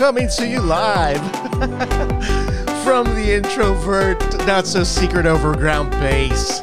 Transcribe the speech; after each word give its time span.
coming 0.00 0.28
to 0.30 0.48
you 0.48 0.60
live 0.62 1.20
from 2.82 3.04
the 3.14 3.34
introvert, 3.34 4.18
not 4.46 4.66
so 4.66 4.82
secret 4.82 5.26
overground 5.26 5.90
base. 5.90 6.62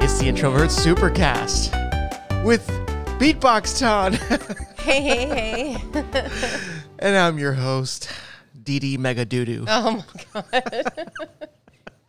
It's 0.00 0.18
the 0.18 0.24
introvert 0.28 0.70
supercast 0.70 1.74
with 2.46 2.66
Beatbox 3.20 3.78
Ton, 3.78 4.14
Hey, 4.78 5.02
hey, 5.02 5.26
hey. 5.26 5.76
and 6.98 7.14
I'm 7.14 7.38
your 7.38 7.52
host, 7.52 8.08
DD 8.62 8.96
Mega 8.96 9.26
Doodoo. 9.26 9.66
Oh 9.68 10.02
my 10.34 10.42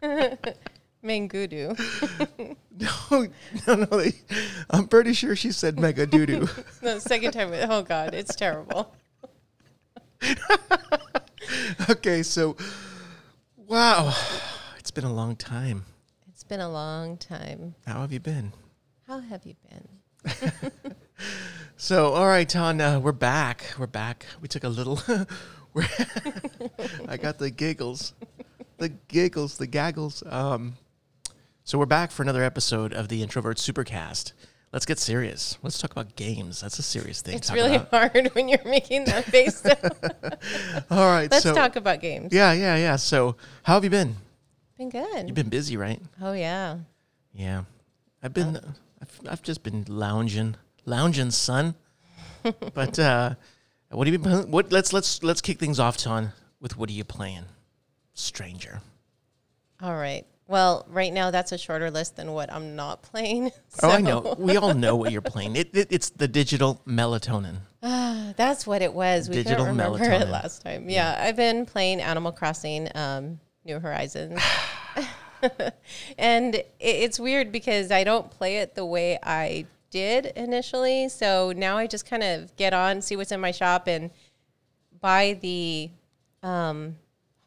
god. 0.02 0.56
Mangudu. 1.04 2.56
No, 2.80 3.28
no, 3.68 3.76
no. 3.76 4.04
I'm 4.70 4.88
pretty 4.88 5.12
sure 5.12 5.36
she 5.36 5.52
said 5.52 5.78
Mega 5.78 6.08
Doodoo. 6.08 6.48
The 6.80 7.02
second 7.02 7.34
time, 7.34 7.52
oh 7.70 7.82
god, 7.82 8.14
it's 8.14 8.34
terrible. 8.34 8.94
okay, 11.90 12.24
so 12.24 12.56
wow, 13.56 14.14
it's 14.78 14.92
been 14.92 15.06
a 15.06 15.14
long 15.14 15.36
time. 15.36 15.86
It's 16.30 16.44
been 16.44 16.60
a 16.60 16.70
long 16.70 17.18
time. 17.18 17.76
How 17.86 18.02
have 18.02 18.12
you 18.12 18.20
been? 18.20 18.54
How 19.08 19.20
have 19.20 19.46
you 19.46 19.56
been? 19.70 20.72
So, 21.80 22.14
all 22.14 22.26
right, 22.26 22.50
Ton, 22.50 22.82
uh, 22.82 23.00
we're 23.00 23.12
back. 23.12 23.64
We're 23.78 23.86
back. 23.86 24.26
We 24.42 24.48
took 24.48 24.64
a 24.64 24.68
little. 24.68 25.00
I 27.08 27.18
got 27.18 27.38
the 27.38 27.52
giggles, 27.52 28.16
the 28.80 28.90
giggles, 28.90 29.60
the 29.60 29.68
gaggles. 29.68 30.24
Um, 30.26 30.78
so 31.64 31.78
we're 31.78 31.86
back 31.86 32.10
for 32.10 32.24
another 32.24 32.42
episode 32.42 32.94
of 32.94 33.10
the 33.10 33.22
Introvert 33.22 33.58
Supercast. 33.58 34.34
Let's 34.78 34.86
get 34.86 35.00
serious. 35.00 35.58
Let's 35.64 35.80
talk 35.80 35.92
about 35.92 36.16
games. 36.16 36.62
That's 36.62 36.78
a 36.78 36.84
serious 36.84 37.24
thing. 37.24 37.32
to 37.32 37.38
It's 37.40 37.52
really 37.52 37.78
about. 37.78 38.14
hard 38.14 38.28
when 38.34 38.48
you're 38.48 38.64
making 38.64 39.06
that 39.06 39.26
face. 39.26 39.66
All 40.92 41.10
right. 41.10 41.32
Let's 41.32 41.42
so, 41.42 41.56
talk 41.56 41.78
about 41.78 42.00
games. 42.00 42.32
Yeah, 42.32 42.54
yeah, 42.54 42.76
yeah. 42.76 42.96
So, 42.96 43.38
how 43.64 43.74
have 43.74 43.84
you 43.84 43.90
been? 43.90 44.16
Been 44.78 44.92
good. 44.92 45.26
You've 45.26 45.34
been 45.34 45.50
busy, 45.50 45.78
right? 45.78 46.00
oh 46.22 46.34
yeah. 46.34 46.78
Yeah, 47.34 47.64
I've 48.22 48.36
been. 48.36 48.60
I've, 49.02 49.20
I've 49.28 49.42
just 49.42 49.64
been 49.64 49.84
lounging, 49.88 50.56
lounging, 50.86 51.32
son. 51.32 51.74
but 52.76 53.00
uh, 53.00 53.34
what 53.90 54.06
have 54.06 54.14
you 54.14 54.20
been? 54.20 54.52
What? 54.52 54.72
Let's 54.72 54.94
let's 54.94 55.24
let's 55.24 55.42
kick 55.42 55.58
things 55.58 55.80
off, 55.80 55.98
Ton. 55.98 56.34
With 56.62 56.78
what 56.78 56.88
are 56.92 56.94
you 56.94 57.04
playing, 57.04 57.46
Stranger? 58.14 58.82
All 59.82 59.96
right. 59.96 60.28
Well, 60.48 60.86
right 60.90 61.12
now 61.12 61.30
that's 61.30 61.52
a 61.52 61.58
shorter 61.58 61.92
list 61.92 62.16
than 62.16 62.32
what 62.32 62.52
I'm 62.52 62.76
not 62.76 63.02
playing. 63.02 63.52
Oh, 63.84 63.92
I 63.92 64.02
know. 64.02 64.36
We 64.40 64.58
all 64.58 64.74
know 64.74 64.96
what 64.96 65.12
you're 65.12 65.22
playing. 65.22 65.56
It, 65.56 65.76
it 65.76 65.90
it's 65.92 66.10
the 66.10 66.28
digital 66.28 66.82
melatonin. 66.88 67.58
That's 67.82 68.66
what 68.66 68.82
it 68.82 68.92
was. 68.92 69.30
We 69.30 69.36
Digital 69.36 69.66
couldn't 69.66 69.78
remember 69.78 70.00
melatonin. 70.00 70.22
it 70.22 70.30
last 70.30 70.64
time. 70.64 70.90
Yeah, 70.90 71.16
I've 71.20 71.36
been 71.36 71.66
playing 71.68 72.02
Animal 72.02 72.32
Crossing, 72.32 72.90
um, 72.96 73.40
New 73.66 73.80
Horizons, 73.80 74.42
and 76.18 76.56
it, 76.56 76.74
it's 76.80 77.20
weird 77.20 77.52
because 77.52 77.92
I 77.92 78.04
don't 78.04 78.32
play 78.32 78.58
it 78.58 78.74
the 78.74 78.86
way 78.86 79.20
I 79.22 79.68
did 79.92 80.26
initially. 80.28 81.08
So 81.10 81.54
now 81.56 81.78
I 81.78 81.86
just 81.86 82.10
kind 82.10 82.24
of 82.24 82.56
get 82.56 82.74
on, 82.74 83.02
see 83.04 83.16
what's 83.16 83.32
in 83.32 83.40
my 83.40 83.52
shop, 83.52 83.88
and 83.88 84.10
buy 85.00 85.38
the 85.40 85.92
um, 86.42 86.96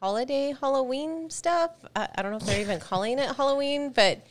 holiday 0.01 0.53
Halloween 0.59 1.29
stuff. 1.29 1.71
I, 1.95 2.07
I 2.15 2.21
don't 2.21 2.31
know 2.31 2.37
if 2.37 2.45
they're 2.45 2.59
even 2.59 2.79
calling 2.79 3.19
it 3.19 3.35
Halloween, 3.35 3.91
but 3.91 4.25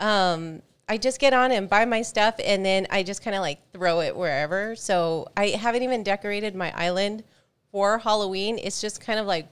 um, 0.00 0.62
I 0.88 0.98
just 0.98 1.20
get 1.20 1.32
on 1.32 1.52
and 1.52 1.68
buy 1.70 1.84
my 1.84 2.02
stuff, 2.02 2.34
and 2.44 2.66
then 2.66 2.88
I 2.90 3.04
just 3.04 3.22
kind 3.22 3.36
of 3.36 3.40
like 3.40 3.60
throw 3.72 4.00
it 4.00 4.16
wherever. 4.16 4.74
So 4.74 5.28
I 5.36 5.50
haven't 5.50 5.84
even 5.84 6.02
decorated 6.02 6.56
my 6.56 6.72
island 6.76 7.22
for 7.70 7.98
Halloween. 7.98 8.58
It's 8.58 8.80
just 8.80 9.00
kind 9.00 9.20
of 9.20 9.26
like 9.26 9.48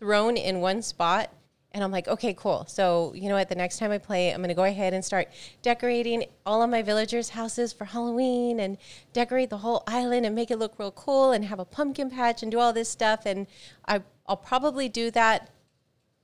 thrown 0.00 0.36
in 0.36 0.60
one 0.60 0.82
spot. 0.82 1.30
And 1.70 1.82
I'm 1.82 1.90
like, 1.90 2.06
okay, 2.06 2.34
cool. 2.34 2.66
So, 2.68 3.12
you 3.16 3.28
know 3.28 3.34
what? 3.34 3.48
The 3.48 3.56
next 3.56 3.78
time 3.78 3.90
I 3.90 3.98
play, 3.98 4.30
I'm 4.30 4.38
going 4.38 4.48
to 4.48 4.54
go 4.54 4.62
ahead 4.62 4.94
and 4.94 5.04
start 5.04 5.28
decorating 5.60 6.24
all 6.46 6.62
of 6.62 6.70
my 6.70 6.82
villagers' 6.82 7.30
houses 7.30 7.72
for 7.72 7.84
Halloween 7.84 8.60
and 8.60 8.78
decorate 9.12 9.50
the 9.50 9.58
whole 9.58 9.82
island 9.88 10.24
and 10.24 10.36
make 10.36 10.52
it 10.52 10.58
look 10.60 10.78
real 10.78 10.92
cool 10.92 11.32
and 11.32 11.44
have 11.46 11.58
a 11.58 11.64
pumpkin 11.64 12.10
patch 12.10 12.44
and 12.44 12.52
do 12.52 12.60
all 12.60 12.72
this 12.72 12.88
stuff. 12.88 13.26
And 13.26 13.48
I, 13.88 14.02
I'll 14.26 14.36
probably 14.36 14.88
do 14.88 15.10
that 15.12 15.50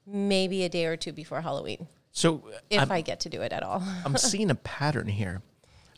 maybe 0.07 0.65
a 0.65 0.69
day 0.69 0.87
or 0.87 0.97
two 0.97 1.13
before 1.13 1.41
Halloween 1.41 1.87
So 2.13 2.43
if 2.69 2.81
I'm, 2.81 2.91
i 2.91 3.01
get 3.01 3.21
to 3.21 3.29
do 3.29 3.43
it 3.43 3.53
at 3.53 3.63
all. 3.63 3.83
I'm 4.05 4.17
seeing 4.17 4.51
a 4.51 4.55
pattern 4.55 5.09
here. 5.09 5.43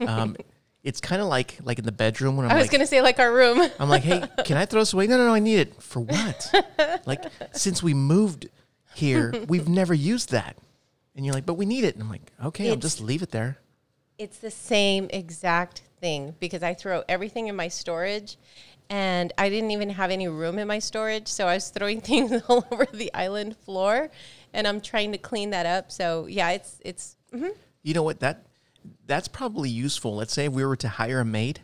Um, 0.01 0.37
it's 0.83 1.01
kind 1.01 1.23
of 1.23 1.29
like 1.29 1.59
like 1.63 1.79
in 1.79 1.85
the 1.85 1.93
bedroom 1.93 2.37
when 2.37 2.47
I'm 2.47 2.53
I 2.53 2.55
was 2.57 2.65
like, 2.65 2.73
gonna 2.73 2.87
say 2.87 3.01
like 3.03 3.19
our 3.19 3.33
room. 3.33 3.63
I'm 3.79 3.89
like, 3.89 4.03
hey, 4.03 4.23
can 4.45 4.57
I 4.57 4.67
throw 4.67 4.81
this 4.81 4.93
away? 4.93 5.07
No, 5.07 5.17
no, 5.17 5.27
no, 5.27 5.35
I 5.35 5.39
need 5.39 5.59
it 5.59 5.83
for 5.83 6.01
what? 6.01 6.53
like 7.07 7.25
since 7.53 7.83
we 7.83 7.95
moved 7.95 8.49
here, 8.95 9.33
we've 9.49 9.69
never 9.69 9.95
used 9.95 10.31
that. 10.31 10.57
And 11.15 11.27
you're 11.27 11.35
like, 11.35 11.47
but 11.47 11.55
we 11.55 11.67
need 11.67 11.85
it. 11.85 11.95
And 11.95 12.03
I'm 12.03 12.11
like, 12.11 12.33
okay, 12.45 12.71
I'll 12.71 12.77
just 12.77 13.01
leave 13.01 13.23
it 13.23 13.31
there. 13.31 13.59
It's 14.19 14.39
the 14.39 14.51
same 14.51 15.09
exact 15.11 15.83
thing 16.01 16.35
because 16.41 16.63
I 16.63 16.75
throw 16.75 17.03
everything 17.09 17.49
in 17.49 17.57
my 17.57 17.69
storage 17.69 18.37
and 18.93 19.33
I 19.39 19.49
didn't 19.49 19.71
even 19.71 19.89
have 19.89 20.11
any 20.11 20.29
room 20.29 20.59
in 20.59 20.69
my 20.69 20.79
storage. 20.79 21.27
So 21.27 21.49
I 21.49 21.55
was 21.55 21.71
throwing 21.71 22.01
things 22.11 22.43
all 22.47 22.65
over 22.71 22.87
the 22.93 23.13
island 23.15 23.57
floor 23.57 24.11
and 24.53 24.69
I'm 24.69 24.81
trying 24.83 25.13
to 25.13 25.19
clean 25.19 25.51
that 25.51 25.65
up. 25.65 25.91
So 25.91 26.27
yeah, 26.27 26.51
it's 26.51 26.79
it's 26.85 27.17
mm-hmm. 27.35 27.49
You 27.83 27.95
know 27.95 28.03
what? 28.03 28.21
That 28.21 28.47
that's 29.07 29.29
probably 29.29 29.71
useful. 29.71 30.15
Let's 30.15 30.33
say 30.33 30.45
if 30.45 30.53
we 30.53 30.65
were 30.65 30.77
to 30.77 30.89
hire 30.89 31.21
a 31.21 31.25
maid, 31.25 31.61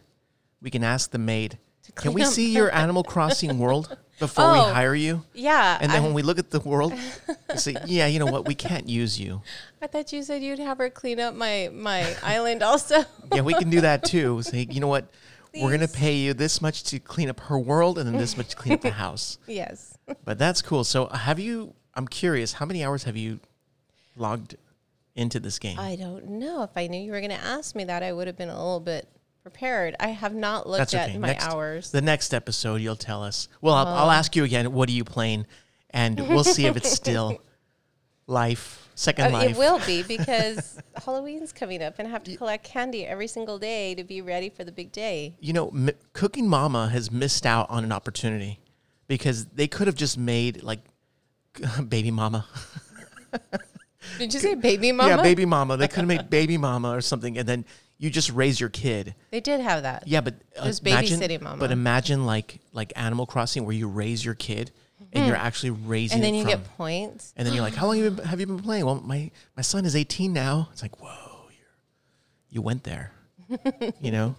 we 0.62 0.70
can 0.70 0.82
ask 0.82 1.10
the 1.10 1.18
maid, 1.18 1.58
"Can 1.94 2.12
we 2.14 2.22
up." 2.22 2.32
see 2.32 2.52
your 2.52 2.74
Animal 2.74 3.04
Crossing 3.04 3.58
world 3.58 3.96
before 4.18 4.50
we 4.52 4.58
Oh, 4.58 4.72
hire 4.72 4.94
you?" 4.94 5.22
yeah. 5.34 5.78
And 5.80 5.92
then 5.92 6.02
I, 6.02 6.04
when 6.04 6.14
we 6.14 6.22
look 6.22 6.38
at 6.38 6.50
the 6.50 6.60
world, 6.60 6.92
we 7.50 7.56
say, 7.56 7.76
"Yeah, 7.84 8.06
you 8.06 8.18
know 8.18 8.26
what? 8.26 8.48
We 8.48 8.54
can't 8.54 8.88
use 8.88 9.20
you." 9.20 9.42
I 9.80 9.86
thought 9.86 10.12
you 10.12 10.22
said 10.22 10.42
you'd 10.42 10.58
have 10.58 10.78
her 10.78 10.90
clean 10.90 11.20
up 11.20 11.34
my 11.34 11.70
my 11.72 12.16
island 12.22 12.62
also. 12.62 13.04
Yeah, 13.32 13.42
we 13.42 13.54
can 13.54 13.70
do 13.70 13.82
that 13.82 14.02
too. 14.02 14.42
Say, 14.42 14.66
you 14.70 14.80
know 14.80 14.88
what? 14.88 15.08
We're 15.54 15.70
gonna 15.70 15.88
pay 15.88 16.16
you 16.16 16.34
this 16.34 16.60
much 16.60 16.84
to 16.84 16.98
clean 16.98 17.28
up 17.28 17.40
her 17.40 17.58
world, 17.58 17.98
and 17.98 18.06
then 18.06 18.16
this 18.16 18.36
much 18.36 18.48
to 18.50 18.56
clean 18.56 18.74
up 18.74 18.80
the 18.80 18.90
house. 19.06 19.38
yes. 19.46 19.96
But 20.24 20.38
that's 20.38 20.62
cool. 20.62 20.84
So, 20.84 21.06
have 21.06 21.38
you? 21.38 21.74
I'm 21.94 22.06
curious. 22.06 22.54
How 22.54 22.66
many 22.66 22.84
hours 22.84 23.04
have 23.04 23.16
you 23.16 23.40
logged 24.16 24.56
into 25.14 25.40
this 25.40 25.58
game? 25.58 25.78
I 25.78 25.96
don't 25.96 26.28
know. 26.30 26.62
If 26.62 26.70
I 26.76 26.86
knew 26.86 27.00
you 27.00 27.12
were 27.12 27.20
going 27.20 27.30
to 27.30 27.44
ask 27.44 27.74
me 27.74 27.84
that, 27.84 28.02
I 28.02 28.12
would 28.12 28.26
have 28.26 28.36
been 28.36 28.48
a 28.48 28.56
little 28.56 28.80
bit 28.80 29.08
prepared. 29.42 29.96
I 29.98 30.08
have 30.08 30.34
not 30.34 30.68
looked 30.68 30.78
That's 30.78 30.94
at 30.94 31.10
okay. 31.10 31.18
my 31.18 31.28
next, 31.28 31.46
hours. 31.46 31.90
The 31.90 32.02
next 32.02 32.32
episode, 32.32 32.80
you'll 32.80 32.96
tell 32.96 33.22
us. 33.22 33.48
Well, 33.60 33.74
I'll, 33.74 33.86
I'll 33.86 34.08
oh. 34.08 34.12
ask 34.12 34.36
you 34.36 34.44
again. 34.44 34.72
What 34.72 34.88
are 34.88 34.92
you 34.92 35.04
playing? 35.04 35.46
And 35.90 36.20
we'll 36.28 36.44
see 36.44 36.66
if 36.66 36.76
it's 36.76 36.90
still 37.02 37.38
life, 38.26 38.87
second 38.98 39.26
Uh, 39.26 39.30
life. 39.30 39.50
it 39.50 39.56
will 39.56 39.78
be 39.86 40.02
because 40.16 40.78
Halloween's 41.04 41.52
coming 41.52 41.82
up, 41.82 41.94
and 41.98 42.08
I 42.08 42.10
have 42.10 42.24
to 42.24 42.36
collect 42.36 42.64
candy 42.64 43.06
every 43.06 43.28
single 43.28 43.58
day 43.58 43.94
to 43.94 44.04
be 44.04 44.20
ready 44.20 44.48
for 44.50 44.64
the 44.64 44.72
big 44.72 44.92
day. 44.92 45.36
You 45.40 45.52
know, 45.52 45.68
M- 45.68 45.90
Cooking 46.12 46.48
Mama 46.48 46.88
has 46.88 47.10
missed 47.10 47.46
out 47.46 47.70
on 47.70 47.84
an 47.84 47.92
opportunity 47.92 48.58
because 49.06 49.46
they 49.46 49.68
could 49.68 49.86
have 49.86 49.96
just 49.96 50.18
made 50.18 50.62
like 50.62 50.80
Baby 51.88 52.10
Mama. 52.10 52.46
Did 54.18 54.32
you 54.32 54.40
say 54.40 54.54
baby 54.54 54.90
mama? 54.90 55.10
Yeah, 55.16 55.22
Baby 55.22 55.44
Mama. 55.44 55.76
They 55.76 55.86
could 55.86 55.98
have 55.98 56.06
made 56.08 56.30
Baby 56.30 56.56
Mama 56.56 56.90
or 56.90 57.00
something, 57.00 57.36
and 57.36 57.46
then 57.48 57.64
you 57.98 58.08
just 58.10 58.30
raise 58.32 58.58
your 58.58 58.70
kid. 58.70 59.14
They 59.30 59.40
did 59.40 59.60
have 59.60 59.82
that. 59.82 60.06
Yeah, 60.06 60.22
but 60.22 60.34
uh, 60.58 60.64
was 60.66 60.78
imagine, 60.78 61.20
babysitting 61.20 61.40
mama. 61.42 61.58
But 61.58 61.72
imagine 61.72 62.24
like 62.24 62.60
like 62.72 62.92
Animal 62.96 63.26
Crossing 63.26 63.64
where 63.66 63.74
you 63.74 63.86
raise 63.88 64.24
your 64.24 64.34
kid 64.34 64.70
and 65.12 65.26
you're 65.26 65.36
actually 65.36 65.70
raising 65.70 66.16
and 66.16 66.24
then 66.24 66.34
you 66.34 66.42
from, 66.42 66.50
get 66.50 66.64
points. 66.76 67.32
and 67.36 67.46
then 67.46 67.54
you're 67.54 67.62
like, 67.62 67.74
how 67.80 67.86
long 67.86 67.96
have 67.96 68.04
you 68.04 68.10
been, 68.10 68.24
have 68.26 68.40
you 68.40 68.46
been 68.46 68.58
playing? 68.60 68.84
Well, 68.86 68.96
my 68.96 69.30
my 69.56 69.62
son 69.62 69.84
is 69.84 69.96
18 69.96 70.32
now. 70.32 70.68
It's 70.72 70.82
like, 70.82 71.00
whoa, 71.00 71.48
you're, 71.50 71.68
you 72.50 72.62
went 72.62 72.84
there, 72.84 73.12
you 74.00 74.10
know, 74.10 74.36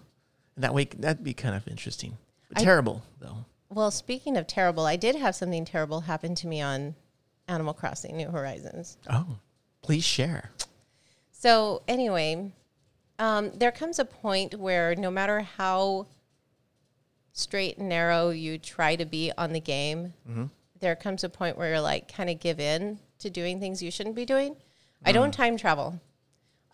and 0.55 0.63
that 0.63 0.73
way 0.73 0.85
that'd 0.85 1.23
be 1.23 1.33
kind 1.33 1.55
of 1.55 1.67
interesting. 1.67 2.17
I- 2.55 2.63
terrible 2.63 3.03
though. 3.19 3.45
Well, 3.71 3.91
speaking 3.91 4.35
of 4.35 4.47
terrible, 4.47 4.85
I 4.85 4.95
did 4.95 5.15
have 5.15 5.35
something 5.35 5.63
terrible 5.63 6.01
happen 6.01 6.33
to 6.35 6.47
me 6.47 6.59
on 6.59 6.95
Animal 7.47 7.73
Crossing 7.75 8.17
New 8.17 8.29
Horizons. 8.29 8.97
Oh, 9.09 9.37
please 9.83 10.03
share. 10.03 10.49
So 11.31 11.83
anyway, 11.87 12.51
um, 13.19 13.51
there 13.51 13.71
comes 13.71 13.99
a 13.99 14.05
point 14.05 14.55
where 14.55 14.95
no 14.95 15.11
matter 15.11 15.41
how 15.41 16.07
straight 17.31 17.77
and 17.77 17.87
narrow 17.89 18.31
you 18.31 18.57
try 18.57 18.95
to 18.95 19.05
be 19.05 19.31
on 19.37 19.53
the 19.53 19.59
game, 19.59 20.13
there 20.79 20.95
comes 20.95 21.23
a 21.23 21.29
point 21.29 21.57
where 21.57 21.69
you're 21.69 21.81
like 21.81 22.13
kind 22.13 22.29
of 22.29 22.39
give 22.39 22.59
in 22.59 22.99
to 23.19 23.29
doing 23.29 23.59
things 23.59 23.81
you 23.83 23.91
shouldn't 23.91 24.15
be 24.15 24.25
doing. 24.25 24.55
I 25.05 25.11
don't 25.11 25.33
time 25.33 25.57
travel. 25.57 25.99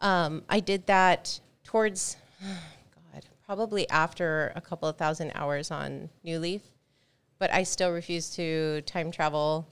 Um, 0.01 0.43
I 0.49 0.59
did 0.59 0.87
that 0.87 1.39
towards 1.63 2.17
God, 2.41 3.25
probably 3.45 3.89
after 3.89 4.51
a 4.55 4.61
couple 4.61 4.87
of 4.87 4.97
thousand 4.97 5.31
hours 5.35 5.71
on 5.71 6.09
New 6.23 6.39
Leaf, 6.39 6.61
but 7.39 7.53
I 7.53 7.63
still 7.63 7.91
refuse 7.91 8.29
to 8.35 8.81
time 8.81 9.11
travel 9.11 9.67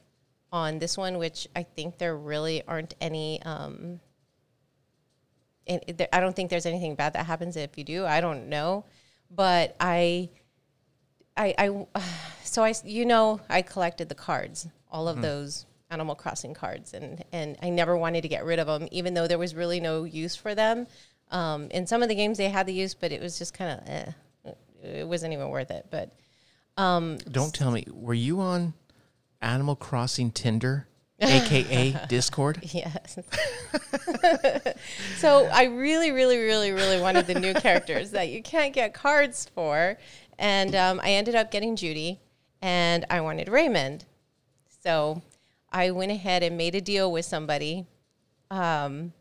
on 0.52 0.80
this 0.80 0.98
one, 0.98 1.18
which 1.18 1.48
I 1.56 1.64
think 1.64 1.98
there 1.98 2.16
really 2.16 2.64
aren't 2.68 2.94
any. 3.02 3.42
Um, 3.44 4.00
and 5.68 5.84
it- 5.88 5.98
there- 5.98 6.10
I 6.14 6.20
don't 6.20 6.36
think 6.36 6.50
there's 6.50 6.66
anything 6.66 6.96
bad 6.96 7.14
that 7.14 7.26
happens 7.26 7.56
if 7.58 7.78
you 7.78 7.84
do. 7.84 8.06
I 8.06 8.22
don't 8.22 8.50
know, 8.50 8.86
but 9.32 9.76
I 9.80 10.30
I, 11.36 11.54
I, 11.58 11.86
so 12.44 12.64
I, 12.64 12.74
you 12.84 13.06
know, 13.06 13.42
I 13.50 13.62
collected 13.62 14.10
the 14.10 14.16
cards, 14.16 14.68
all 14.92 15.08
of 15.08 15.22
those 15.22 15.66
Animal 15.90 16.16
Crossing 16.16 16.54
cards, 16.54 16.94
and 16.94 17.24
and 17.32 17.58
I 17.62 17.70
never 17.70 17.96
wanted 17.96 18.22
to 18.22 18.28
get 18.28 18.46
rid 18.46 18.60
of 18.60 18.68
them, 18.68 18.88
even 18.92 19.14
though 19.14 19.28
there 19.28 19.38
was 19.38 19.54
really 19.54 19.80
no 19.80 20.04
use 20.04 20.36
for 20.36 20.56
them. 20.56 20.88
Um, 21.32 21.70
in 21.72 21.88
some 21.88 22.04
of 22.04 22.10
the 22.10 22.16
games 22.16 22.38
they 22.38 22.50
had 22.50 22.66
the 22.66 22.74
use, 22.74 22.94
but 22.94 23.12
it 23.12 23.22
was 23.22 23.38
just 23.38 23.54
kind 23.54 23.80
of, 23.80 23.90
eh, 23.90 24.54
it 24.84 25.08
wasn't 25.08 25.34
even 25.34 25.50
worth 25.50 25.72
it. 25.72 25.88
But 25.90 26.12
Don't 27.32 27.54
tell 27.54 27.72
me. 27.72 27.86
Were 27.92 28.14
you 28.14 28.40
on 28.40 28.74
Animal 29.42 29.76
Crossing 29.76 30.32
Tinder, 30.32 30.88
aka 31.20 31.96
Discord? 32.08 32.60
Yes. 32.74 33.18
so 35.18 35.46
I 35.46 35.66
really, 35.66 36.12
really, 36.12 36.38
really, 36.38 36.72
really 36.72 37.00
wanted 37.00 37.28
the 37.28 37.40
new 37.40 37.54
characters 37.54 38.12
that 38.12 38.30
you 38.30 38.42
can't 38.42 38.74
get 38.74 38.94
cards 38.94 39.50
for. 39.54 39.98
And 40.38 40.76
um, 40.76 41.00
I 41.04 41.12
ended 41.12 41.36
up 41.36 41.52
getting 41.52 41.76
Judy 41.76 42.20
and 42.62 43.06
I 43.10 43.22
wanted 43.22 43.48
Raymond. 43.48 44.06
So 44.82 45.22
I 45.72 45.92
went 45.92 46.12
ahead 46.12 46.44
and 46.44 46.58
made 46.58 46.76
a 46.76 46.82
deal 46.82 47.12
with 47.12 47.26
somebody. 47.26 47.86
Um, 48.52 49.14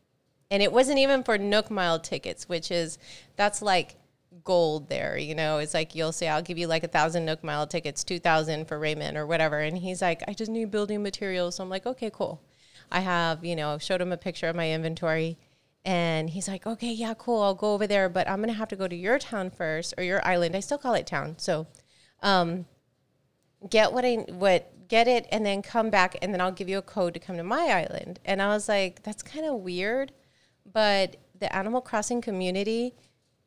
and 0.51 0.63
it 0.63 0.73
wasn't 0.73 0.99
even 0.99 1.23
for 1.23 1.39
Nook 1.39 1.71
Mile 1.71 1.99
tickets, 1.99 2.49
which 2.49 2.71
is, 2.71 2.99
that's 3.37 3.63
like 3.63 3.97
gold 4.45 4.89
there. 4.89 5.17
You 5.17 5.35
know, 5.35 5.59
it's 5.59 5.75
like 5.75 5.95
you'll 5.95 6.13
say, 6.13 6.29
I'll 6.29 6.43
give 6.43 6.59
you 6.59 6.67
like 6.67 6.85
a 6.85 6.89
thousand 6.89 7.25
Nook 7.25 7.43
Mile 7.43 7.67
tickets, 7.67 8.05
2,000 8.05 8.67
for 8.67 8.79
Raymond 8.79 9.17
or 9.17 9.27
whatever. 9.27 9.61
And 9.61 9.79
he's 9.79 10.03
like, 10.03 10.23
I 10.29 10.35
just 10.35 10.51
need 10.51 10.71
building 10.71 11.03
materials. 11.03 11.57
So 11.57 11.63
I'm 11.63 11.71
like, 11.71 11.87
okay, 11.87 12.11
cool. 12.13 12.43
I 12.91 13.01
have, 13.01 13.45
you 13.45 13.57
know, 13.57 13.79
showed 13.79 14.01
him 14.01 14.13
a 14.13 14.17
picture 14.17 14.49
of 14.49 14.57
my 14.57 14.71
inventory. 14.71 15.39
And 15.85 16.31
he's 16.31 16.47
like, 16.47 16.67
okay, 16.67 16.93
yeah, 16.93 17.15
cool. 17.15 17.43
I'll 17.43 17.55
go 17.55 17.75
over 17.75 17.87
there, 17.87 18.09
but 18.09 18.29
I'm 18.29 18.39
going 18.39 18.49
to 18.49 18.55
have 18.55 18.69
to 18.69 18.77
go 18.77 18.87
to 18.87 18.95
your 18.95 19.19
town 19.19 19.51
first 19.51 19.95
or 19.99 20.05
your 20.05 20.25
island. 20.25 20.55
I 20.55 20.61
still 20.61 20.79
call 20.79 20.95
it 20.95 21.07
town. 21.07 21.37
So, 21.39 21.67
um, 22.23 22.67
get 23.69 23.93
what 23.93 24.05
I, 24.05 24.25
what, 24.29 24.89
get 24.89 25.09
it 25.09 25.27
and 25.33 25.45
then 25.45 25.63
come 25.63 25.91
back 25.91 26.17
and 26.23 26.33
then 26.33 26.41
I'll 26.41 26.53
give 26.53 26.69
you 26.69 26.79
a 26.79 26.83
code 26.83 27.15
to 27.15 27.21
come 27.21 27.37
to 27.37 27.43
my 27.43 27.67
island. 27.69 28.21
And 28.25 28.41
I 28.43 28.49
was 28.49 28.69
like, 28.69 29.03
that's 29.03 29.23
kind 29.23 29.47
of 29.47 29.57
weird. 29.57 30.13
But 30.71 31.17
the 31.39 31.55
Animal 31.55 31.81
Crossing 31.81 32.21
community 32.21 32.95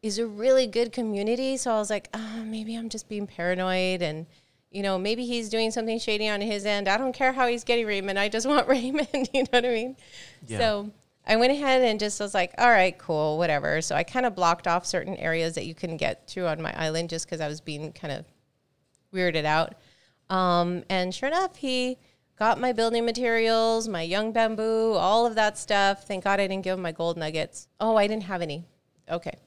is 0.02 0.20
a 0.20 0.28
really 0.28 0.68
good 0.68 0.92
community. 0.92 1.56
So 1.56 1.72
I 1.72 1.78
was 1.78 1.90
like, 1.90 2.10
ah, 2.14 2.42
maybe 2.44 2.76
I'm 2.76 2.90
just 2.90 3.08
being 3.08 3.28
paranoid 3.28 4.02
and, 4.02 4.26
you 4.72 4.84
know, 4.84 4.98
maybe 4.98 5.26
he's 5.26 5.50
doing 5.50 5.72
something 5.72 6.00
shady 6.00 6.28
on 6.28 6.42
his 6.42 6.66
end. 6.66 6.90
I 6.90 6.98
don't 6.98 7.14
care 7.14 7.32
how 7.32 7.48
he's 7.48 7.64
getting 7.64 7.86
Raymond. 7.86 8.20
I 8.20 8.28
just 8.28 8.46
want 8.46 8.68
Raymond. 8.76 9.30
you 9.34 9.44
know 9.44 9.50
what 9.52 9.66
I 9.66 9.70
mean? 9.70 9.96
Yeah. 10.48 10.58
So 10.58 10.92
I 11.28 11.36
went 11.38 11.52
ahead 11.52 11.82
and 11.82 12.00
just 12.00 12.20
was 12.20 12.34
like, 12.34 12.54
all 12.58 12.70
right, 12.70 12.98
cool, 12.98 13.38
whatever. 13.38 13.82
So 13.82 13.96
I 13.96 14.04
kind 14.04 14.26
of 14.26 14.36
blocked 14.36 14.68
off 14.68 14.86
certain 14.86 15.18
areas 15.18 15.56
that 15.56 15.66
you 15.66 15.74
couldn't 15.74 15.98
get 15.98 16.28
through 16.28 16.48
on 16.48 16.62
my 16.62 16.74
island 16.80 17.10
just 17.10 17.26
because 17.26 17.42
I 17.42 17.48
was 17.48 17.62
being 17.62 17.92
kind 17.94 18.14
of 18.14 18.26
weirded 19.14 19.46
out. 19.46 19.76
Um, 20.30 20.84
and 20.90 21.14
sure 21.14 21.28
enough, 21.28 21.56
he 21.56 21.98
got 22.38 22.60
my 22.60 22.74
building 22.74 23.06
materials, 23.06 23.88
my 23.88 24.02
young 24.02 24.32
bamboo, 24.32 24.94
all 24.94 25.26
of 25.26 25.36
that 25.36 25.58
stuff. 25.58 26.06
Thank 26.06 26.24
God 26.24 26.40
I 26.40 26.48
didn't 26.48 26.64
give 26.64 26.78
him 26.78 26.84
my 26.84 26.92
gold 26.92 27.18
nuggets. 27.18 27.68
Oh, 27.80 27.96
I 27.96 28.08
didn't 28.08 28.24
have 28.24 28.42
any. 28.42 28.66
Okay. 29.10 29.38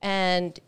And 0.00 0.58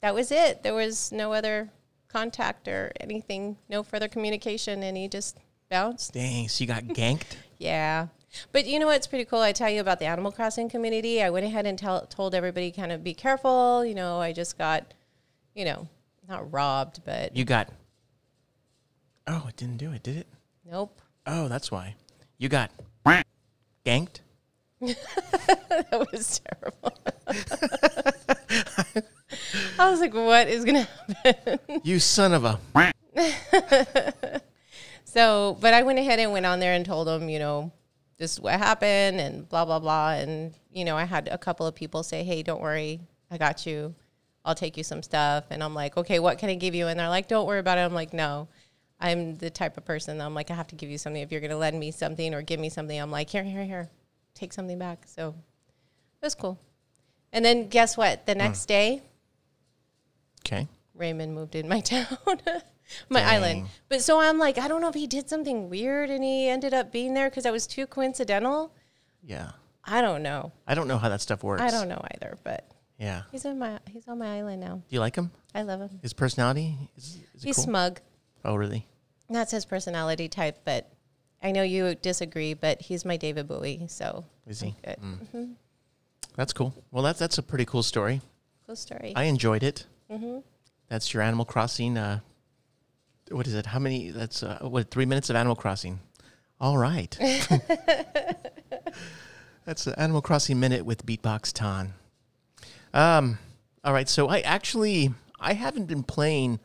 that 0.00 0.14
was 0.14 0.30
it. 0.30 0.62
There 0.62 0.74
was 0.74 1.12
no 1.12 1.32
other 1.32 1.70
contact 2.08 2.68
or 2.68 2.92
anything, 3.00 3.56
no 3.68 3.82
further 3.82 4.08
communication. 4.08 4.82
And 4.82 4.96
he 4.96 5.08
just 5.08 5.38
bounced. 5.68 6.12
Dang, 6.12 6.48
so 6.48 6.62
you 6.62 6.68
got 6.68 6.84
ganked? 6.84 7.36
Yeah. 7.58 8.08
But 8.52 8.66
you 8.66 8.78
know 8.78 8.86
what's 8.86 9.06
pretty 9.06 9.24
cool? 9.24 9.40
I 9.40 9.52
tell 9.52 9.70
you 9.70 9.80
about 9.80 9.98
the 9.98 10.06
Animal 10.06 10.32
Crossing 10.32 10.68
community. 10.68 11.22
I 11.22 11.30
went 11.30 11.46
ahead 11.46 11.66
and 11.66 11.78
tell, 11.78 12.06
told 12.06 12.34
everybody 12.34 12.70
kind 12.70 12.92
of 12.92 13.02
be 13.04 13.14
careful. 13.14 13.84
You 13.84 13.94
know, 13.94 14.20
I 14.20 14.32
just 14.32 14.58
got, 14.58 14.94
you 15.54 15.64
know, 15.64 15.88
not 16.28 16.52
robbed, 16.52 17.00
but 17.04 17.36
You 17.36 17.44
got. 17.44 17.68
Oh, 19.26 19.46
it 19.48 19.56
didn't 19.56 19.78
do 19.78 19.92
it, 19.92 20.02
did 20.02 20.16
it? 20.18 20.26
nope. 20.64 21.00
Oh, 21.26 21.48
that's 21.48 21.70
why. 21.70 21.94
You 22.38 22.48
got 22.48 22.70
ganked? 23.84 24.20
That 25.90 26.06
was 26.12 26.40
terrible. 26.40 26.92
I 29.78 29.90
was 29.90 30.00
like, 30.00 30.14
what 30.14 30.48
is 30.48 30.64
going 30.64 30.84
to 30.84 30.88
happen? 31.24 31.80
You 31.84 31.98
son 31.98 32.32
of 32.32 32.44
a. 32.44 32.58
So, 35.16 35.56
but 35.62 35.72
I 35.72 35.82
went 35.82 35.98
ahead 35.98 36.18
and 36.18 36.30
went 36.30 36.44
on 36.44 36.60
there 36.60 36.74
and 36.74 36.84
told 36.84 37.06
them, 37.06 37.30
you 37.30 37.38
know, 37.38 37.72
this 38.18 38.32
is 38.32 38.40
what 38.40 38.54
happened 38.54 39.20
and 39.20 39.48
blah, 39.48 39.64
blah, 39.64 39.78
blah. 39.78 40.10
And, 40.10 40.54
you 40.72 40.84
know, 40.84 40.96
I 40.96 41.04
had 41.04 41.28
a 41.28 41.38
couple 41.38 41.66
of 41.66 41.74
people 41.74 42.02
say, 42.02 42.24
hey, 42.24 42.42
don't 42.42 42.60
worry. 42.60 43.00
I 43.30 43.38
got 43.38 43.66
you. 43.66 43.94
I'll 44.44 44.54
take 44.54 44.76
you 44.76 44.84
some 44.84 45.02
stuff. 45.02 45.44
And 45.50 45.62
I'm 45.62 45.74
like, 45.74 45.96
okay, 45.96 46.18
what 46.18 46.38
can 46.38 46.48
I 46.48 46.54
give 46.54 46.74
you? 46.74 46.86
And 46.86 46.98
they're 46.98 47.08
like, 47.08 47.28
don't 47.28 47.46
worry 47.46 47.58
about 47.58 47.78
it. 47.78 47.82
I'm 47.82 47.94
like, 47.94 48.12
no. 48.12 48.48
I'm 48.98 49.36
the 49.36 49.50
type 49.50 49.76
of 49.76 49.84
person 49.84 50.18
that 50.18 50.24
I'm 50.24 50.34
like, 50.34 50.50
I 50.50 50.54
have 50.54 50.68
to 50.68 50.74
give 50.74 50.88
you 50.88 50.96
something. 50.96 51.20
If 51.20 51.30
you're 51.30 51.42
going 51.42 51.50
to 51.50 51.56
lend 51.58 51.78
me 51.78 51.90
something 51.90 52.32
or 52.32 52.40
give 52.40 52.58
me 52.58 52.70
something, 52.70 52.98
I'm 52.98 53.10
like, 53.10 53.28
here, 53.28 53.44
here, 53.44 53.64
here, 53.64 53.90
take 54.34 54.54
something 54.54 54.78
back. 54.78 55.04
So 55.06 55.34
it 56.22 56.24
was 56.24 56.34
cool. 56.34 56.58
And 57.32 57.44
then 57.44 57.68
guess 57.68 57.96
what? 57.96 58.24
The 58.24 58.32
hmm. 58.32 58.38
next 58.38 58.66
day, 58.66 59.02
Okay. 60.46 60.68
Raymond 60.94 61.34
moved 61.34 61.56
in 61.56 61.68
my 61.68 61.80
town, 61.82 62.06
my 63.08 63.22
island. 63.22 63.66
But 63.88 64.02
so 64.02 64.20
I'm 64.20 64.38
like, 64.38 64.58
I 64.58 64.68
don't 64.68 64.80
know 64.80 64.88
if 64.88 64.94
he 64.94 65.06
did 65.06 65.28
something 65.28 65.68
weird 65.68 66.10
and 66.10 66.22
he 66.24 66.48
ended 66.48 66.74
up 66.74 66.92
being 66.92 67.14
there 67.14 67.28
because 67.30 67.44
that 67.44 67.52
was 67.52 67.66
too 67.66 67.86
coincidental. 67.86 68.72
Yeah. 69.22 69.50
I 69.84 70.00
don't 70.00 70.22
know. 70.22 70.52
I 70.66 70.74
don't 70.74 70.88
know 70.88 70.98
how 70.98 71.08
that 71.08 71.20
stuff 71.20 71.42
works. 71.44 71.62
I 71.62 71.70
don't 71.70 71.88
know 71.88 72.02
either, 72.14 72.36
but 72.42 72.68
Yeah. 72.98 73.22
he's 73.30 73.44
in 73.44 73.58
my 73.58 73.78
he's 73.88 74.06
on 74.08 74.18
my 74.18 74.38
island 74.38 74.60
now. 74.60 74.76
Do 74.76 74.82
you 74.94 75.00
like 75.00 75.14
him? 75.16 75.30
I 75.54 75.62
love 75.62 75.80
him. 75.80 75.98
His 76.02 76.12
personality? 76.12 76.76
Is, 76.96 77.18
is 77.34 77.42
He's 77.42 77.56
cool? 77.56 77.64
smug. 77.64 78.00
Oh, 78.44 78.56
really? 78.56 78.86
That's 79.30 79.50
his 79.52 79.64
personality 79.64 80.28
type, 80.28 80.58
but 80.64 80.90
I 81.42 81.52
know 81.52 81.62
you 81.62 81.94
disagree, 81.96 82.54
but 82.54 82.80
he's 82.82 83.04
my 83.04 83.16
David 83.16 83.46
Bowie, 83.48 83.86
so 83.88 84.24
Is 84.46 84.60
he? 84.60 84.74
good. 84.84 84.96
Mm. 85.34 85.54
That's 86.36 86.52
cool. 86.52 86.74
Well, 86.90 87.02
that's 87.02 87.18
that's 87.18 87.38
a 87.38 87.42
pretty 87.42 87.64
cool 87.64 87.82
story. 87.82 88.20
Cool 88.66 88.76
story. 88.76 89.12
I 89.16 89.24
enjoyed 89.24 89.62
it. 89.62 89.86
mm-hmm. 90.10 90.38
That's 90.88 91.12
your 91.14 91.22
Animal 91.22 91.44
Crossing. 91.44 91.96
Uh, 91.96 92.20
what 93.30 93.46
is 93.46 93.54
it? 93.54 93.66
How 93.66 93.78
many? 93.78 94.10
That's 94.10 94.42
uh, 94.42 94.58
what? 94.62 94.90
Three 94.90 95.06
minutes 95.06 95.30
of 95.30 95.36
Animal 95.36 95.56
Crossing. 95.56 96.00
All 96.60 96.78
right. 96.78 97.16
that's 99.64 99.84
the 99.84 99.98
Animal 99.98 100.22
Crossing 100.22 100.58
minute 100.60 100.84
with 100.84 101.04
Beatbox 101.06 101.52
Ton. 101.52 101.94
Um. 102.94 103.38
All 103.84 103.92
right. 103.92 104.08
So 104.08 104.28
I 104.28 104.40
actually 104.40 105.12
I 105.40 105.52
haven't 105.54 105.86
been 105.86 106.02
playing 106.02 106.60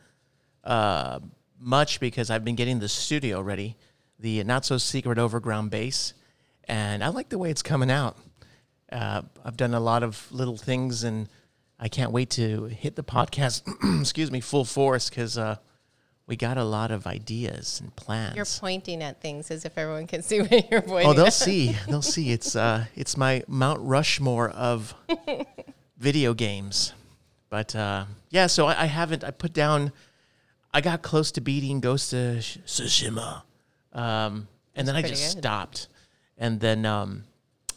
uh, 0.64 1.20
much 1.58 2.00
because 2.00 2.30
I've 2.30 2.44
been 2.44 2.56
getting 2.56 2.78
the 2.78 2.88
studio 2.88 3.40
ready, 3.40 3.76
the 4.18 4.42
not 4.44 4.64
so 4.64 4.78
secret 4.78 5.18
overground 5.18 5.70
base, 5.70 6.14
and 6.64 7.02
I 7.02 7.08
like 7.08 7.28
the 7.28 7.38
way 7.38 7.50
it's 7.50 7.62
coming 7.62 7.90
out. 7.90 8.16
Uh, 8.90 9.22
I've 9.44 9.56
done 9.56 9.74
a 9.74 9.80
lot 9.80 10.02
of 10.02 10.30
little 10.30 10.56
things, 10.56 11.02
and 11.04 11.28
I 11.78 11.88
can't 11.88 12.12
wait 12.12 12.30
to 12.30 12.66
hit 12.66 12.96
the 12.96 13.04
podcast. 13.04 13.62
excuse 14.00 14.30
me, 14.30 14.40
full 14.40 14.64
force 14.64 15.08
because 15.08 15.38
uh, 15.38 15.56
we 16.32 16.36
got 16.36 16.56
a 16.56 16.64
lot 16.64 16.90
of 16.90 17.06
ideas 17.06 17.78
and 17.82 17.94
plans. 17.94 18.34
You're 18.36 18.46
pointing 18.46 19.02
at 19.02 19.20
things 19.20 19.50
as 19.50 19.66
if 19.66 19.76
everyone 19.76 20.06
can 20.06 20.22
see 20.22 20.40
what 20.40 20.70
you're 20.70 20.80
pointing 20.80 21.10
Oh, 21.10 21.12
they'll 21.12 21.26
at. 21.26 21.34
see. 21.34 21.76
They'll 21.86 22.00
see. 22.00 22.32
It's 22.32 22.56
uh, 22.56 22.86
it's 22.96 23.18
my 23.18 23.42
Mount 23.48 23.80
Rushmore 23.82 24.48
of 24.48 24.94
video 25.98 26.32
games. 26.32 26.94
But 27.50 27.76
uh, 27.76 28.06
yeah, 28.30 28.46
so 28.46 28.64
I, 28.66 28.84
I 28.84 28.86
haven't. 28.86 29.24
I 29.24 29.30
put 29.30 29.52
down. 29.52 29.92
I 30.72 30.80
got 30.80 31.02
close 31.02 31.32
to 31.32 31.42
beating 31.42 31.80
Ghost 31.80 32.14
of 32.14 32.36
Tsushima, 32.38 33.42
um, 33.92 34.48
and 34.74 34.88
then 34.88 34.96
I 34.96 35.02
just 35.02 35.34
good. 35.34 35.42
stopped. 35.42 35.88
And 36.38 36.60
then 36.60 36.86
um, 36.86 37.24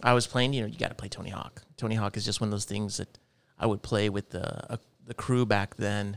I 0.01 0.13
was 0.13 0.27
playing. 0.27 0.53
You 0.53 0.61
know, 0.61 0.67
you 0.67 0.79
got 0.79 0.91
to 0.91 0.95
play 0.95 1.09
Tony 1.09 1.29
Hawk. 1.29 1.61
Tony 1.75 1.95
Hawk 1.95 2.15
is 2.15 2.23
just 2.23 2.39
one 2.39 2.47
of 2.47 2.51
those 2.51 2.63
things 2.63 2.95
that 2.97 3.19
I 3.59 3.65
would 3.65 3.81
play 3.81 4.07
with 4.07 4.29
the 4.29 4.71
uh, 4.71 4.77
the 5.05 5.13
crew 5.13 5.45
back 5.45 5.75
then, 5.75 6.15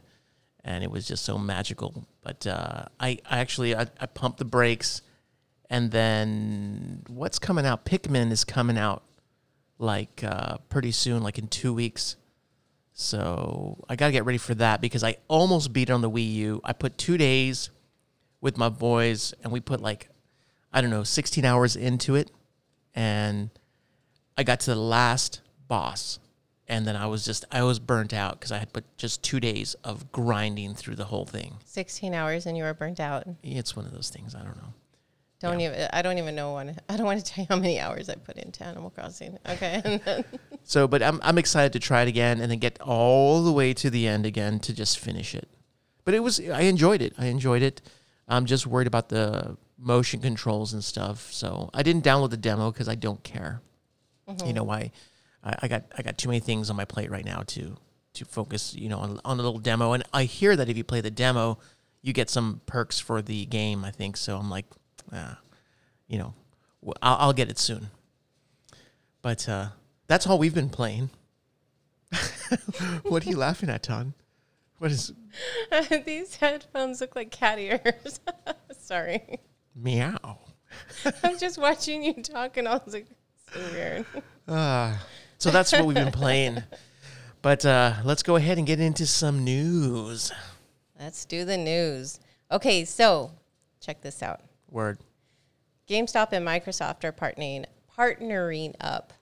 and 0.65 0.85
it 0.85 0.91
was 0.91 1.07
just 1.07 1.25
so 1.25 1.39
magical. 1.39 2.07
But 2.23 2.47
uh, 2.47 2.87
I, 3.01 3.19
I 3.29 3.39
actually 3.39 3.75
I, 3.75 3.87
I 4.01 4.07
pumped 4.07 4.39
the 4.39 4.45
brakes, 4.45 5.03
and 5.71 5.91
then 5.91 7.03
what's 7.09 7.39
coming 7.39 7.67
out? 7.67 7.85
Pikmin 7.85 8.31
is 8.31 8.45
coming 8.45 8.79
out 8.79 9.03
like 9.79 10.23
uh, 10.25 10.59
pretty 10.69 10.93
soon, 10.93 11.23
like 11.23 11.39
in 11.39 11.49
two 11.49 11.73
weeks. 11.73 12.17
So 12.93 13.85
I 13.89 13.97
gotta 13.97 14.13
get 14.13 14.25
ready 14.25 14.39
for 14.39 14.55
that 14.57 14.81
because 14.81 15.05
I 15.05 15.17
almost 15.29 15.73
beat 15.73 15.91
it 15.91 15.93
on 15.93 16.01
the 16.01 16.11
Wii 16.11 16.35
U. 16.35 16.61
I 16.65 16.73
put 16.73 16.99
two 16.99 17.17
days 17.17 17.71
with 18.41 18.57
my 18.57 18.69
boys, 18.69 19.35
and 19.43 19.53
we 19.53 19.61
put 19.61 19.81
like 19.81 20.09
I 20.73 20.81
don't 20.81 20.91
know, 20.91 21.03
16 21.03 21.45
hours 21.45 21.77
into 21.77 22.15
it, 22.15 22.31
and 22.95 23.51
I 24.37 24.43
got 24.43 24.61
to 24.61 24.75
the 24.75 24.81
last 24.81 25.41
boss, 25.67 26.19
and 26.69 26.87
then 26.87 26.97
I 26.97 27.07
was 27.07 27.25
just 27.25 27.45
I 27.51 27.63
was 27.63 27.79
burnt 27.79 28.13
out 28.13 28.39
because 28.39 28.53
I 28.53 28.59
had 28.59 28.73
put 28.73 28.85
just 28.97 29.23
two 29.23 29.41
days 29.41 29.75
of 29.85 30.13
grinding 30.13 30.75
through 30.75 30.97
the 30.97 31.07
whole 31.07 31.25
thing. 31.25 31.57
16 31.65 32.15
hours 32.15 32.47
and 32.47 32.57
you 32.57 32.65
were 32.65 32.75
burnt 32.75 33.01
out. 33.01 33.25
It's 33.43 33.75
one 33.75 33.87
of 33.87 33.93
those 33.93 34.11
things. 34.11 34.35
I 34.35 34.43
don't 34.43 34.57
know. 34.57 34.75
Don't 35.41 35.61
even. 35.61 35.89
I 35.93 36.03
don't 36.03 36.19
even 36.19 36.35
know 36.35 36.55
when. 36.55 36.77
I 36.89 36.97
don't 36.97 37.07
want 37.07 37.25
to 37.25 37.25
tell 37.25 37.43
you 37.43 37.47
how 37.49 37.57
many 37.57 37.79
hours 37.79 38.09
I 38.09 38.17
put 38.17 38.37
into 38.37 38.65
Animal 38.65 38.91
Crossing. 38.91 39.39
Okay. 39.49 40.01
So, 40.65 40.87
but 40.87 41.03
I'm 41.03 41.19
I'm 41.23 41.39
excited 41.39 41.73
to 41.73 41.79
try 41.79 42.03
it 42.03 42.09
again 42.09 42.43
and 42.43 42.51
then 42.51 42.59
get 42.59 42.79
all 42.83 43.43
the 43.43 43.53
way 43.53 43.73
to 43.73 43.89
the 43.89 44.07
end 44.07 44.27
again 44.27 44.61
to 44.61 44.75
just 44.75 44.99
finish 44.99 45.35
it. 45.35 45.49
but 46.05 46.13
it 46.13 46.21
was 46.21 46.41
I 46.41 46.63
enjoyed 46.63 47.01
it. 47.01 47.15
I 47.17 47.27
enjoyed 47.27 47.63
it. 47.63 47.81
I'm 48.29 48.45
just 48.45 48.67
worried 48.67 48.87
about 48.87 49.09
the 49.09 49.57
motion 49.79 50.21
controls 50.21 50.75
and 50.75 50.85
stuff. 50.85 51.33
So 51.33 51.71
I 51.73 51.83
didn't 51.83 52.05
download 52.05 52.31
the 52.31 52.37
demo 52.37 52.71
because 52.71 52.87
I 52.87 52.97
don't 52.97 53.23
care. 53.25 53.63
You 54.27 54.35
mm-hmm. 54.35 54.51
know 54.51 54.65
why? 54.65 54.79
I, 54.79 54.91
I 55.61 55.69
got 55.69 55.85
I 55.97 56.03
got 56.03 56.19
too 56.19 56.29
many 56.29 56.41
things 56.41 56.71
on 56.71 56.77
my 56.77 56.85
plate 56.85 57.11
right 57.11 57.25
now 57.25 57.43
to 57.49 57.77
to 58.15 58.25
focus. 58.25 58.75
You 58.75 58.89
know 58.89 58.99
on 58.99 59.21
on 59.25 59.39
a 59.39 59.43
little 59.43 59.61
demo. 59.61 59.93
And 59.93 60.05
I 60.13 60.25
hear 60.25 60.57
that 60.57 60.69
if 60.69 60.77
you 60.77 60.85
play 60.85 61.01
the 61.01 61.11
demo, 61.11 61.59
you 62.03 62.13
get 62.13 62.31
some 62.31 62.61
perks 62.67 62.99
for 62.99 63.23
the 63.23 63.47
game. 63.47 63.85
I 63.85 63.91
think 63.91 64.17
so. 64.17 64.37
I'm 64.39 64.51
like, 64.51 64.67
ah, 65.13 65.39
you 66.07 66.19
know, 66.19 66.35
I'll, 67.03 67.17
I'll 67.17 67.33
get 67.33 67.51
it 67.51 67.59
soon. 67.59 67.89
But 69.23 69.49
uh, 69.49 69.69
that's 70.07 70.27
all 70.27 70.39
we've 70.39 70.55
been 70.55 70.71
playing. 70.71 71.11
what 73.03 73.27
are 73.27 73.29
you 73.29 73.37
laughing 73.37 73.69
at, 73.69 73.83
Ton? 73.83 74.15
What 74.79 74.91
is 74.91 75.13
These 76.07 76.37
headphones 76.37 77.01
look 77.01 77.17
like 77.17 77.31
cat 77.31 77.59
ears. 77.59 78.21
Sorry. 78.79 79.41
meow? 79.75 80.39
I'm 81.23 81.39
just 81.39 81.59
watching 81.59 82.03
you 82.03 82.15
talk 82.23 82.57
and 82.57 82.69
I 82.69 82.81
was 82.85 82.95
like, 82.95 83.07
so 83.53 83.61
weird. 83.73 84.07
Uh, 84.47 84.97
so 85.39 85.51
that's 85.51 85.73
what 85.73 85.87
we've 85.87 85.95
been 85.95 86.13
playing. 86.13 86.63
But 87.41 87.65
uh, 87.65 87.95
let's 88.05 88.23
go 88.23 88.37
ahead 88.37 88.59
and 88.59 88.67
get 88.67 88.81
into 88.81 89.07
some 89.07 89.45
news. 89.45 90.33
Let's 90.99 91.25
do 91.25 91.45
the 91.45 91.57
news. 91.57 92.19
Okay, 92.51 92.85
so 92.85 93.31
check 93.81 94.01
this 94.01 94.23
out. 94.23 94.41
Word. 94.71 94.99
GameStop 95.89 96.33
and 96.33 96.47
Microsoft 96.47 97.05
are 97.05 97.13
partnering 97.13 97.65
partnering 97.97 98.75
up. 98.81 99.13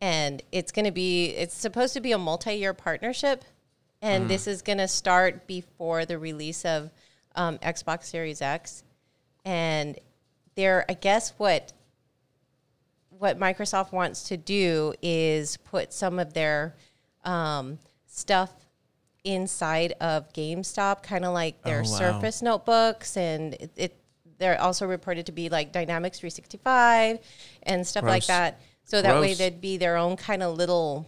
And 0.00 0.42
it's 0.50 0.72
going 0.72 0.86
to 0.86 0.92
be 0.92 1.26
it's 1.26 1.54
supposed 1.54 1.92
to 1.94 2.00
be 2.00 2.12
a 2.12 2.18
multi-year 2.18 2.72
partnership 2.72 3.44
and 4.02 4.30
this 4.30 4.46
is 4.46 4.62
going 4.62 4.78
to 4.78 4.88
start 4.88 5.46
before 5.46 6.06
the 6.06 6.18
release 6.18 6.64
of 6.64 6.90
um, 7.34 7.58
Xbox 7.58 8.04
Series 8.04 8.40
X. 8.40 8.82
And 9.44 9.98
there 10.54 10.86
I 10.88 10.94
guess 10.94 11.34
what 11.36 11.72
what 13.20 13.38
Microsoft 13.38 13.92
wants 13.92 14.22
to 14.28 14.36
do 14.38 14.94
is 15.02 15.58
put 15.58 15.92
some 15.92 16.18
of 16.18 16.32
their 16.32 16.74
um, 17.22 17.78
stuff 18.06 18.50
inside 19.24 19.92
of 20.00 20.32
GameStop, 20.32 21.02
kind 21.02 21.26
of 21.26 21.34
like 21.34 21.60
their 21.60 21.80
Oh, 21.80 21.90
wow. 21.90 21.98
Surface 21.98 22.40
notebooks, 22.40 23.18
and 23.18 23.52
it, 23.54 23.70
it 23.76 23.96
they're 24.38 24.58
also 24.58 24.86
reported 24.86 25.26
to 25.26 25.32
be 25.32 25.50
like 25.50 25.70
Dynamics 25.70 26.18
365 26.18 27.18
and 27.64 27.86
stuff 27.86 28.04
like 28.04 28.24
that. 28.24 28.58
So 28.84 29.02
that 29.02 29.20
way 29.20 29.34
they'd 29.34 29.60
be 29.60 29.76
their 29.76 29.98
own 29.98 30.16
kind 30.16 30.42
of 30.42 30.56
little 30.56 31.06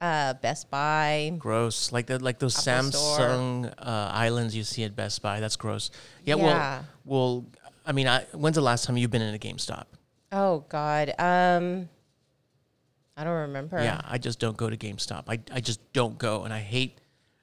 uh, 0.00 0.32
Best 0.34 0.70
Buy. 0.70 1.34
Gross. 1.36 1.92
Like 1.92 2.06
the, 2.06 2.18
like 2.18 2.38
those 2.38 2.66
Apple 2.66 2.92
Samsung 2.92 3.74
uh, 3.76 4.10
islands 4.10 4.56
you 4.56 4.64
see 4.64 4.84
at 4.84 4.96
Best 4.96 5.20
Buy. 5.20 5.38
That's 5.38 5.56
gross. 5.56 5.90
Yeah. 6.24 6.36
Yeah. 6.36 6.82
Well, 7.04 7.44
well. 7.44 7.46
I 7.84 7.92
mean, 7.92 8.08
I, 8.08 8.22
when's 8.32 8.54
the 8.54 8.62
last 8.62 8.86
time 8.86 8.96
you've 8.96 9.10
been 9.10 9.20
in 9.20 9.34
a 9.34 9.38
GameStop? 9.38 9.84
Oh 10.32 10.64
God, 10.70 11.12
um, 11.18 11.88
I 13.16 13.24
don't 13.24 13.40
remember. 13.42 13.82
Yeah, 13.82 14.00
I 14.04 14.16
just 14.16 14.38
don't 14.38 14.56
go 14.56 14.70
to 14.70 14.76
GameStop. 14.76 15.24
I, 15.28 15.38
I 15.52 15.60
just 15.60 15.92
don't 15.92 16.18
go, 16.18 16.44
and 16.44 16.54
I 16.54 16.60
hate, 16.60 16.98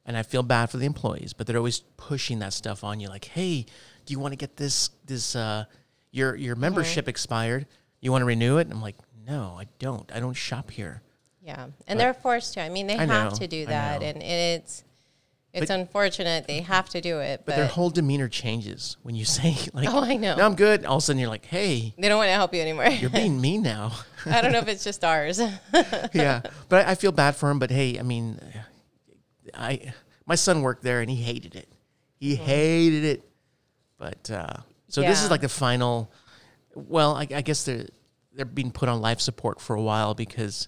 and 0.06 0.18
I 0.18 0.24
feel 0.24 0.42
bad 0.42 0.72
for 0.72 0.78
the 0.78 0.88
employees, 0.88 1.34
but 1.34 1.46
they're 1.46 1.58
always 1.58 1.82
pushing 1.98 2.40
that 2.40 2.54
stuff 2.54 2.84
on 2.84 3.00
you. 3.00 3.08
Like, 3.08 3.26
hey, 3.26 3.66
do 4.06 4.12
you 4.12 4.20
want 4.20 4.32
to 4.32 4.38
get 4.38 4.58
this 4.58 4.90
this 5.06 5.36
uh 5.36 5.66
your 6.12 6.36
your 6.36 6.56
membership 6.56 7.08
expired? 7.08 7.68
You 8.02 8.12
want 8.12 8.24
to 8.24 8.26
renew 8.26 8.58
it? 8.58 8.62
And 8.62 8.74
I'm 8.74 8.82
like, 8.82 8.96
no, 9.28 9.56
I 9.60 9.68
don't. 9.78 10.12
I 10.12 10.20
don't 10.20 10.34
shop 10.34 10.72
here. 10.72 11.04
Yeah, 11.44 11.68
and 11.88 12.00
they're 12.00 12.14
forced 12.14 12.56
to. 12.56 12.62
I 12.62 12.70
mean, 12.70 12.88
they 12.88 12.96
I 12.96 13.06
have 13.06 13.34
know, 13.34 13.38
to 13.38 13.48
do 13.48 13.66
that, 13.68 14.02
and 14.02 14.22
it's 14.24 14.84
it's 15.54 15.68
But- 15.68 15.80
unfortunate 15.80 16.46
they 16.48 16.62
have 16.62 16.90
to 16.90 17.02
do 17.02 17.20
it. 17.20 17.42
But 17.46 17.54
But, 17.54 17.56
their 17.58 17.68
whole 17.68 17.90
demeanor 17.90 18.28
changes 18.30 18.98
when 19.04 19.16
you 19.16 19.26
say 19.38 19.58
like, 19.74 19.88
Oh, 19.90 20.02
I 20.04 20.16
know. 20.16 20.36
No, 20.36 20.46
I'm 20.46 20.56
good. 20.56 20.86
All 20.86 20.98
of 20.98 21.04
a 21.04 21.06
sudden, 21.06 21.20
you're 21.20 21.30
like, 21.30 21.46
hey, 21.46 21.94
they 21.98 22.08
don't 22.08 22.18
want 22.18 22.28
to 22.30 22.34
help 22.34 22.54
you 22.54 22.62
anymore. 22.62 22.88
you're 22.88 23.10
being 23.10 23.40
mean 23.48 23.62
now. 23.64 23.92
I 24.26 24.42
don't 24.42 24.52
know 24.52 24.60
if 24.60 24.68
it's 24.68 24.84
just 24.84 25.04
ours. 25.04 25.40
yeah, 26.14 26.42
but 26.68 26.86
I, 26.88 26.92
I 26.92 26.96
feel 26.96 27.12
bad 27.12 27.36
for 27.36 27.50
him. 27.50 27.58
But 27.60 27.72
hey, 27.72 27.98
I 28.00 28.04
mean, 28.04 28.40
I 29.54 29.94
my 30.26 30.36
son 30.36 30.62
worked 30.62 30.84
there 30.84 31.02
and 31.02 31.10
he 31.10 31.16
hated 31.16 31.56
it. 31.56 31.68
He 32.20 32.36
hated 32.36 33.04
it. 33.06 33.24
But 33.98 34.30
uh, 34.30 34.54
so 34.88 35.02
this 35.02 35.24
is 35.24 35.32
like 35.32 35.42
the 35.42 35.50
final. 35.50 36.12
Well, 36.76 37.16
I, 37.16 37.28
I 37.34 37.42
guess 37.42 37.64
they're 37.64 37.86
they're 38.34 38.46
being 38.46 38.72
put 38.72 38.88
on 38.90 39.02
life 39.02 39.20
support 39.20 39.60
for 39.60 39.76
a 39.76 39.82
while 39.82 40.14
because 40.14 40.68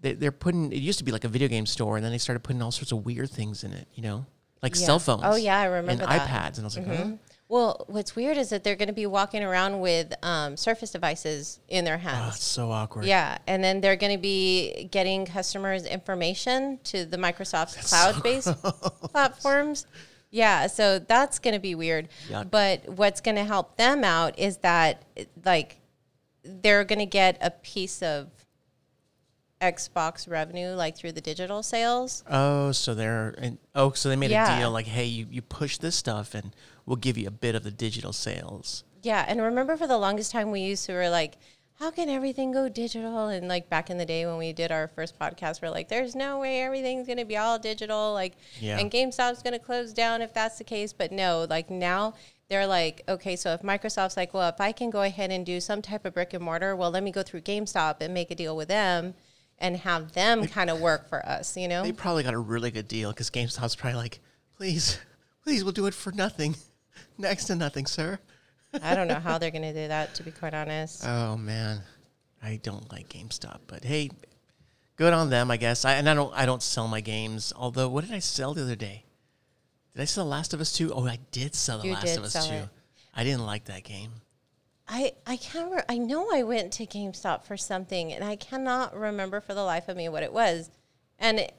they, 0.00 0.12
they're 0.14 0.32
putting. 0.32 0.72
It 0.72 0.78
used 0.82 0.98
to 0.98 1.04
be 1.04 1.12
like 1.12 1.24
a 1.24 1.28
video 1.28 1.48
game 1.48 1.66
store, 1.66 1.96
and 1.96 2.04
then 2.04 2.12
they 2.12 2.18
started 2.18 2.40
putting 2.40 2.62
all 2.62 2.70
sorts 2.72 2.92
of 2.92 3.04
weird 3.06 3.30
things 3.30 3.64
in 3.64 3.72
it. 3.72 3.88
You 3.94 4.02
know, 4.02 4.26
like 4.62 4.74
Yeah. 4.74 4.86
cell 4.86 4.98
phones. 4.98 5.22
Oh, 5.24 5.36
yeah, 5.36 5.58
I 5.58 5.64
and 5.66 5.74
remember 5.74 6.06
that. 6.06 6.20
Mm-hmm. 6.20 6.34
iPads, 6.36 6.56
and 6.56 6.60
I 6.60 6.64
was 6.64 6.76
like, 6.78 6.86
huh? 6.86 7.10
well, 7.48 7.84
what's 7.88 8.16
weird 8.16 8.36
is 8.36 8.50
that 8.50 8.64
they're 8.64 8.74
going 8.76 8.88
to 8.88 8.92
be 8.94 9.06
walking 9.06 9.42
around 9.44 9.80
with 9.80 10.12
um, 10.24 10.56
Surface 10.56 10.90
devices 10.90 11.60
in 11.68 11.84
their 11.84 11.94
Oh, 11.94 11.98
hands. 11.98 12.34
it's 12.36 12.44
so 12.44 12.70
awkward. 12.72 13.04
Yeah, 13.04 13.38
and 13.46 13.62
then 13.62 13.80
they're 13.80 13.96
going 13.96 14.12
to 14.12 14.18
be 14.20 14.88
getting 14.90 15.24
customers' 15.26 15.86
information 15.86 16.78
to 16.84 17.04
the 17.04 17.16
Microsoft 17.16 17.88
cloud-based 17.88 18.60
platforms. 19.12 19.86
Yeah, 20.30 20.66
so 20.66 20.98
that's 20.98 21.38
going 21.38 21.54
to 21.54 21.60
be 21.60 21.74
weird. 21.74 22.08
Yuck. 22.28 22.50
But 22.50 22.88
what's 22.88 23.20
going 23.20 23.36
to 23.36 23.44
help 23.44 23.76
them 23.76 24.04
out 24.04 24.38
is 24.38 24.58
that 24.58 25.04
like 25.44 25.78
they're 26.44 26.84
going 26.84 26.98
to 26.98 27.06
get 27.06 27.38
a 27.40 27.50
piece 27.50 28.02
of 28.02 28.28
Xbox 29.60 30.28
revenue 30.28 30.70
like 30.74 30.96
through 30.96 31.12
the 31.12 31.20
digital 31.20 31.62
sales. 31.62 32.22
Oh, 32.30 32.72
so 32.72 32.94
they're 32.94 33.34
and 33.38 33.58
oh, 33.74 33.92
so 33.92 34.08
they 34.08 34.16
made 34.16 34.30
Yeah. 34.30 34.56
a 34.56 34.60
deal 34.60 34.70
like, 34.70 34.86
hey, 34.86 35.04
you, 35.06 35.26
you 35.30 35.42
push 35.42 35.78
this 35.78 35.96
stuff, 35.96 36.34
and 36.34 36.54
we'll 36.84 36.96
give 36.96 37.16
you 37.16 37.26
a 37.26 37.30
bit 37.32 37.54
of 37.54 37.62
the 37.64 37.70
digital 37.70 38.12
sales. 38.12 38.84
Yeah, 39.02 39.24
and 39.26 39.40
remember 39.40 39.76
for 39.76 39.86
the 39.86 39.98
longest 39.98 40.32
time 40.32 40.50
we 40.50 40.60
used 40.60 40.84
to 40.86 40.92
were 40.94 41.08
like, 41.08 41.38
how 41.78 41.90
can 41.90 42.08
everything 42.08 42.52
go 42.52 42.68
digital? 42.68 43.28
And 43.28 43.48
like 43.48 43.68
back 43.70 43.88
in 43.90 43.98
the 43.98 44.06
day 44.06 44.26
when 44.26 44.36
we 44.38 44.52
did 44.52 44.72
our 44.72 44.88
first 44.88 45.18
podcast, 45.18 45.62
we're 45.62 45.70
like, 45.70 45.88
there's 45.88 46.14
no 46.14 46.38
way 46.40 46.62
everything's 46.62 47.06
gonna 47.06 47.24
be 47.24 47.36
all 47.36 47.58
digital. 47.58 48.12
Like, 48.12 48.34
Yeah. 48.60 48.78
and 48.78 48.90
GameStop's 48.90 49.42
gonna 49.42 49.58
close 49.58 49.92
down 49.92 50.22
if 50.22 50.32
that's 50.34 50.58
the 50.58 50.64
case. 50.64 50.92
But 50.92 51.12
no, 51.12 51.46
like 51.48 51.70
now 51.70 52.14
they're 52.48 52.66
like, 52.66 53.02
okay, 53.08 53.36
so 53.36 53.52
if 53.52 53.62
Microsoft's 53.62 54.16
like, 54.16 54.32
well, 54.32 54.48
if 54.48 54.60
I 54.60 54.72
can 54.72 54.88
go 54.90 55.02
ahead 55.02 55.30
and 55.30 55.44
do 55.44 55.60
some 55.60 55.82
type 55.82 56.04
of 56.04 56.14
brick 56.14 56.32
and 56.32 56.42
mortar, 56.42 56.74
well, 56.74 56.90
let 56.90 57.02
me 57.02 57.10
go 57.10 57.22
through 57.22 57.42
GameStop 57.42 57.96
and 58.00 58.14
make 58.14 58.30
a 58.30 58.34
deal 58.34 58.56
with 58.56 58.68
them 58.68 59.14
and 59.58 59.76
have 59.78 60.12
them 60.12 60.46
kind 60.46 60.70
of 60.70 60.80
work 60.80 61.08
for 61.08 61.24
us, 61.24 61.56
you 61.56 61.68
know? 61.68 61.82
They 61.82 61.92
probably 61.92 62.22
got 62.22 62.34
a 62.34 62.38
really 62.38 62.70
good 62.70 62.88
deal 62.88 63.10
because 63.10 63.30
GameStop's 63.30 63.76
probably 63.76 63.98
like, 63.98 64.20
please, 64.56 64.98
please, 65.44 65.64
we'll 65.64 65.72
do 65.72 65.86
it 65.86 65.94
for 65.94 66.12
nothing, 66.12 66.56
next 67.18 67.44
to 67.46 67.54
nothing, 67.54 67.86
sir. 67.86 68.18
I 68.82 68.94
don't 68.94 69.08
know 69.08 69.14
how 69.22 69.38
they're 69.38 69.50
gonna 69.50 69.72
do 69.72 69.88
that, 69.88 70.14
to 70.16 70.22
be 70.22 70.30
quite 70.30 70.54
honest. 70.54 71.04
Oh 71.06 71.36
man, 71.36 71.80
I 72.42 72.60
don't 72.62 72.90
like 72.92 73.08
GameStop, 73.08 73.60
but 73.66 73.84
hey, 73.84 74.10
good 74.96 75.12
on 75.12 75.30
them, 75.30 75.50
I 75.50 75.56
guess. 75.56 75.84
I, 75.84 75.94
and 75.94 76.08
I 76.08 76.14
don't, 76.14 76.32
I 76.34 76.44
don't 76.46 76.62
sell 76.62 76.88
my 76.88 77.00
games. 77.00 77.52
Although, 77.56 77.88
what 77.88 78.04
did 78.04 78.12
I 78.12 78.18
sell 78.18 78.54
the 78.54 78.62
other 78.62 78.76
day? 78.76 79.04
Did 79.94 80.02
I 80.02 80.04
sell 80.04 80.24
The 80.24 80.30
Last 80.30 80.52
of 80.52 80.60
Us 80.60 80.72
Two? 80.72 80.92
Oh, 80.92 81.06
I 81.06 81.18
did 81.32 81.54
sell 81.54 81.78
The 81.78 81.86
You 81.86 81.94
Last 81.94 82.16
of 82.18 82.24
Us 82.24 82.32
sell 82.34 82.48
Two. 82.48 82.54
it. 82.54 82.68
I 83.14 83.24
didn't 83.24 83.46
like 83.46 83.64
that 83.64 83.82
game. 83.84 84.10
I 84.88 85.12
I 85.26 85.36
can't. 85.36 85.72
Re- 85.72 85.82
I 85.88 85.98
know 85.98 86.30
I 86.32 86.42
went 86.42 86.72
to 86.74 86.86
GameStop 86.86 87.44
for 87.44 87.56
something, 87.56 88.12
and 88.12 88.22
I 88.24 88.36
cannot 88.36 88.96
remember 88.96 89.40
for 89.40 89.54
the 89.54 89.64
life 89.64 89.88
of 89.88 89.96
me 89.96 90.08
what 90.08 90.22
it 90.22 90.32
was. 90.32 90.70
And 91.18 91.40
it, 91.40 91.56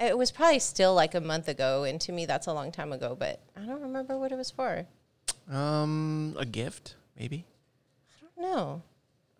it 0.00 0.18
was 0.18 0.30
probably 0.30 0.58
still 0.58 0.94
like 0.94 1.14
a 1.14 1.20
month 1.20 1.46
ago, 1.48 1.84
and 1.84 2.00
to 2.00 2.12
me 2.12 2.26
that's 2.26 2.46
a 2.46 2.52
long 2.52 2.72
time 2.72 2.92
ago. 2.92 3.16
But 3.18 3.40
I 3.56 3.64
don't 3.64 3.82
remember 3.82 4.18
what 4.18 4.32
it 4.32 4.36
was 4.36 4.50
for. 4.50 4.86
Um, 5.50 6.34
a 6.38 6.44
gift, 6.44 6.96
maybe. 7.18 7.46
I 8.16 8.26
don't 8.42 8.52
know. 8.52 8.82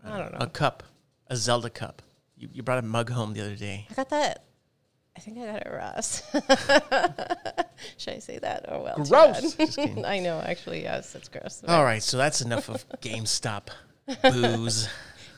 I 0.05 0.19
don't 0.19 0.33
know. 0.33 0.39
A 0.41 0.47
cup, 0.47 0.83
a 1.29 1.37
Zelda 1.37 1.71
cup. 1.71 2.03
You, 2.37 2.49
you 2.53 2.63
brought 2.63 2.79
a 2.79 2.83
mug 2.83 3.11
home 3.11 3.35
the 3.35 3.41
other 3.41 3.57
day. 3.57 3.87
I 3.91 3.95
got 3.95 4.11
that. 4.11 4.45
I 5.17 5.21
think 5.21 5.39
I 5.39 5.47
got 5.47 5.67
it 5.67 5.71
Ross. 5.71 6.23
Should 7.99 8.15
I 8.15 8.19
say 8.19 8.39
that? 8.39 8.65
Oh 8.69 8.83
well. 8.83 8.97
Gross. 8.97 9.79
I 10.05 10.19
know. 10.21 10.41
Actually, 10.41 10.83
yes, 10.83 11.15
it's 11.15 11.29
gross. 11.29 11.63
All 11.67 11.85
right, 11.85 12.03
so 12.03 12.17
that's 12.17 12.41
enough 12.41 12.69
of 12.69 12.89
GameStop 13.01 13.69
booze. 14.23 14.89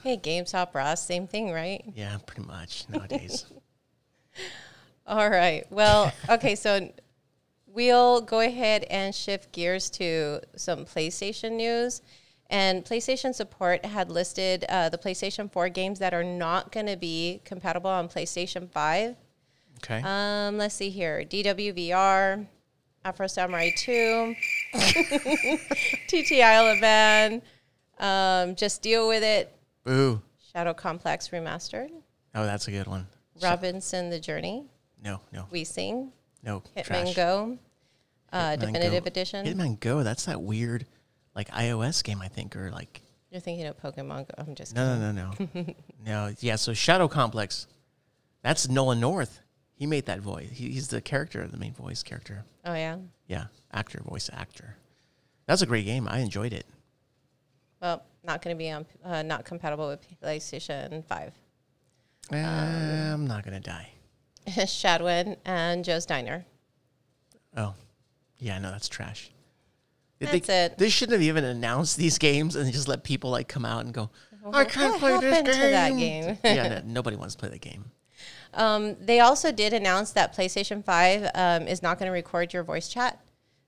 Hey, 0.02 0.16
GameStop, 0.16 0.74
Ross, 0.74 1.04
same 1.04 1.26
thing, 1.26 1.50
right? 1.50 1.82
Yeah, 1.94 2.18
pretty 2.26 2.46
much 2.46 2.86
nowadays. 2.88 3.46
All 5.06 5.28
right. 5.28 5.64
Well, 5.70 6.12
okay, 6.28 6.54
so 6.54 6.90
we'll 7.66 8.20
go 8.20 8.40
ahead 8.40 8.84
and 8.84 9.14
shift 9.14 9.52
gears 9.52 9.90
to 9.90 10.40
some 10.56 10.84
PlayStation 10.84 11.52
news. 11.52 12.00
And 12.50 12.84
PlayStation 12.84 13.34
support 13.34 13.84
had 13.84 14.10
listed 14.10 14.64
uh, 14.68 14.88
the 14.90 14.98
PlayStation 14.98 15.50
4 15.50 15.68
games 15.70 15.98
that 15.98 16.14
are 16.14 16.22
not 16.22 16.70
going 16.70 16.86
to 16.86 16.96
be 16.96 17.40
compatible 17.44 17.90
on 17.90 18.08
PlayStation 18.08 18.70
5. 18.70 19.16
Okay. 19.82 20.02
Um, 20.04 20.58
let's 20.58 20.74
see 20.74 20.90
here 20.90 21.24
DWVR, 21.24 22.46
Afro 23.04 23.26
Samurai 23.26 23.70
2, 23.76 24.34
TTI 24.74 26.78
Levan, 26.80 27.42
um, 28.02 28.54
Just 28.56 28.82
Deal 28.82 29.08
With 29.08 29.22
It, 29.22 29.54
Boo. 29.84 30.20
Shadow 30.52 30.74
Complex 30.74 31.28
Remastered, 31.28 31.90
Oh, 32.34 32.44
that's 32.44 32.68
a 32.68 32.70
good 32.70 32.86
one. 32.86 33.06
Robinson 33.42 34.10
the 34.10 34.20
Journey, 34.20 34.64
No, 35.02 35.20
no, 35.32 35.46
We 35.50 35.64
Sing, 35.64 36.12
No, 36.42 36.62
Hitman 36.76 36.84
trash. 36.84 37.14
Go, 37.14 37.58
uh, 38.32 38.38
Hitman 38.52 38.60
Definitive 38.60 39.04
Go. 39.04 39.08
Edition. 39.08 39.46
Hitman 39.46 39.80
Go. 39.80 40.02
That's 40.02 40.24
that 40.26 40.40
weird, 40.40 40.86
like 41.34 41.50
iOS 41.50 42.02
game, 42.02 42.20
I 42.22 42.28
think, 42.28 42.56
or 42.56 42.70
like 42.70 43.02
You're 43.30 43.40
thinking 43.40 43.66
of 43.66 43.76
Pokemon 43.80 44.28
Go. 44.28 44.34
I'm 44.38 44.54
just 44.54 44.74
no, 44.74 44.98
no, 44.98 45.12
no, 45.12 45.30
no, 45.54 45.64
no. 46.06 46.34
Yeah. 46.40 46.56
So 46.56 46.72
Shadow 46.72 47.08
Complex. 47.08 47.66
That's 48.42 48.68
Nolan 48.68 49.00
North. 49.00 49.40
He 49.74 49.86
made 49.86 50.06
that 50.06 50.20
voice. 50.20 50.50
He, 50.52 50.70
he's 50.70 50.88
the 50.88 51.00
character, 51.00 51.46
the 51.46 51.56
main 51.58 51.74
voice 51.74 52.02
character. 52.02 52.44
Oh 52.64 52.74
yeah. 52.74 52.98
Yeah, 53.26 53.46
actor, 53.72 54.00
voice 54.04 54.30
actor. 54.32 54.76
That's 55.46 55.62
a 55.62 55.66
great 55.66 55.84
game. 55.84 56.08
I 56.08 56.20
enjoyed 56.20 56.52
it. 56.52 56.66
Well, 57.82 58.02
not 58.22 58.40
going 58.40 58.56
to 58.56 58.58
be 58.58 58.70
on. 58.70 58.86
Uh, 59.04 59.22
not 59.22 59.44
compatible 59.44 59.88
with 59.88 60.06
PlayStation 60.22 61.04
Five. 61.04 61.32
Eh, 62.32 62.38
I'm 62.38 63.26
not 63.26 63.44
gonna 63.44 63.60
die. 63.60 63.90
Shadwen 64.48 65.36
and 65.44 65.84
Joe's 65.84 66.06
Diner. 66.06 66.46
Oh, 67.56 67.74
yeah, 68.38 68.58
no, 68.58 68.70
that's 68.70 68.88
trash. 68.88 69.30
That's 70.20 70.46
they, 70.46 70.64
it. 70.64 70.78
They 70.78 70.88
shouldn't 70.88 71.14
have 71.14 71.22
even 71.22 71.44
announced 71.44 71.96
these 71.96 72.18
games 72.30 72.56
and 72.56 72.72
just 72.72 72.88
let 72.88 73.04
people 73.04 73.30
like 73.30 73.48
come 73.48 73.64
out 73.64 73.84
and 73.84 73.92
go. 73.92 74.10
I 74.52 74.64
can't 74.64 74.98
play 74.98 75.18
this 75.20 75.42
game. 75.42 75.44
to 75.44 75.52
that 75.52 75.96
game? 75.96 76.38
yeah, 76.44 76.68
no, 76.80 76.82
nobody 76.84 77.16
wants 77.16 77.34
to 77.34 77.40
play 77.40 77.48
the 77.48 77.58
game. 77.58 77.86
Um, 78.54 78.96
they 79.00 79.20
also 79.20 79.52
did 79.52 79.72
announce 79.72 80.12
that 80.12 80.34
PlayStation 80.34 80.84
5 80.84 81.30
um, 81.34 81.68
is 81.68 81.82
not 81.82 81.98
going 81.98 82.08
to 82.08 82.12
record 82.12 82.52
your 82.52 82.62
voice 82.62 82.88
chat. 82.88 83.20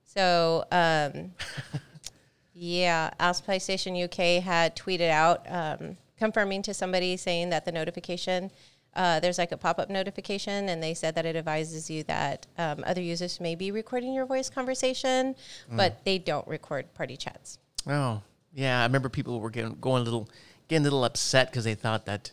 So, 0.04 0.64
um, 0.72 1.32
yeah, 2.54 3.10
Ask 3.20 3.44
PlayStation 3.44 4.02
UK 4.02 4.42
had 4.42 4.76
tweeted 4.76 5.10
out 5.10 5.44
um, 5.48 5.96
confirming 6.18 6.62
to 6.62 6.74
somebody 6.74 7.16
saying 7.16 7.50
that 7.50 7.64
the 7.64 7.72
notification, 7.72 8.50
uh, 8.94 9.20
there's 9.20 9.36
like 9.36 9.52
a 9.52 9.56
pop 9.56 9.78
up 9.78 9.90
notification, 9.90 10.68
and 10.70 10.82
they 10.82 10.94
said 10.94 11.14
that 11.16 11.26
it 11.26 11.36
advises 11.36 11.90
you 11.90 12.02
that 12.04 12.46
um, 12.56 12.82
other 12.86 13.02
users 13.02 13.40
may 13.40 13.54
be 13.54 13.70
recording 13.70 14.14
your 14.14 14.24
voice 14.24 14.48
conversation, 14.48 15.34
but 15.70 16.02
they 16.04 16.18
don't 16.18 16.46
record 16.48 16.92
party 16.94 17.16
chats. 17.16 17.58
Oh, 17.86 18.22
yeah. 18.54 18.80
I 18.80 18.84
remember 18.84 19.08
people 19.08 19.38
were 19.40 19.50
getting 19.50 19.76
going 19.80 20.00
a 20.00 20.04
little, 20.04 20.30
getting 20.68 20.82
a 20.82 20.84
little 20.84 21.04
upset 21.04 21.50
because 21.50 21.64
they 21.64 21.74
thought 21.74 22.06
that, 22.06 22.32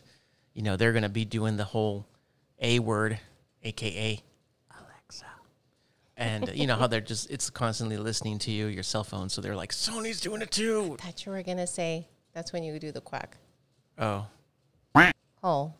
you 0.54 0.62
know, 0.62 0.76
they're 0.76 0.92
going 0.92 1.02
to 1.02 1.10
be 1.10 1.26
doing 1.26 1.58
the 1.58 1.64
whole 1.64 2.06
A 2.60 2.78
word, 2.78 3.18
aka 3.62 4.22
Alexa, 4.70 5.24
and 6.16 6.50
you 6.54 6.66
know 6.66 6.76
how 6.76 6.86
they're 6.86 7.00
just 7.00 7.30
it's 7.30 7.50
constantly 7.50 7.96
listening 7.96 8.38
to 8.40 8.50
you, 8.50 8.66
your 8.66 8.82
cell 8.82 9.04
phone. 9.04 9.28
So 9.28 9.40
they're 9.40 9.56
like, 9.56 9.72
Sony's 9.72 10.20
doing 10.20 10.40
it 10.42 10.50
too. 10.50 10.96
Thought 11.00 11.26
you 11.26 11.32
were 11.32 11.42
going 11.42 11.58
to 11.58 11.66
say 11.66 12.06
that's 12.32 12.52
when 12.52 12.62
you 12.62 12.78
do 12.78 12.92
the 12.92 13.00
quack. 13.00 13.36
Oh, 13.98 14.26
Oh. 15.42 15.72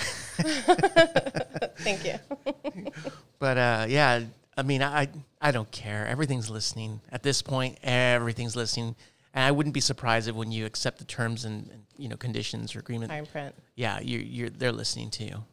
Thank 0.40 2.04
you. 2.04 2.14
But 3.38 3.56
uh, 3.58 3.86
yeah, 3.88 4.20
I 4.56 4.62
mean, 4.62 4.82
I 4.82 5.08
I 5.40 5.50
don't 5.50 5.70
care. 5.70 6.06
Everything's 6.06 6.50
listening 6.50 7.00
at 7.12 7.22
this 7.22 7.42
point. 7.42 7.78
Everything's 7.82 8.56
listening, 8.56 8.96
and 9.34 9.44
I 9.44 9.50
wouldn't 9.50 9.74
be 9.74 9.80
surprised 9.80 10.28
if 10.28 10.34
when 10.34 10.50
you 10.50 10.66
accept 10.66 10.98
the 10.98 11.04
terms 11.04 11.44
and, 11.44 11.68
and 11.70 11.82
you 11.96 12.08
know 12.08 12.16
conditions 12.16 12.74
or 12.74 12.80
agreement, 12.80 13.10
Fine 13.12 13.26
print. 13.26 13.54
yeah, 13.76 14.00
you 14.00 14.18
you're 14.18 14.50
they're 14.50 14.72
listening 14.72 15.10
to 15.12 15.24
you. 15.24 15.44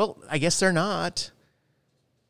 Well, 0.00 0.16
I 0.30 0.38
guess 0.38 0.58
they're 0.58 0.72
not. 0.72 1.30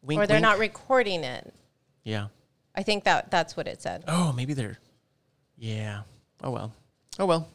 Wink, 0.03 0.21
or 0.21 0.27
they're 0.27 0.35
wink. 0.39 0.43
not 0.43 0.59
recording 0.59 1.23
it. 1.23 1.55
Yeah. 2.03 2.27
I 2.75 2.83
think 2.83 3.05
that 3.05 3.31
that's 3.31 3.57
what 3.57 3.69
it 3.69 3.81
said. 3.81 4.03
Oh, 4.09 4.33
maybe 4.33 4.55
they're. 4.55 4.79
Yeah. 5.57 6.00
Oh 6.43 6.50
well. 6.50 6.73
Oh 7.21 7.27
well. 7.27 7.49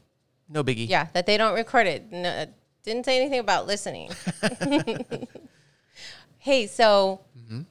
No 0.48 0.64
biggie. 0.64 0.88
Yeah, 0.88 1.08
that 1.12 1.26
they 1.26 1.36
don't 1.36 1.54
record 1.54 1.86
it. 1.88 2.10
No, 2.14 2.46
didn't 2.84 3.04
say 3.04 3.20
anything 3.20 3.40
about 3.42 3.68
listening. 3.68 4.10
hey, 6.38 6.68
so 6.68 7.20
Mm-hmm. 7.38 7.62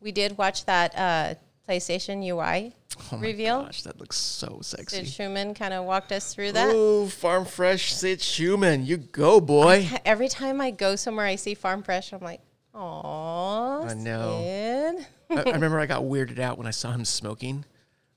we 0.00 0.12
did 0.12 0.38
watch 0.38 0.64
that 0.66 0.94
uh, 0.96 1.34
PlayStation 1.68 2.24
UI 2.24 2.76
Oh 3.12 3.18
reveal. 3.18 3.62
gosh, 3.64 3.82
that 3.82 3.98
looks 4.00 4.16
so 4.16 4.58
Sid 4.62 4.90
sexy. 4.90 5.02
Shuman 5.02 5.54
kind 5.54 5.72
of 5.74 5.84
walked 5.84 6.12
us 6.12 6.34
through 6.34 6.52
that. 6.52 6.68
Oh, 6.72 7.06
Farm 7.08 7.44
Fresh 7.44 7.92
Sid 7.94 8.20
Shuman, 8.20 8.84
you 8.86 8.96
go, 8.96 9.40
boy. 9.40 9.88
Every 10.04 10.28
time 10.28 10.60
I 10.60 10.70
go 10.70 10.96
somewhere, 10.96 11.26
I 11.26 11.36
see 11.36 11.54
Farm 11.54 11.82
Fresh. 11.82 12.12
I'm 12.12 12.20
like, 12.20 12.40
oh, 12.74 13.84
I 13.88 13.94
know. 13.94 14.40
Sid. 14.42 15.06
I, 15.30 15.50
I 15.50 15.52
remember 15.54 15.78
I 15.80 15.86
got 15.86 16.02
weirded 16.02 16.38
out 16.38 16.58
when 16.58 16.66
I 16.66 16.70
saw 16.70 16.92
him 16.92 17.04
smoking. 17.04 17.64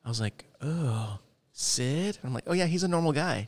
I 0.03 0.09
was 0.09 0.19
like, 0.21 0.45
"Oh, 0.61 1.19
Sid." 1.51 2.19
I'm 2.23 2.33
like, 2.33 2.43
"Oh 2.47 2.53
yeah, 2.53 2.65
he's 2.65 2.83
a 2.83 2.87
normal 2.87 3.11
guy," 3.11 3.47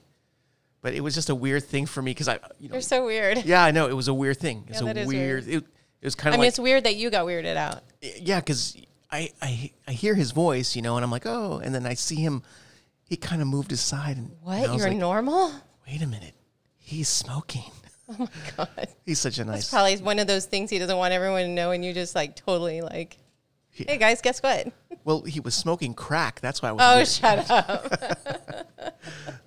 but 0.81 0.93
it 0.93 1.01
was 1.01 1.13
just 1.13 1.29
a 1.29 1.35
weird 1.35 1.63
thing 1.65 1.85
for 1.85 2.01
me 2.01 2.11
because 2.11 2.27
I, 2.27 2.35
uh, 2.35 2.47
you 2.59 2.69
know, 2.69 2.75
You're 2.75 2.81
so 2.81 3.05
weird. 3.05 3.45
yeah, 3.45 3.63
I 3.63 3.71
know 3.71 3.87
it 3.87 3.95
was 3.95 4.07
a 4.07 4.13
weird 4.13 4.37
thing. 4.37 4.65
It's 4.67 4.81
Yeah, 4.81 4.89
a 4.89 4.93
weird. 4.93 5.07
weird. 5.07 5.47
It, 5.47 5.63
it 6.01 6.05
was 6.05 6.15
kind 6.15 6.29
of. 6.33 6.35
I 6.35 6.37
mean, 6.37 6.45
like, 6.45 6.47
it's 6.49 6.59
weird 6.59 6.83
that 6.85 6.95
you 6.95 7.09
got 7.09 7.25
weirded 7.25 7.57
out. 7.57 7.83
yeah, 8.01 8.39
because 8.39 8.75
I, 9.11 9.31
I 9.41 9.71
I 9.87 9.91
hear 9.93 10.15
his 10.15 10.31
voice, 10.31 10.75
you 10.75 10.81
know, 10.81 10.95
and 10.97 11.03
I'm 11.05 11.11
like, 11.11 11.25
"Oh," 11.25 11.59
and 11.63 11.73
then 11.73 11.85
I 11.85 11.93
see 11.93 12.15
him. 12.17 12.43
He 13.05 13.15
kind 13.15 13.41
of 13.41 13.47
moved 13.47 13.71
aside 13.71 14.17
and 14.17 14.31
What? 14.41 14.57
and 14.57 14.65
I 14.67 14.71
was 14.73 14.81
You're 14.81 14.89
like, 14.89 14.97
normal? 14.97 15.51
Wait 15.87 16.01
a 16.01 16.07
minute, 16.07 16.33
he's 16.77 17.09
smoking. 17.09 17.63
Oh 18.09 18.15
my 18.19 18.27
god. 18.55 18.87
He's 19.05 19.19
such 19.19 19.37
a 19.37 19.43
nice. 19.43 19.69
Probably 19.69 19.97
one 19.97 20.17
of 20.19 20.27
those 20.27 20.45
things 20.45 20.69
he 20.69 20.79
doesn't 20.79 20.95
want 20.97 21.11
everyone 21.13 21.41
to 21.43 21.49
know, 21.49 21.71
and 21.71 21.83
you 21.83 21.91
just 21.93 22.15
like 22.15 22.37
totally 22.37 22.79
like, 22.79 23.17
Yeah. 23.73 23.85
hey 23.89 23.97
guys, 23.97 24.21
guess 24.21 24.41
what? 24.41 24.71
well, 25.03 25.23
he 25.23 25.41
was 25.41 25.53
smoking 25.55 25.93
crack. 25.93 26.39
That's 26.39 26.61
why 26.61 26.69
I 26.69 26.71
was. 26.71 26.81
Oh, 26.85 26.95
weird. 26.95 27.07
shut 27.09 27.51
up. 27.51 28.67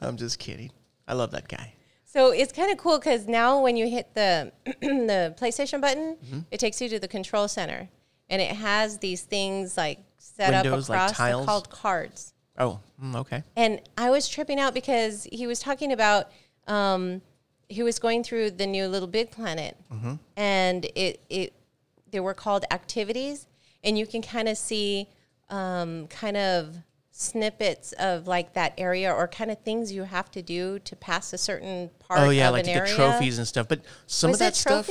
I'm 0.02 0.18
just 0.18 0.38
kidding. 0.38 0.70
I 1.08 1.14
love 1.14 1.30
that 1.30 1.48
guy. 1.48 1.72
So 2.04 2.32
it's 2.32 2.52
kind 2.52 2.70
of 2.70 2.76
cool 2.76 2.98
because 2.98 3.26
now 3.26 3.62
when 3.62 3.76
you 3.78 3.88
hit 3.88 4.14
the 4.14 4.52
the 4.82 5.34
PlayStation 5.40 5.80
button, 5.80 6.16
Mm-hmm. 6.22 6.40
it 6.50 6.60
takes 6.60 6.80
you 6.82 6.88
to 6.90 6.98
the 6.98 7.08
control 7.08 7.48
center, 7.48 7.88
and 8.30 8.40
it 8.40 8.52
has 8.56 8.98
these 8.98 9.22
things 9.22 9.76
like 9.76 9.98
set 10.18 10.52
Windows, 10.52 10.88
up 10.88 10.94
across. 10.96 11.10
They're 11.18 11.26
tiles? 11.28 11.46
called 11.46 11.70
cards. 11.70 12.32
Oh, 12.58 12.80
mm, 13.02 13.16
okay. 13.16 13.42
And 13.56 13.80
I 13.98 14.10
was 14.10 14.28
tripping 14.28 14.58
out 14.60 14.72
because 14.74 15.26
he 15.32 15.46
was 15.46 15.60
talking 15.60 15.92
about 15.92 16.30
um, 16.66 17.20
he 17.68 17.82
was 17.82 17.98
going 17.98 18.22
through 18.24 18.52
the 18.52 18.66
new 18.66 18.86
Little 18.88 19.08
Big 19.08 19.30
Planet, 19.30 19.76
Mm-hmm. 19.92 20.14
and 20.36 20.84
it 20.94 21.20
it 21.28 21.52
they 22.10 22.20
were 22.20 22.34
called 22.34 22.64
activities, 22.70 23.46
and 23.84 23.96
you 23.98 24.06
can 24.06 24.20
kind 24.22 24.48
of 24.48 24.56
see 24.58 25.08
um, 25.48 26.06
kind 26.08 26.36
of 26.36 26.76
snippets 27.12 27.92
of 27.92 28.26
like 28.26 28.54
that 28.54 28.72
area 28.78 29.12
or 29.12 29.28
kind 29.28 29.50
of 29.50 29.58
things 29.60 29.92
you 29.92 30.04
have 30.04 30.30
to 30.30 30.40
do 30.42 30.78
to 30.80 30.96
pass 30.96 31.32
a 31.32 31.38
certain 31.38 31.90
part. 31.98 32.20
Oh 32.20 32.30
yeah, 32.30 32.48
like 32.50 32.64
the 32.64 32.72
area. 32.72 32.94
trophies 32.94 33.38
and 33.38 33.46
stuff. 33.46 33.68
But 33.68 33.80
some 34.06 34.30
Was 34.30 34.36
of 34.40 34.46
that 34.46 34.52
it 34.52 34.56
stuff. 34.56 34.86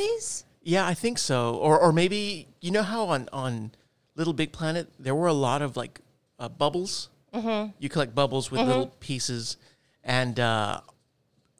Yeah, 0.69 0.85
I 0.85 0.93
think 0.93 1.17
so. 1.17 1.55
Or 1.55 1.79
or 1.79 1.91
maybe 1.91 2.47
you 2.61 2.71
know 2.71 2.83
how 2.83 3.05
on 3.05 3.27
on 3.33 3.71
Little 4.15 4.33
Big 4.33 4.51
Planet 4.51 4.87
there 4.99 5.15
were 5.15 5.27
a 5.27 5.33
lot 5.33 5.61
of 5.61 5.75
like 5.75 5.99
uh, 6.37 6.47
bubbles. 6.49 7.09
Mm-hmm. 7.33 7.71
You 7.79 7.89
collect 7.89 8.13
bubbles 8.13 8.51
with 8.51 8.61
little 8.61 8.87
pieces, 8.99 9.57
and 10.03 10.39
uh, 10.39 10.81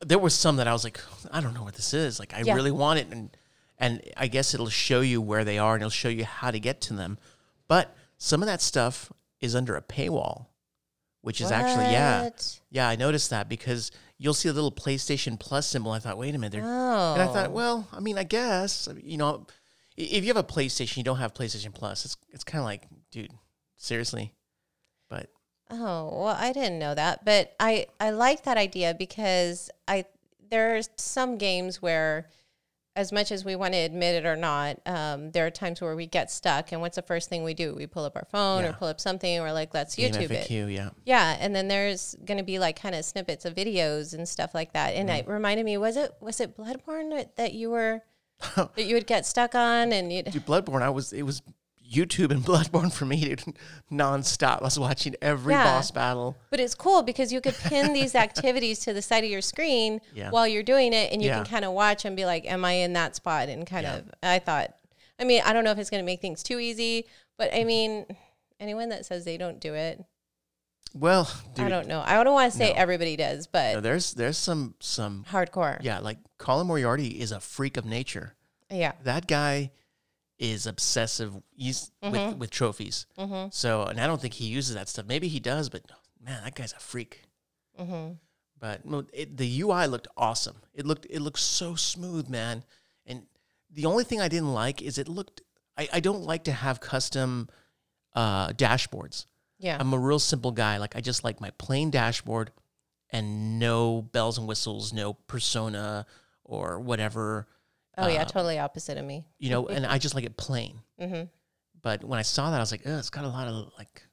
there 0.06 0.20
was 0.20 0.34
some 0.34 0.58
that 0.58 0.68
I 0.68 0.74
was 0.74 0.84
like, 0.84 1.00
I 1.32 1.42
don't 1.42 1.54
know 1.54 1.64
what 1.64 1.76
this 1.76 1.94
is. 1.94 2.20
Like 2.20 2.34
I 2.34 2.42
Yeah. 2.42 2.54
really 2.56 2.72
want 2.72 3.00
it, 3.00 3.08
and 3.12 3.30
and 3.78 4.02
I 4.18 4.28
guess 4.28 4.54
it'll 4.54 4.70
show 4.70 5.02
you 5.02 5.22
where 5.22 5.44
they 5.44 5.58
are, 5.58 5.74
and 5.76 5.82
it'll 5.82 5.90
show 6.04 6.10
you 6.10 6.26
how 6.26 6.52
to 6.52 6.60
get 6.60 6.80
to 6.82 6.94
them. 6.94 7.18
But 7.68 7.96
some 8.18 8.42
of 8.44 8.48
that 8.48 8.62
stuff 8.62 9.12
is 9.40 9.56
under 9.56 9.76
a 9.76 9.82
paywall, 9.82 10.48
which 11.22 11.42
is 11.42 11.52
actually 11.52 11.92
yeah. 11.92 12.30
Yeah, 12.70 12.88
I 12.90 12.96
noticed 12.96 13.30
that 13.32 13.48
because 13.50 13.92
you'll 14.20 14.36
see 14.36 14.50
a 14.50 14.54
little 14.54 14.72
PlayStation 14.72 15.40
Plus 15.40 15.66
symbol. 15.66 15.92
I 15.92 15.98
thought, 16.00 16.18
wait 16.20 16.36
a 16.36 16.38
minute, 16.38 16.52
they're, 16.52 16.62
and 16.62 17.22
I 17.22 17.26
Oh. 17.26 17.34
thought, 17.34 17.52
well, 17.52 17.88
I 17.92 18.00
mean, 18.00 18.18
I 18.20 18.24
guess 18.24 18.88
you 19.02 19.18
know, 19.18 19.48
if 19.98 20.24
you 20.24 20.28
have 20.28 20.38
a 20.38 20.44
PlayStation, 20.44 20.98
you 20.98 21.04
don't 21.04 21.18
have 21.18 21.34
PlayStation 21.34 21.74
Plus. 21.74 22.06
It's 22.06 22.18
it's 22.30 22.44
kind 22.44 22.60
of 22.60 22.66
like, 22.66 22.88
dude, 23.12 23.32
seriously. 23.78 24.36
But 25.10 25.32
Oh, 25.72 26.22
well, 26.24 26.36
I 26.38 26.52
didn't 26.52 26.80
know 26.80 26.94
that, 26.96 27.26
but 27.26 27.56
I 27.60 27.88
I 28.00 28.10
like 28.12 28.44
that 28.44 28.58
idea 28.58 28.94
because 28.98 29.70
I 29.88 30.06
there's 30.50 30.90
some 30.98 31.38
games 31.38 31.82
where 31.82 32.28
as 33.00 33.12
much 33.12 33.32
as 33.32 33.46
we 33.46 33.56
want 33.56 33.74
to 33.74 33.80
admit 33.80 34.14
it 34.16 34.26
or 34.28 34.36
not, 34.36 34.80
um, 34.86 35.32
there 35.32 35.46
are 35.46 35.50
times 35.52 35.80
where 35.82 35.96
we 35.96 36.06
get 36.06 36.30
stuck 36.30 36.72
and 36.74 36.82
what's 36.82 36.98
the 36.98 37.02
first 37.02 37.30
thing 37.30 37.44
we 37.44 37.54
do? 37.54 37.74
We 37.74 37.88
pull 37.88 38.04
up 38.04 38.16
our 38.18 38.28
phone 38.30 38.64
Yeah. 38.64 38.70
or 38.72 38.74
pull 38.74 38.88
up 38.90 39.00
something 39.00 39.40
or 39.40 39.54
like 39.54 39.74
let's 39.74 39.96
YouTube 39.96 40.30
it. 40.32 40.50
Yeah, 40.52 40.90
Yeah, 41.06 41.38
and 41.40 41.56
then 41.56 41.68
there's 41.70 42.16
going 42.26 42.38
to 42.38 42.44
be 42.44 42.60
like 42.60 42.80
kind 42.80 42.96
of 42.96 43.06
snippets 43.06 43.46
of 43.46 43.56
videos 43.56 44.14
and 44.14 44.28
stuff 44.28 44.54
like 44.54 44.74
that. 44.74 44.96
And 44.96 45.08
Mm-hmm. 45.10 45.30
it 45.30 45.34
reminded 45.34 45.66
me 45.66 45.78
was 45.78 45.96
it 45.98 46.12
was 46.20 46.42
it 46.42 46.58
Bloodborne 46.58 47.10
that, 47.12 47.36
that 47.38 47.54
you 47.54 47.70
were 47.72 48.02
that 48.56 48.86
you 48.86 48.96
would 48.96 49.08
get 49.08 49.26
stuck 49.26 49.56
on 49.56 49.92
and 49.94 50.12
you'd 50.12 50.32
dude, 50.32 50.46
Bloodborne. 50.46 50.82
I 50.82 50.90
was 50.90 51.14
it 51.14 51.24
was 51.24 51.42
YouTube 51.92 52.32
and 52.32 52.44
Bloodborne 52.46 52.94
for 52.94 53.06
me, 53.06 53.20
dude, 53.24 53.44
nonstop. 53.92 54.60
I 54.62 54.64
was 54.66 54.78
watching 54.80 55.16
every 55.22 55.54
Yeah. 55.54 55.64
boss 55.64 55.92
battle. 55.92 56.36
But 56.50 56.60
it's 56.60 56.76
cool 56.76 57.02
because 57.04 57.34
you 57.34 57.42
could 57.42 57.56
pin 57.56 57.94
these 57.94 58.16
activities 58.16 58.80
to 58.82 58.94
the 58.94 59.02
side 59.02 59.24
of 59.24 59.30
your 59.30 59.42
screen 59.42 60.00
Yeah. 60.14 60.30
while 60.30 60.48
you're 60.48 60.64
doing 60.64 60.94
it, 60.94 61.12
and 61.12 61.22
you 61.22 61.30
Yeah. 61.30 61.38
can 61.38 61.46
kind 61.46 61.66
of 61.66 61.72
watch 61.74 62.06
and 62.06 62.16
be 62.16 62.26
like, 62.26 62.46
"Am 62.46 62.64
I 62.66 62.74
in 62.74 62.94
that 62.94 63.16
spot?" 63.16 63.50
And 63.50 63.66
kind 63.66 63.86
of, 63.86 64.04
I 64.22 64.40
thought, 64.40 64.76
I 65.20 65.24
mean, 65.24 65.42
I 65.46 65.52
don't 65.54 65.64
know 65.64 65.72
if 65.72 65.78
it's 65.80 65.90
going 65.90 66.02
to 66.02 66.06
make 66.06 66.22
things 66.22 66.44
too 66.44 66.60
easy, 66.60 67.06
but 67.38 67.54
I 67.54 67.64
mean, 67.64 68.06
anyone 68.60 68.90
that 68.90 69.06
says 69.06 69.26
they 69.26 69.38
don't 69.38 69.60
do 69.60 69.74
it, 69.74 70.04
Well, 70.94 71.30
dude, 71.54 71.66
I 71.66 71.70
don't 71.70 71.88
know. 71.88 72.02
I 72.06 72.22
don't 72.24 72.34
want 72.34 72.52
to 72.52 72.58
say 72.58 72.70
No. 72.70 72.76
everybody 72.80 73.16
does, 73.16 73.46
but 73.48 73.76
no, 73.76 73.80
there's 73.82 74.14
there's 74.14 74.38
some 74.38 74.76
some 74.80 75.26
hardcore. 75.30 75.78
yeah, 75.82 76.00
like 76.00 76.18
Colin 76.38 76.66
Moriarty 76.68 77.20
is 77.20 77.32
a 77.32 77.40
freak 77.40 77.78
of 77.78 77.86
nature. 77.86 78.36
Yeah. 78.72 78.94
that 79.04 79.28
guy 79.28 79.72
is 80.40 80.66
obsessive 80.66 81.34
he's 81.52 81.92
Mm-hmm. 82.04 82.12
with 82.30 82.38
with 82.38 82.50
trophies. 82.50 83.06
So, 83.52 83.84
and 83.84 84.00
I 84.00 84.08
don't 84.08 84.22
think 84.22 84.34
he 84.34 84.46
uses 84.48 84.76
that 84.76 84.88
stuff. 84.90 85.06
Maybe 85.06 85.28
he 85.28 85.40
does, 85.40 85.70
but 85.70 85.84
man, 86.24 86.42
that 86.44 86.56
guy's 86.56 86.74
a 86.74 86.80
freak. 86.80 87.24
Mm-hmm. 87.80 88.14
But 88.60 88.86
no, 88.86 89.06
it, 89.14 89.38
the 89.38 89.62
UI 89.62 89.88
looked 89.88 90.08
awesome. 90.18 90.56
It 90.74 90.86
looked 90.86 91.06
it 91.10 91.20
looked 91.22 91.40
so 91.40 91.76
smooth, 91.76 92.30
man. 92.30 92.64
And 93.06 93.24
the 93.70 93.86
only 93.86 94.04
thing 94.04 94.20
I 94.22 94.28
didn't 94.28 94.54
like 94.54 94.82
is 94.82 94.98
it 94.98 95.08
looked. 95.08 95.42
I, 95.78 95.88
I 95.94 96.00
don't 96.00 96.24
like 96.24 96.46
to 96.46 96.52
have 96.52 96.80
custom 96.82 97.48
uh, 98.16 98.50
dashboards. 98.50 99.26
Yeah. 99.60 99.78
I'm 99.80 99.94
a 99.94 100.00
real 100.00 100.20
simple 100.20 100.52
guy. 100.52 100.78
Like 100.78 100.96
I 100.96 101.02
just 101.02 101.24
like 101.24 101.40
my 101.42 101.52
plain 101.58 101.90
dashboard 101.92 102.52
and 103.12 103.60
no 103.60 104.02
bells 104.02 104.38
and 104.38 104.48
whistles, 104.48 104.94
no 104.94 105.14
persona 105.14 106.06
or 106.44 106.80
whatever. 106.80 107.48
Oh 108.02 108.08
yeah, 108.08 108.22
uh, 108.22 108.26
totally 108.26 108.60
opposite 108.60 108.98
of 108.98 109.06
me. 109.06 109.26
You 109.38 109.50
know, 109.52 109.68
and 109.74 109.86
I 109.86 109.98
just 109.98 110.16
like 110.16 110.24
it 110.26 110.38
plain. 110.38 110.80
Mm-hmm. 111.00 111.24
But 111.82 112.04
when 112.04 112.20
I 112.20 112.24
saw 112.24 112.52
that, 112.52 112.58
I 112.58 112.60
was 112.60 112.72
like, 112.72 112.82
oh, 112.86 112.98
it's 112.98 113.10
got 113.10 113.24
a 113.24 113.30
lot 113.30 113.48
of 113.48 113.72
like, 113.78 114.04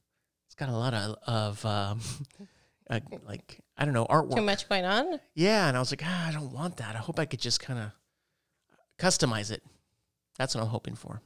it's 0.46 0.54
got 0.54 0.68
a 0.68 0.76
lot 0.76 0.94
of 0.94 1.16
of 1.26 1.66
um, 1.66 2.00
uh, 2.90 3.00
like 3.26 3.60
I 3.76 3.84
don't 3.84 3.94
know 3.94 4.06
artwork. 4.06 4.36
Too 4.36 4.42
much 4.42 4.68
going 4.68 4.84
on. 4.84 5.20
Yeah, 5.34 5.68
and 5.68 5.76
I 5.76 5.80
was 5.80 5.90
like, 5.92 6.02
ah, 6.04 6.28
I 6.28 6.32
don't 6.32 6.52
want 6.52 6.76
that. 6.78 6.94
I 6.94 6.98
hope 6.98 7.18
I 7.18 7.24
could 7.24 7.40
just 7.40 7.60
kind 7.60 7.78
of 7.78 7.90
customize 8.98 9.50
it. 9.50 9.62
That's 10.38 10.54
what 10.54 10.62
I'm 10.62 10.68
hoping 10.70 10.94
for. 10.94 11.20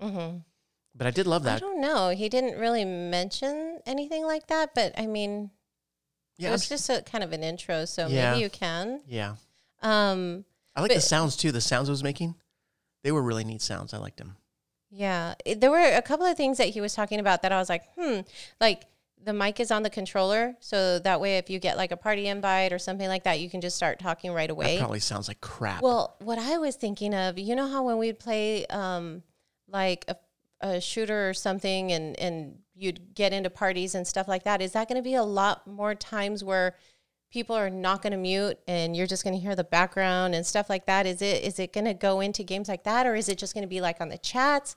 Mm-hmm. 0.00 0.38
But 0.94 1.06
I 1.06 1.10
did 1.10 1.26
love 1.26 1.42
that. 1.44 1.56
I 1.56 1.58
don't 1.58 1.80
know. 1.80 2.08
He 2.10 2.28
didn't 2.28 2.58
really 2.58 2.84
mention 2.84 3.80
anything 3.86 4.24
like 4.24 4.46
that, 4.46 4.74
but 4.74 4.92
I 4.98 5.06
mean, 5.06 5.50
Yeah, 6.38 6.48
it 6.48 6.52
was 6.52 6.68
just 6.68 6.88
a 6.88 7.02
kind 7.02 7.22
of 7.22 7.32
an 7.32 7.42
intro, 7.42 7.84
so 7.84 8.06
Yeah. 8.06 8.30
maybe 8.30 8.42
you 8.42 8.50
can. 8.50 9.02
yeah. 9.06 9.34
Um, 9.82 10.46
I 10.76 10.82
like 10.82 10.92
the 10.94 11.00
sounds 11.00 11.36
too. 11.36 11.50
The 11.52 11.60
sounds 11.60 11.88
I 11.88 11.92
was 11.92 12.04
making, 12.04 12.34
they 13.02 13.10
were 13.12 13.22
really 13.22 13.44
neat 13.44 13.62
sounds. 13.62 13.94
I 13.94 13.98
liked 13.98 14.18
them. 14.18 14.36
yeah, 14.90 15.34
it- 15.44 15.60
there 15.60 15.70
were 15.70 15.78
a 15.96 16.02
couple 16.02 16.26
of 16.26 16.36
things 16.36 16.58
that 16.58 16.68
he 16.68 16.80
was 16.80 16.94
talking 16.94 17.18
about 17.18 17.42
that 17.42 17.50
I 17.52 17.58
was 17.58 17.68
like, 17.68 17.82
hmm, 17.98 18.20
like 18.60 18.84
the 19.22 19.32
mic 19.32 19.58
is 19.58 19.70
on 19.72 19.82
the 19.82 19.90
controller, 19.90 20.54
so 20.60 20.98
that 21.00 21.20
way 21.20 21.38
if 21.38 21.50
you 21.50 21.58
get 21.58 21.76
like 21.76 21.90
a 21.90 21.96
party 21.96 22.28
invite 22.28 22.72
or 22.72 22.78
something 22.78 23.08
like 23.08 23.24
that, 23.24 23.40
you 23.40 23.50
can 23.50 23.60
just 23.60 23.74
start 23.76 23.98
talking 23.98 24.32
right 24.32 24.46
That 24.48 24.52
away. 24.52 24.78
probably 24.78 25.00
sounds 25.00 25.26
like 25.28 25.40
crap. 25.40 25.82
Well, 25.82 26.14
what 26.20 26.38
I 26.38 26.58
was 26.58 26.76
thinking 26.76 27.14
of, 27.14 27.36
you 27.38 27.56
know 27.56 27.66
how 27.66 27.82
when 27.84 27.96
we'd 27.98 28.18
play 28.20 28.66
um, 28.66 29.22
like 29.68 30.04
a, 30.08 30.16
a 30.60 30.80
shooter 30.80 31.28
or 31.28 31.34
something 31.34 31.90
and, 31.90 32.16
and 32.20 32.58
you'd 32.76 33.14
get 33.14 33.32
into 33.32 33.50
parties 33.50 33.94
and 33.96 34.06
stuff 34.06 34.28
like 34.28 34.44
that, 34.44 34.62
is 34.62 34.72
that 34.72 34.86
going 34.88 34.96
to 34.96 35.02
be 35.02 35.14
a 35.14 35.24
lot 35.24 35.66
more 35.66 35.94
times 35.94 36.44
where 36.44 36.76
people 37.36 37.54
are 37.54 37.68
not 37.68 38.00
going 38.00 38.12
to 38.12 38.16
mute 38.16 38.58
and 38.66 38.96
you're 38.96 39.06
just 39.06 39.22
going 39.22 39.34
to 39.34 39.38
hear 39.38 39.54
the 39.54 39.62
background 39.62 40.34
and 40.34 40.46
stuff 40.46 40.70
like 40.70 40.86
that? 40.86 41.04
Is 41.04 41.20
it 41.20 41.44
is 41.44 41.58
it 41.58 41.70
going 41.74 41.84
to 41.84 41.92
go 41.92 42.20
into 42.20 42.42
games 42.42 42.66
like 42.66 42.84
that 42.84 43.06
or 43.06 43.14
is 43.14 43.28
it 43.28 43.36
just 43.36 43.52
going 43.52 43.60
to 43.60 43.68
be 43.68 43.82
like 43.82 44.00
on 44.00 44.08
the 44.08 44.16
chats? 44.16 44.74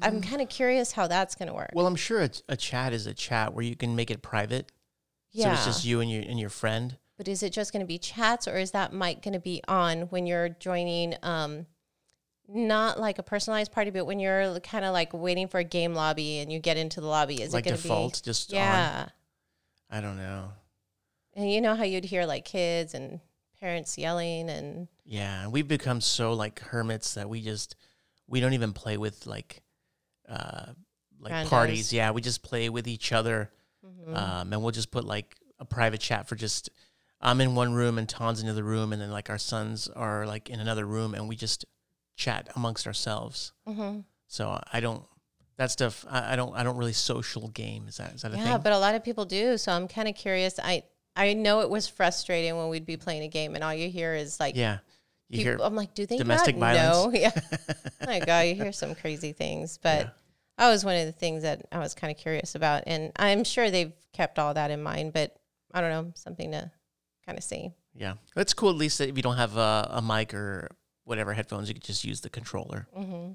I'm 0.00 0.22
kind 0.22 0.40
of 0.40 0.48
curious 0.48 0.92
how 0.92 1.06
that's 1.06 1.34
going 1.34 1.48
to 1.48 1.54
work. 1.54 1.68
well, 1.74 1.86
I'm 1.86 1.96
sure 1.96 2.22
a, 2.22 2.30
a 2.48 2.56
chat 2.56 2.94
is 2.94 3.06
a 3.06 3.12
chat 3.12 3.52
where 3.52 3.62
you 3.62 3.76
can 3.76 3.94
make 3.94 4.10
it 4.10 4.22
private. 4.22 4.72
yeah. 5.32 5.44
So 5.44 5.52
it's 5.52 5.64
just 5.66 5.84
you 5.84 6.00
and 6.00 6.10
your 6.10 6.22
and 6.22 6.40
your 6.40 6.48
friend. 6.48 6.96
But 7.18 7.28
is 7.28 7.42
it 7.42 7.52
just 7.52 7.74
going 7.74 7.80
to 7.80 7.86
be 7.86 7.98
chats 7.98 8.48
or 8.48 8.56
is 8.56 8.70
that 8.70 8.94
mic 8.94 9.20
going 9.20 9.34
to 9.34 9.38
be 9.40 9.60
on 9.68 10.02
when 10.08 10.24
you're 10.26 10.48
joining 10.48 11.14
um 11.22 11.66
not 12.48 12.98
like 12.98 13.18
a 13.18 13.22
personalized 13.22 13.70
party 13.72 13.90
but 13.90 14.06
when 14.06 14.18
you're 14.18 14.58
kind 14.60 14.86
of 14.86 14.94
like 14.94 15.12
waiting 15.12 15.46
for 15.46 15.58
a 15.60 15.64
game 15.64 15.92
lobby 15.92 16.38
and 16.38 16.50
you 16.50 16.58
get 16.58 16.78
into 16.78 17.02
the 17.02 17.06
lobby 17.06 17.42
is 17.42 17.52
like 17.52 17.66
it 17.66 17.68
going 17.68 17.76
to 17.76 17.82
default, 17.82 18.22
just 18.24 18.50
Yeah. 18.50 19.04
on. 19.90 19.98
I 19.98 20.00
don't 20.00 20.16
know. 20.16 20.52
And 21.38 21.48
you 21.48 21.60
know 21.60 21.76
how 21.76 21.84
you'd 21.84 22.04
hear 22.04 22.26
like 22.26 22.44
kids 22.44 22.94
and 22.94 23.20
parents 23.60 23.96
yelling 23.96 24.50
and 24.50 24.88
Yeah, 25.04 25.44
and 25.44 25.52
we've 25.52 25.68
become 25.68 26.00
so 26.00 26.32
like 26.32 26.58
hermits 26.58 27.14
that 27.14 27.28
we 27.28 27.42
just 27.42 27.76
we 28.26 28.40
don't 28.40 28.54
even 28.54 28.72
play 28.72 28.96
with 28.96 29.24
like 29.24 29.62
uh 30.28 30.72
like 31.20 31.46
parties. 31.48 31.92
Yeah, 31.92 32.10
we 32.10 32.22
just 32.22 32.42
play 32.42 32.68
with 32.68 32.88
each 32.88 33.12
other. 33.12 33.52
Mm-hmm. 33.86 34.16
Um 34.16 34.52
and 34.52 34.62
we'll 34.62 34.72
just 34.72 34.90
put 34.90 35.04
like 35.04 35.36
a 35.60 35.64
private 35.64 36.00
chat 36.00 36.28
for 36.28 36.34
just 36.34 36.70
I'm 37.20 37.40
in 37.40 37.54
one 37.54 37.72
room 37.72 37.98
and 37.98 38.08
Ton's 38.08 38.40
in 38.40 38.46
the 38.46 38.52
other 38.52 38.64
room 38.64 38.92
and 38.92 39.00
then 39.00 39.12
like 39.12 39.30
our 39.30 39.38
sons 39.38 39.86
are 39.86 40.26
like 40.26 40.50
in 40.50 40.58
another 40.58 40.86
room 40.86 41.14
and 41.14 41.28
we 41.28 41.36
just 41.36 41.64
chat 42.16 42.48
amongst 42.56 42.84
ourselves. 42.88 43.52
Mhm. 43.68 44.04
So 44.26 44.60
I 44.72 44.80
don't 44.80 45.04
that 45.56 45.70
stuff 45.70 46.04
I, 46.10 46.32
I 46.32 46.36
don't 46.36 46.52
I 46.56 46.64
don't 46.64 46.76
really 46.76 46.92
social 46.92 47.46
game. 47.46 47.86
Is 47.86 47.98
that 47.98 48.14
is 48.16 48.22
that 48.22 48.34
a 48.34 48.36
yeah, 48.36 48.54
thing? 48.54 48.62
but 48.62 48.72
a 48.72 48.78
lot 48.78 48.96
of 48.96 49.04
people 49.04 49.24
do. 49.24 49.56
So 49.56 49.70
I'm 49.70 49.86
kind 49.86 50.08
of 50.08 50.16
curious. 50.16 50.58
I 50.58 50.82
I 51.18 51.34
know 51.34 51.60
it 51.60 51.68
was 51.68 51.88
frustrating 51.88 52.56
when 52.56 52.68
we'd 52.68 52.86
be 52.86 52.96
playing 52.96 53.22
a 53.24 53.28
game 53.28 53.54
and 53.54 53.62
all 53.64 53.74
you 53.74 53.90
hear 53.90 54.14
is 54.14 54.38
like 54.40 54.56
yeah. 54.56 54.78
You 55.28 55.38
people, 55.38 55.58
hear 55.58 55.66
I'm 55.66 55.74
like, 55.74 55.92
do 55.92 56.06
they 56.06 56.16
domestic 56.16 56.56
not 56.56 56.72
know? 56.72 57.10
violence? 57.10 57.18
Yeah. 57.20 57.40
my 58.06 58.20
God, 58.20 58.46
you 58.46 58.54
hear 58.54 58.72
some 58.72 58.94
crazy 58.94 59.32
things, 59.32 59.78
but 59.82 60.06
Yeah. 60.06 60.10
that 60.56 60.70
was 60.70 60.84
one 60.84 60.96
of 60.96 61.04
the 61.04 61.12
things 61.12 61.42
that 61.42 61.66
I 61.70 61.78
was 61.80 61.94
kind 61.94 62.10
of 62.10 62.16
curious 62.16 62.54
about, 62.54 62.84
and 62.86 63.12
I'm 63.16 63.44
sure 63.44 63.70
they've 63.70 63.92
kept 64.14 64.38
all 64.38 64.54
that 64.54 64.70
in 64.70 64.82
mind. 64.82 65.12
But 65.12 65.36
I 65.74 65.80
don't 65.82 65.90
know, 65.90 66.12
something 66.14 66.52
to 66.52 66.70
kind 67.26 67.36
of 67.36 67.44
see. 67.44 67.72
Yeah, 67.94 68.14
that's 68.34 68.54
cool. 68.54 68.70
At 68.70 68.76
least 68.76 68.98
that 68.98 69.08
if 69.10 69.16
you 69.16 69.22
don't 69.22 69.36
have 69.36 69.56
a, 69.58 69.88
a 69.90 70.00
mic 70.00 70.32
or 70.32 70.68
whatever 71.04 71.34
headphones, 71.34 71.68
you 71.68 71.74
could 71.74 71.84
just 71.84 72.04
use 72.04 72.20
the 72.22 72.30
controller. 72.30 72.86
hmm 72.94 73.32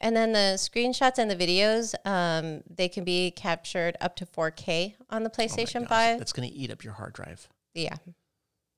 And 0.00 0.16
then 0.16 0.32
the 0.32 0.54
screenshots 0.56 1.18
and 1.18 1.30
the 1.30 1.36
videos, 1.36 1.94
um, 2.04 2.62
they 2.68 2.88
can 2.88 3.04
be 3.04 3.30
captured 3.30 3.96
up 4.00 4.16
to 4.16 4.26
4K 4.26 4.94
on 5.10 5.24
the 5.24 5.30
Oh 5.30 5.32
PlayStation 5.32 5.80
gosh, 5.80 5.88
5. 5.88 6.18
That's 6.18 6.32
gonna 6.32 6.50
eat 6.52 6.70
up 6.70 6.84
your 6.84 6.94
hard 6.94 7.12
drive. 7.12 7.48
Yeah, 7.74 7.96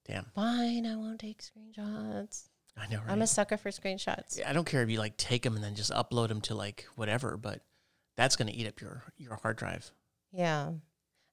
Damn, 0.06 0.24
fine. 0.34 0.86
I 0.86 0.96
won't 0.96 1.20
take 1.20 1.42
screenshots. 1.42 2.48
I 2.76 2.86
know. 2.86 2.98
Right? 2.98 3.10
I'm 3.10 3.22
a 3.22 3.26
sucker 3.26 3.56
for 3.56 3.70
screenshots. 3.70 4.40
I 4.44 4.52
don't 4.52 4.64
care 4.64 4.82
if 4.82 4.90
you 4.90 4.98
like 4.98 5.16
take 5.16 5.42
them 5.42 5.54
and 5.54 5.62
then 5.62 5.74
just 5.74 5.92
upload 5.92 6.28
them 6.28 6.40
to 6.42 6.54
like 6.54 6.86
whatever, 6.96 7.36
but 7.36 7.60
that's 8.16 8.34
gonna 8.36 8.52
eat 8.54 8.66
up 8.66 8.80
your 8.80 9.04
your 9.18 9.36
hard 9.36 9.56
drive. 9.56 9.92
Yeah. 10.32 10.72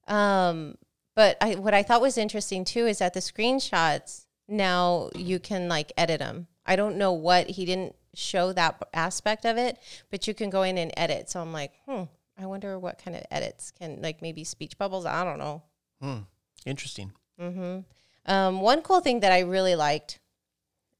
Um, 0.06 0.76
but 1.14 1.36
I, 1.40 1.54
what 1.54 1.74
I 1.74 1.82
thought 1.82 2.02
was 2.02 2.18
interesting 2.18 2.64
too 2.64 2.86
is 2.86 2.98
that 2.98 3.14
the 3.14 3.20
screenshots 3.20 4.26
now 4.46 5.10
you 5.14 5.38
can 5.38 5.68
like 5.68 5.92
edit 5.96 6.20
them. 6.20 6.46
I 6.66 6.76
don't 6.76 6.96
know 6.96 7.12
what 7.12 7.48
he 7.48 7.64
didn't 7.64 7.96
show 8.16 8.52
that 8.52 8.82
aspect 8.94 9.44
of 9.44 9.56
it, 9.56 9.78
but 10.10 10.26
you 10.26 10.34
can 10.34 10.50
go 10.50 10.62
in 10.62 10.78
and 10.78 10.92
edit. 10.96 11.30
So 11.30 11.40
I'm 11.40 11.52
like, 11.52 11.72
hmm, 11.86 12.04
I 12.38 12.46
wonder 12.46 12.78
what 12.78 13.02
kind 13.02 13.16
of 13.16 13.22
edits 13.30 13.70
can 13.70 14.00
like 14.02 14.22
maybe 14.22 14.44
speech 14.44 14.76
bubbles. 14.78 15.06
I 15.06 15.24
don't 15.24 15.38
know. 15.38 15.62
Hmm. 16.00 16.18
Interesting. 16.64 17.12
hmm 17.38 17.80
Um, 18.26 18.60
one 18.60 18.82
cool 18.82 19.00
thing 19.00 19.20
that 19.20 19.32
I 19.32 19.40
really 19.40 19.76
liked 19.76 20.18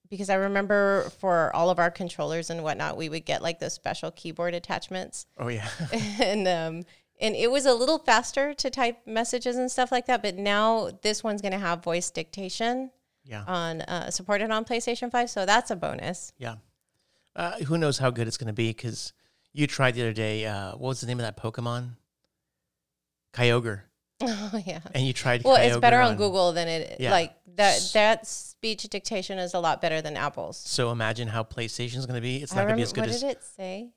because 0.08 0.30
I 0.30 0.34
remember 0.36 1.10
for 1.18 1.50
all 1.54 1.70
of 1.70 1.78
our 1.80 1.90
controllers 1.90 2.50
and 2.50 2.62
whatnot, 2.62 2.96
we 2.96 3.08
would 3.08 3.24
get 3.24 3.42
like 3.42 3.58
those 3.58 3.72
special 3.72 4.10
keyboard 4.12 4.54
attachments 4.54 5.26
Oh 5.36 5.48
yeah. 5.48 5.68
and 6.20 6.46
um 6.46 6.84
and 7.18 7.34
it 7.34 7.50
was 7.50 7.64
a 7.66 7.74
little 7.74 7.98
faster 7.98 8.52
to 8.54 8.70
type 8.70 8.98
messages 9.06 9.56
and 9.56 9.70
stuff 9.70 9.90
like 9.90 10.06
that 10.06 10.22
but 10.22 10.36
now 10.36 10.90
this 11.02 11.24
one's 11.24 11.42
going 11.42 11.52
to 11.52 11.58
have 11.58 11.82
voice 11.82 12.10
dictation 12.10 12.90
yeah. 13.24 13.42
on 13.46 13.80
uh, 13.82 14.10
supported 14.10 14.50
on 14.50 14.64
playstation 14.64 15.10
5 15.10 15.28
so 15.30 15.44
that's 15.46 15.70
a 15.70 15.76
bonus 15.76 16.32
Yeah. 16.38 16.56
Uh, 17.36 17.52
who 17.58 17.76
knows 17.78 17.98
how 17.98 18.10
good 18.10 18.26
it's 18.26 18.36
gonna 18.38 18.52
be? 18.52 18.70
Because 18.70 19.12
you 19.52 19.66
tried 19.66 19.94
the 19.94 20.00
other 20.02 20.12
day. 20.12 20.44
Uh, 20.46 20.72
what 20.72 20.88
was 20.88 21.00
the 21.02 21.06
name 21.06 21.20
of 21.20 21.24
that 21.26 21.36
Pokemon? 21.36 21.90
Kyogre. 23.32 23.82
oh 24.22 24.62
yeah 24.64 24.80
And 24.94 25.06
you 25.06 25.12
tried. 25.12 25.44
well 25.44 25.56
it's 25.56 25.76
better 25.76 26.00
on 26.00 26.16
google 26.16 26.52
than 26.52 26.68
it 26.68 26.96
Yeah. 27.00 27.10
like 27.10 27.34
that 27.56 27.78
that 27.92 28.26
speech 28.26 28.84
dictation 28.84 29.38
is 29.38 29.52
a 29.52 29.58
lot 29.60 29.82
better 29.82 30.00
than 30.00 30.16
apple's 30.16 30.56
So 30.56 30.90
imagine 30.90 31.28
how 31.28 31.42
PlayStation's 31.42 32.06
gonna 32.06 32.22
be. 32.22 32.38
It's 32.42 32.54
not 32.54 32.62
gonna 32.62 32.76
be 32.76 32.82
as 32.82 32.94
good 32.94 33.02
what 33.02 33.10
as. 33.10 33.20
did 33.20 33.32
it 33.32 33.42
say 33.44 33.90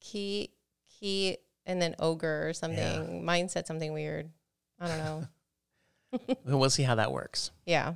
key 0.00 0.48
key 0.98 1.36
and 1.66 1.80
then 1.82 1.94
ogre 1.98 2.48
or 2.48 2.52
something 2.54 3.22
mine 3.22 3.50
said 3.50 3.66
something 3.66 3.92
weird 3.92 4.30
i 4.80 4.88
don't 4.88 4.98
know 4.98 5.26
We'll 6.46 6.70
see 6.70 6.84
how 6.84 6.94
that 6.94 7.10
works. 7.12 7.50
Yeah. 7.66 7.94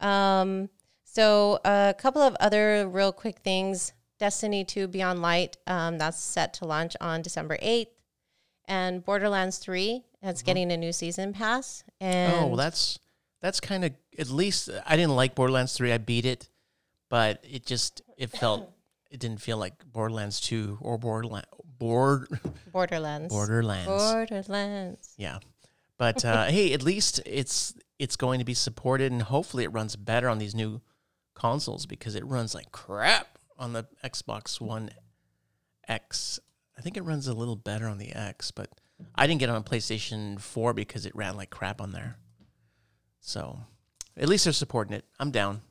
Um, 0.00 0.70
so 1.14 1.60
a 1.64 1.94
couple 1.96 2.22
of 2.22 2.36
other 2.40 2.88
real 2.88 3.12
quick 3.12 3.38
things. 3.38 3.92
Destiny 4.18 4.64
2 4.64 4.88
Beyond 4.88 5.20
Light, 5.22 5.56
um, 5.66 5.98
that's 5.98 6.18
set 6.18 6.54
to 6.54 6.64
launch 6.66 6.96
on 7.00 7.20
December 7.20 7.58
8th. 7.60 7.88
And 8.66 9.04
Borderlands 9.04 9.58
3, 9.58 10.04
that's 10.22 10.42
getting 10.42 10.72
a 10.72 10.76
new 10.76 10.92
season 10.92 11.32
pass. 11.32 11.84
And 12.00 12.32
Mm-hmm. 12.32 12.42
Oh, 12.44 12.46
well, 12.48 12.56
that's 12.56 12.98
that's 13.42 13.60
kind 13.60 13.84
of 13.84 13.92
at 14.18 14.30
least 14.30 14.70
I 14.86 14.96
didn't 14.96 15.14
like 15.14 15.34
Borderlands 15.34 15.76
three. 15.76 15.92
I 15.92 15.98
beat 15.98 16.24
it, 16.24 16.48
but 17.10 17.44
it 17.44 17.66
just 17.66 18.00
it 18.16 18.30
felt 18.30 18.72
it 19.10 19.20
didn't 19.20 19.42
feel 19.42 19.58
like 19.58 19.74
Borderlands 19.84 20.40
two 20.40 20.78
or 20.80 20.96
Borderland 20.96 21.44
board 21.78 22.28
Borderlands. 22.72 23.34
Borderlands. 23.34 23.86
Borderlands. 23.86 25.14
yeah, 25.18 25.40
but 25.98 26.24
uh, 26.24 26.44
hey, 26.56 26.72
at 26.72 26.82
least 26.82 27.20
it's 27.26 27.74
it's 27.98 28.16
going 28.16 28.38
to 28.38 28.46
be 28.46 28.54
supported, 28.54 29.12
and 29.12 29.20
hopefully 29.20 29.64
it 29.64 29.72
runs 29.72 29.94
better 29.94 30.30
on 30.30 30.38
these 30.38 30.54
new 30.54 30.80
consoles 31.34 31.86
because 31.86 32.14
it 32.14 32.24
runs 32.26 32.54
like 32.54 32.72
crap 32.72 33.38
on 33.58 33.72
the 33.72 33.86
Xbox 34.04 34.60
One 34.60 34.90
X. 35.86 36.38
I 36.76 36.80
think 36.80 36.96
it 36.96 37.02
runs 37.02 37.28
a 37.28 37.34
little 37.34 37.56
better 37.56 37.86
on 37.86 37.98
the 37.98 38.12
X, 38.12 38.50
but 38.50 38.70
I 39.14 39.26
didn't 39.26 39.40
get 39.40 39.48
it 39.48 39.54
on 39.54 39.64
PlayStation 39.64 40.40
4 40.40 40.72
because 40.72 41.06
it 41.06 41.14
ran 41.14 41.36
like 41.36 41.50
crap 41.50 41.80
on 41.80 41.92
there. 41.92 42.16
So 43.20 43.58
at 44.16 44.28
least 44.28 44.44
they're 44.44 44.52
supporting 44.52 44.94
it. 44.94 45.04
I'm 45.18 45.30
down. 45.30 45.62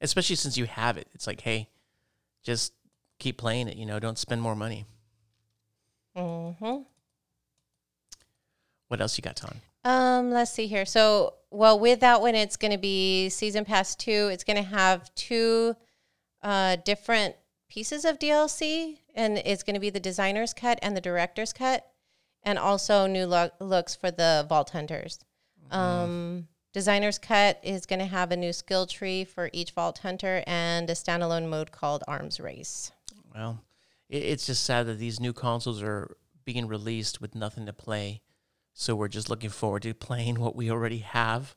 Especially 0.00 0.36
since 0.36 0.56
you 0.56 0.64
have 0.64 0.96
it. 0.96 1.08
It's 1.12 1.26
like, 1.26 1.42
hey, 1.42 1.68
just 2.42 2.72
keep 3.18 3.36
playing 3.36 3.68
it. 3.68 3.76
You 3.76 3.84
know, 3.84 3.98
don't 3.98 4.18
spend 4.18 4.40
more 4.40 4.56
money. 4.56 4.86
Mm-hmm. 6.16 6.82
What 8.88 9.00
else 9.00 9.16
you 9.16 9.22
got, 9.22 9.36
Ton? 9.36 9.60
Um, 9.84 10.30
let's 10.30 10.50
see 10.50 10.66
here. 10.66 10.84
So, 10.84 11.34
well, 11.50 11.78
with 11.78 12.00
that 12.00 12.20
one, 12.20 12.34
it's 12.34 12.56
going 12.56 12.72
to 12.72 12.78
be 12.78 13.28
season 13.28 13.64
pass 13.64 13.94
two. 13.96 14.28
It's 14.32 14.44
going 14.44 14.56
to 14.56 14.62
have 14.62 15.12
two 15.14 15.74
uh, 16.42 16.76
different 16.84 17.34
pieces 17.68 18.04
of 18.04 18.18
DLC, 18.18 18.98
and 19.14 19.38
it's 19.38 19.62
going 19.62 19.74
to 19.74 19.80
be 19.80 19.90
the 19.90 20.00
designer's 20.00 20.54
cut 20.54 20.78
and 20.82 20.96
the 20.96 21.00
director's 21.00 21.52
cut, 21.52 21.86
and 22.42 22.58
also 22.58 23.06
new 23.06 23.26
lo- 23.26 23.50
looks 23.60 23.94
for 23.94 24.10
the 24.10 24.46
Vault 24.48 24.70
Hunters. 24.70 25.20
Um, 25.70 26.48
designer's 26.72 27.18
cut 27.18 27.60
is 27.62 27.86
going 27.86 28.00
to 28.00 28.06
have 28.06 28.32
a 28.32 28.36
new 28.36 28.52
skill 28.52 28.86
tree 28.86 29.24
for 29.24 29.50
each 29.52 29.70
Vault 29.72 29.98
Hunter 29.98 30.42
and 30.46 30.88
a 30.90 30.94
standalone 30.94 31.48
mode 31.48 31.70
called 31.70 32.02
Arms 32.08 32.40
Race. 32.40 32.90
Well, 33.34 33.62
it, 34.08 34.22
it's 34.22 34.46
just 34.46 34.64
sad 34.64 34.86
that 34.86 34.98
these 34.98 35.20
new 35.20 35.32
consoles 35.32 35.82
are 35.82 36.16
being 36.44 36.66
released 36.66 37.20
with 37.20 37.34
nothing 37.34 37.66
to 37.66 37.72
play. 37.72 38.22
So 38.72 38.94
we're 38.96 39.08
just 39.08 39.28
looking 39.28 39.50
forward 39.50 39.82
to 39.82 39.94
playing 39.94 40.40
what 40.40 40.56
we 40.56 40.70
already 40.70 40.98
have 40.98 41.54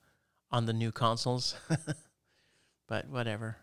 on 0.52 0.66
the 0.66 0.74
new 0.74 0.92
consoles. 0.92 1.56
but 2.88 3.08
whatever. 3.10 3.58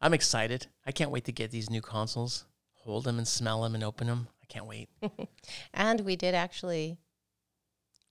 I'm 0.00 0.14
excited. 0.14 0.66
I 0.86 0.92
can't 0.92 1.10
wait 1.10 1.24
to 1.24 1.32
get 1.32 1.50
these 1.50 1.68
new 1.70 1.80
consoles, 1.82 2.44
hold 2.74 3.04
them 3.04 3.18
and 3.18 3.26
smell 3.26 3.62
them 3.62 3.74
and 3.74 3.82
open 3.84 4.06
them. 4.06 4.28
I 4.42 4.46
can't 4.46 4.66
wait. 4.66 4.88
And 5.74 6.00
we 6.00 6.16
did 6.16 6.34
actually, 6.34 6.98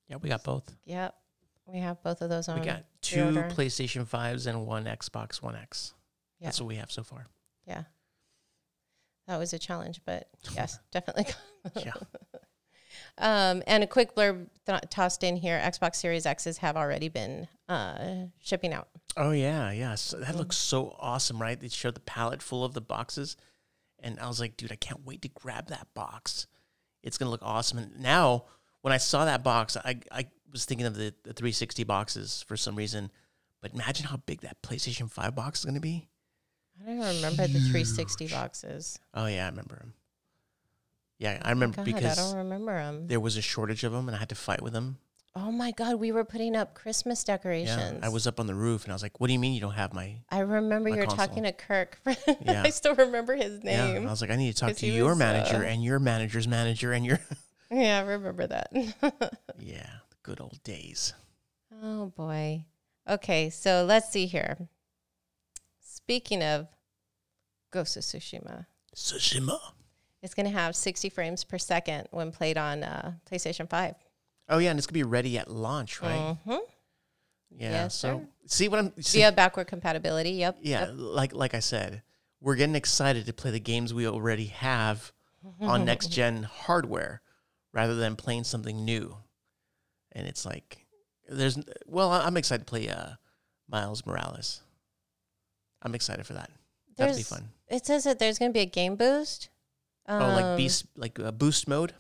Yeah, 0.08 0.17
we 0.17 0.30
got 0.30 0.43
both. 0.43 0.71
yep, 0.86 1.15
we 1.65 1.80
have 1.80 2.01
both 2.03 2.21
of 2.21 2.30
those 2.30 2.47
on. 2.49 2.60
We 2.60 2.65
got 2.65 2.84
two 3.01 3.32
pre-order. 3.32 3.49
PlayStation 3.53 4.06
5s 4.08 4.47
and 4.47 4.65
one 4.65 4.86
Xbox 4.86 5.41
One 5.41 5.56
X. 5.56 5.93
Yeah. 6.39 6.47
That's 6.47 6.60
what 6.62 6.67
we 6.67 6.75
have 6.75 6.91
so 6.91 7.03
far. 7.03 7.27
Yeah. 7.65 7.84
That 9.27 9.38
was 9.38 9.53
a 9.53 9.60
challenge, 9.60 10.01
but 10.06 10.27
yes, 10.56 10.80
definitely. 10.91 11.25
Yeah. 11.75 11.93
Um, 13.17 13.63
and 13.67 13.84
a 13.84 13.88
quick 13.88 14.15
blurb 14.15 14.47
th- 14.65 14.82
tossed 14.89 15.23
in 15.23 15.38
here 15.38 15.60
Xbox 15.63 15.95
Series 15.95 16.25
X's 16.25 16.60
have 16.60 16.77
already 16.77 17.10
been 17.10 17.47
uh, 17.67 18.25
shipping 18.39 18.73
out. 18.73 18.88
Oh 19.15 19.32
yeah, 19.32 19.71
yeah. 19.71 19.95
So 19.95 20.17
that 20.19 20.36
looks 20.36 20.58
so 20.58 20.95
awesome, 20.99 21.41
right? 21.41 21.60
They 21.60 21.69
showed 21.69 21.95
the 21.95 22.01
palette 22.01 22.41
full 22.41 22.63
of 22.63 22.73
the 22.73 22.82
boxes, 22.82 23.36
and 23.99 24.19
I 24.19 24.27
was 24.27 24.39
like, 24.39 24.58
dude, 24.58 24.71
I 24.71 24.75
can't 24.75 25.06
wait 25.06 25.21
to 25.23 25.30
grab 25.30 25.67
that 25.69 25.88
box. 25.93 26.47
It's 27.03 27.17
gonna 27.17 27.32
look 27.32 27.43
awesome. 27.43 27.80
And 27.80 27.99
now, 27.99 28.45
when 28.82 28.93
I 28.93 28.97
saw 28.97 29.25
that 29.25 29.43
box, 29.43 29.77
I 29.77 29.99
I 30.12 30.27
was 30.51 30.65
thinking 30.65 30.86
of 30.86 30.95
the, 30.95 31.13
the 31.23 31.34
360 31.34 31.84
boxes 31.84 32.43
for 32.47 32.56
some 32.56 32.75
reason. 32.75 33.12
But 33.62 33.73
imagine 33.73 34.06
how 34.06 34.17
big 34.17 34.41
that 34.41 34.62
PlayStation 34.62 35.10
5 35.10 35.36
box 35.36 35.60
is 35.60 35.65
gonna 35.65 35.80
be. 35.80 36.08
I 36.80 36.86
don't 36.86 36.99
even 36.99 37.15
remember 37.15 37.47
the 37.47 37.60
360 37.60 38.27
boxes. 38.27 38.99
Oh 39.13 39.25
yeah, 39.25 39.45
I 39.45 39.49
remember 39.49 39.77
them. 39.77 39.93
Yeah, 41.19 41.41
I 41.43 41.49
remember 41.49 41.77
God, 41.77 41.82
I 41.82 41.86
because 41.91 42.17
don't 42.17 42.38
remember 42.38 42.73
them. 42.75 43.08
there 43.08 43.19
was 43.19 43.38
a 43.38 43.41
shortage 43.41 43.84
of 43.84 43.91
them, 43.91 44.08
and 44.08 44.15
I 44.15 44.19
had 44.19 44.30
to 44.30 44.36
fight 44.36 44.62
with 44.62 44.73
them. 44.73 44.97
Oh 45.36 45.51
my 45.51 45.71
God, 45.71 45.95
we 45.99 46.12
were 46.12 46.23
putting 46.23 46.56
up 46.56 46.73
Christmas 46.73 47.23
decorations. 47.23 47.99
Yeah, 47.99 48.06
I 48.06 48.10
was 48.10 48.25
up 48.25 48.39
on 48.39 48.47
the 48.47 48.56
roof, 48.56 48.84
and 48.84 48.91
I 48.91 48.95
was 48.95 49.03
like, 49.03 49.19
"What 49.19 49.27
do 49.27 49.34
you 49.34 49.39
mean 49.39 49.53
you 49.53 49.62
don't 49.62 49.73
have 49.73 49.93
my?" 49.93 50.17
I 50.30 50.39
remember 50.39 50.89
my 50.89 50.95
you 50.95 51.01
were 51.01 51.08
console. 51.08 51.27
talking 51.27 51.43
to 51.43 51.51
Kirk. 51.51 51.99
Yeah. 52.41 52.63
I 52.63 52.69
still 52.69 52.95
remember 52.95 53.36
his 53.36 53.63
name. 53.63 54.03
Yeah. 54.03 54.08
I 54.08 54.12
was 54.12 54.21
like, 54.21 54.32
"I 54.32 54.36
need 54.36 54.51
to 54.53 54.60
talk 54.60 54.75
to 54.75 54.88
your 54.88 55.15
manager 55.15 55.58
uh, 55.58 55.67
and 55.67 55.84
your 55.84 55.99
manager's 55.99 56.47
manager 56.47 56.91
and 56.91 57.06
your." 57.06 57.19
Yeah, 57.69 57.99
I 57.99 58.01
remember 58.01 58.47
that. 58.47 58.69
yeah, 59.60 59.89
the 60.10 60.15
good 60.23 60.39
old 60.39 60.63
days. 60.63 61.13
Oh 61.84 62.08
boy. 62.15 62.63
Okay, 63.10 63.49
so 63.49 63.84
let's 63.86 64.10
see 64.10 64.25
here. 64.25 64.69
Speaking 65.82 66.41
of 66.41 66.67
Ghost 67.71 67.97
of 67.97 68.03
Tsushima, 68.03 68.67
Tsushima. 68.95 69.60
It's 70.27 70.35
going 70.35 70.45
to 70.45 70.51
have 70.51 70.75
60 70.75 71.07
frames 71.09 71.45
per 71.45 71.57
second 71.57 72.09
when 72.11 72.33
played 72.33 72.57
on 72.57 72.83
uh, 72.83 73.13
PlayStation 73.31 73.69
5. 73.69 73.95
Oh 74.49 74.57
yeah, 74.57 74.71
and 74.71 74.77
it's 74.77 74.85
gonna 74.85 74.93
be 74.93 75.03
ready 75.03 75.37
at 75.37 75.49
launch, 75.49 76.01
right? 76.01 76.37
Mhm. 76.45 76.59
Yeah. 77.49 77.71
Yes, 77.71 77.95
so 77.95 78.19
sir. 78.19 78.27
see 78.45 78.67
what 78.67 78.79
I'm. 78.79 79.01
See, 79.01 79.19
Via 79.19 79.31
backward 79.31 79.67
compatibility. 79.67 80.31
Yep. 80.31 80.57
yeah, 80.61 80.79
Yep. 80.87 80.89
like 80.95 81.33
like 81.33 81.53
I 81.53 81.59
said, 81.59 82.01
we're 82.41 82.55
getting 82.55 82.75
excited 82.75 83.25
to 83.25 83.33
play 83.33 83.51
the 83.51 83.59
games 83.59 83.93
we 83.93 84.05
already 84.07 84.47
have 84.47 85.11
on 85.61 85.85
next 85.91 86.07
gen 86.07 86.43
hardware, 86.43 87.21
rather 87.73 87.95
than 87.95 88.15
playing 88.15 88.43
something 88.45 88.83
new. 88.85 89.17
And 90.13 90.27
it's 90.27 90.45
like, 90.45 90.85
there's 91.27 91.57
well, 91.85 92.11
I'm 92.11 92.37
excited 92.37 92.65
to 92.65 92.69
play 92.69 92.89
uh, 92.89 93.11
Miles 93.69 94.05
Morales. 94.05 94.61
I'm 95.81 95.93
excited 95.95 96.25
for 96.25 96.33
that. 96.33 96.51
That'll 96.97 97.15
be 97.17 97.23
fun. 97.23 97.49
It 97.67 97.85
says 97.85 98.05
that 98.05 98.17
there's 98.17 98.39
going 98.39 98.51
to 98.51 98.53
be 98.53 98.61
a 98.61 98.65
game 98.65 98.95
boost. 98.95 99.49
Oh, 100.07 100.17
like 100.17 100.45
Um, 100.45 100.57
beast, 100.57 100.85
like 100.95 101.19
uh, 101.19 101.31
boost 101.31 101.67
mode. 101.67 101.93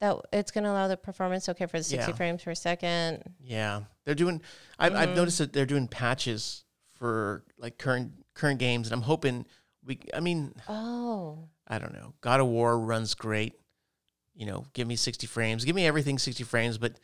That 0.00 0.16
it's 0.32 0.50
going 0.50 0.64
to 0.64 0.70
allow 0.70 0.88
the 0.88 0.96
performance 0.96 1.48
okay 1.50 1.66
for 1.66 1.78
the 1.78 1.84
60 1.84 2.10
Yeah. 2.10 2.16
frames 2.16 2.42
per 2.42 2.54
second. 2.54 3.22
Yeah, 3.42 3.82
they're 4.04 4.14
doing. 4.14 4.40
I've, 4.78 4.94
I've 4.94 5.08
Mhm. 5.10 5.16
noticed 5.16 5.38
that 5.38 5.52
they're 5.52 5.66
doing 5.66 5.88
patches 5.88 6.64
for 6.94 7.44
like 7.58 7.76
current 7.78 8.12
current 8.34 8.58
games, 8.60 8.86
and 8.86 8.94
I'm 8.94 9.02
hoping 9.02 9.46
we. 9.84 10.00
I 10.14 10.20
mean, 10.20 10.54
Oh. 10.68 11.48
I 11.66 11.78
don't 11.78 11.92
know. 11.92 12.14
God 12.22 12.40
of 12.40 12.46
War 12.48 12.78
runs 12.80 13.14
great. 13.14 13.54
You 14.34 14.46
know, 14.46 14.64
give 14.72 14.88
me 14.88 14.96
60 14.96 15.26
frames. 15.26 15.64
Give 15.66 15.76
me 15.76 15.86
everything 15.86 16.18
60 16.18 16.44
frames, 16.44 16.78
but 16.78 16.98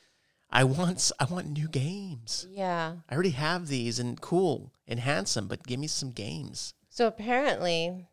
I 0.48 0.64
want 0.64 1.12
I 1.20 1.24
want 1.26 1.48
new 1.48 1.68
games. 1.68 2.46
Yeah. 2.48 2.96
I 3.10 3.14
already 3.14 3.30
have 3.30 3.68
these 3.68 3.98
and 3.98 4.18
cool 4.18 4.72
and 4.88 5.00
handsome, 5.00 5.48
but 5.48 5.66
give 5.66 5.78
me 5.78 5.86
some 5.86 6.12
games. 6.12 6.72
So 6.88 7.06
apparently, 7.06 8.08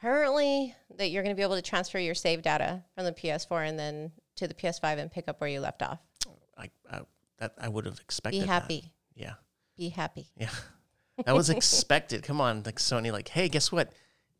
apparently 0.00 0.74
that 0.96 1.10
you're 1.10 1.22
going 1.22 1.34
to 1.34 1.38
be 1.38 1.42
able 1.42 1.56
to 1.56 1.62
transfer 1.62 1.98
your 1.98 2.14
save 2.14 2.42
data 2.42 2.82
from 2.94 3.04
the 3.04 3.12
PS4 3.12 3.68
and 3.68 3.78
then 3.78 4.12
to 4.36 4.48
the 4.48 4.54
PS5 4.54 4.98
and 4.98 5.12
pick 5.12 5.28
up 5.28 5.40
where 5.40 5.50
you 5.50 5.60
left 5.60 5.82
off. 5.82 5.98
I, 6.56 6.70
I 6.90 7.00
that 7.38 7.54
I 7.60 7.68
would 7.68 7.86
have 7.86 8.00
expected. 8.00 8.40
Be 8.40 8.46
that. 8.46 8.52
happy. 8.62 8.92
Yeah, 9.14 9.34
Be 9.76 9.88
happy. 9.90 10.26
yeah. 10.36 10.50
That 11.26 11.34
was 11.34 11.50
expected. 11.50 12.22
Come 12.22 12.40
on, 12.40 12.62
like 12.64 12.76
Sony. 12.76 13.12
Like, 13.12 13.28
hey, 13.28 13.50
guess 13.50 13.70
what? 13.70 13.92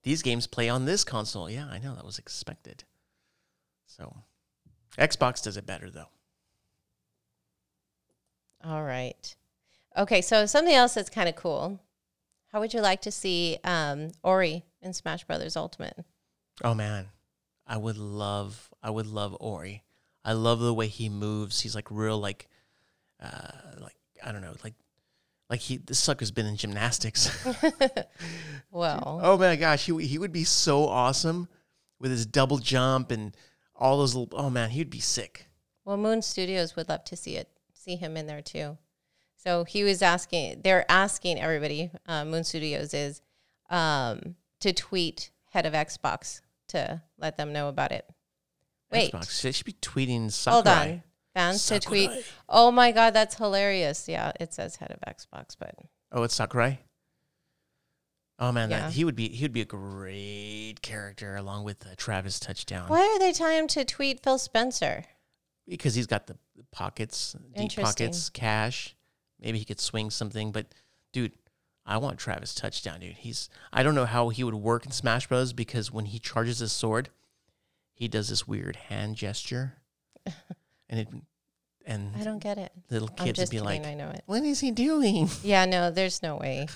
These 0.03 0.23
games 0.23 0.47
play 0.47 0.71
on 0.71 0.87
this 0.87 1.05
console. 1.05 1.51
Yeah, 1.51 1.67
I 1.71 1.77
know 1.79 1.95
that 1.95 2.07
was 2.07 2.19
expected. 2.19 2.85
So, 3.85 4.17
Xbox 4.97 5.43
does 5.43 5.59
it 5.59 5.67
better 5.67 5.91
though. 5.91 6.09
All 8.65 8.83
right. 8.83 9.37
Okay, 9.99 10.23
so 10.23 10.47
something 10.47 10.75
else 10.75 10.95
that's 10.95 11.11
kind 11.11 11.29
of 11.29 11.37
cool. 11.37 11.81
How 12.51 12.61
would 12.61 12.73
you 12.73 12.81
like 12.81 13.03
to 13.03 13.11
see 13.11 13.59
um, 13.63 14.09
Ori 14.23 14.65
in 14.83 14.93
Smash 14.93 15.25
Brothers 15.25 15.57
Ultimate? 15.57 16.05
Oh 16.63 16.75
man, 16.75 17.09
I 17.67 17.77
would 17.77 17.97
love, 17.97 18.71
I 18.83 18.91
would 18.91 19.07
love 19.07 19.37
Ori. 19.41 19.83
I 20.25 20.33
love 20.35 20.61
the 20.61 20.75
way 20.75 20.87
he 20.89 21.09
moves. 21.09 21.61
He's 21.61 21.75
like 21.75 21.89
real, 21.91 22.19
like, 22.19 22.49
uh, 23.23 23.53
like 23.81 23.97
I 24.25 24.33
don't 24.33 24.43
know, 24.43 24.55
like, 24.63 24.75
like 25.49 25.61
he. 25.61 25.79
This 25.79 25.99
sucker's 25.99 26.31
been 26.31 26.47
in 26.47 26.57
gymnastics. 26.57 27.31
Well, 28.73 29.21
oh 29.23 29.37
my 29.37 29.57
gosh, 29.57 29.87
he 29.87 30.07
he 30.07 30.19
would 30.19 30.33
be 30.33 30.45
so 30.45 30.87
awesome 30.87 31.49
with 31.99 32.11
his 32.13 32.25
double 32.25 32.59
jump 32.59 33.11
and 33.11 33.37
all 33.75 33.99
those. 33.99 34.15
Little, 34.15 34.39
oh 34.39 34.49
man, 34.51 34.71
he'd 34.71 34.91
be 34.91 35.01
sick. 35.01 35.47
well, 35.85 35.97
Moon 35.97 36.23
Studios 36.23 36.77
would 36.77 36.89
love 36.89 37.03
to 37.05 37.17
see 37.17 37.37
it, 37.37 37.49
see 37.73 37.97
him 37.97 38.17
in 38.17 38.27
there 38.27 38.43
too. 38.43 38.79
So 39.35 39.65
he 39.65 39.83
was 39.83 40.03
asking, 40.03 40.61
they're 40.63 40.85
asking 40.91 41.41
everybody, 41.41 41.91
uh, 42.07 42.25
Moon 42.27 42.45
Studios 42.45 42.93
is 42.95 43.23
um, 43.71 44.37
to 44.61 44.73
tweet 44.73 45.31
head 45.51 45.67
of 45.67 45.73
Xbox 45.73 46.41
to 46.69 47.03
let 47.19 47.37
them 47.37 47.53
know 47.53 47.69
about 47.69 47.93
it. 47.93 48.09
Wait, 48.93 49.13
Xbox. 49.13 49.43
They 49.43 49.53
should 49.53 49.67
be 49.67 49.73
tweeting 49.75 50.31
Sakurai. 50.31 50.55
hold 50.55 50.67
on. 50.89 51.03
Fans 51.35 51.67
to 51.67 51.79
tweet. 51.79 52.11
Oh 52.49 52.71
my 52.73 52.91
God, 52.93 53.15
that's 53.15 53.37
hilarious. 53.37 54.09
Yeah, 54.09 54.33
it 54.41 54.53
says 54.53 54.77
head 54.77 54.91
of 54.91 55.01
Xbox, 55.15 55.57
but 55.59 55.75
Oh, 56.13 56.23
it's 56.25 56.35
Sakurai. 56.35 56.81
Oh 58.39 58.53
man, 58.53 58.71
Yeah. 58.71 58.81
that, 58.81 58.93
he 58.93 59.05
would 59.05 59.15
be 59.15 59.29
he 59.29 59.45
would 59.45 59.53
be 59.53 59.61
a 59.61 59.65
great 59.67 60.77
character 60.83 61.37
along 61.37 61.65
with 61.65 61.87
uh, 61.87 61.91
Travis 61.97 62.41
Touchdown. 62.41 62.89
why 62.89 63.01
are 63.03 63.19
they 63.19 63.33
telling 63.33 63.59
him 63.59 63.67
to 63.69 63.85
tweet 63.85 64.23
Phil 64.23 64.39
Spencer? 64.39 65.05
because 65.69 65.95
he's 65.95 66.07
got 66.09 66.27
the 66.27 66.37
the 66.57 66.65
pockets, 66.73 67.33
deep 67.55 67.63
Interesting. 67.63 67.85
pockets, 68.09 68.29
cash. 68.31 68.97
Maybe 69.41 69.59
he 69.59 69.65
could 69.65 69.79
swing 69.81 70.11
something, 70.11 70.51
but 70.53 70.67
dude, 71.13 71.33
I 71.87 71.97
want 71.97 72.19
Travis 72.19 72.55
touchdown, 72.55 73.01
dude. 73.01 73.17
He's 73.17 73.49
I 73.73 73.83
don't 73.83 73.95
know 73.95 74.07
how 74.07 74.29
he 74.29 74.45
would 74.45 74.55
work 74.55 74.85
in 74.87 74.93
Smash 74.93 75.27
Bros. 75.27 75.53
because 75.53 75.91
when 75.91 76.07
he 76.07 76.19
charges 76.19 76.59
his 76.61 76.73
sword, 76.73 77.09
he 77.93 78.07
does 78.09 78.29
this 78.29 78.47
weird 78.47 78.77
hand 78.77 79.17
gesture, 79.17 79.75
and 80.89 81.01
it 81.01 81.09
and 81.87 82.15
I 82.17 82.23
don't 82.25 82.39
get 82.39 82.59
it. 82.59 82.73
little 82.91 83.09
kids 83.09 83.39
would 83.39 83.51
be 83.51 83.57
kidding. 83.57 83.65
like, 83.65 83.87
I 83.87 83.95
know 83.95 84.11
it. 84.11 84.23
"What 84.27 84.43
is 84.45 84.61
he 84.61 84.71
doing?" 84.71 85.29
Yeah, 85.43 85.65
no, 85.65 85.91
there's 85.91 86.23
no 86.23 86.37
way. 86.37 86.69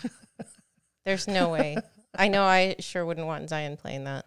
there's 1.05 1.29
no 1.29 1.51
way. 1.51 1.77
I 2.17 2.29
know 2.29 2.43
I 2.45 2.77
sure 2.81 3.05
wouldn't 3.05 3.27
want 3.27 3.49
Zion 3.49 3.77
playing 3.77 4.05
that. 4.05 4.25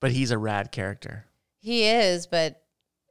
But 0.00 0.12
he's 0.12 0.30
a 0.30 0.38
rad 0.38 0.72
character. 0.72 1.26
He 1.60 1.84
is, 1.88 2.26
but 2.26 2.61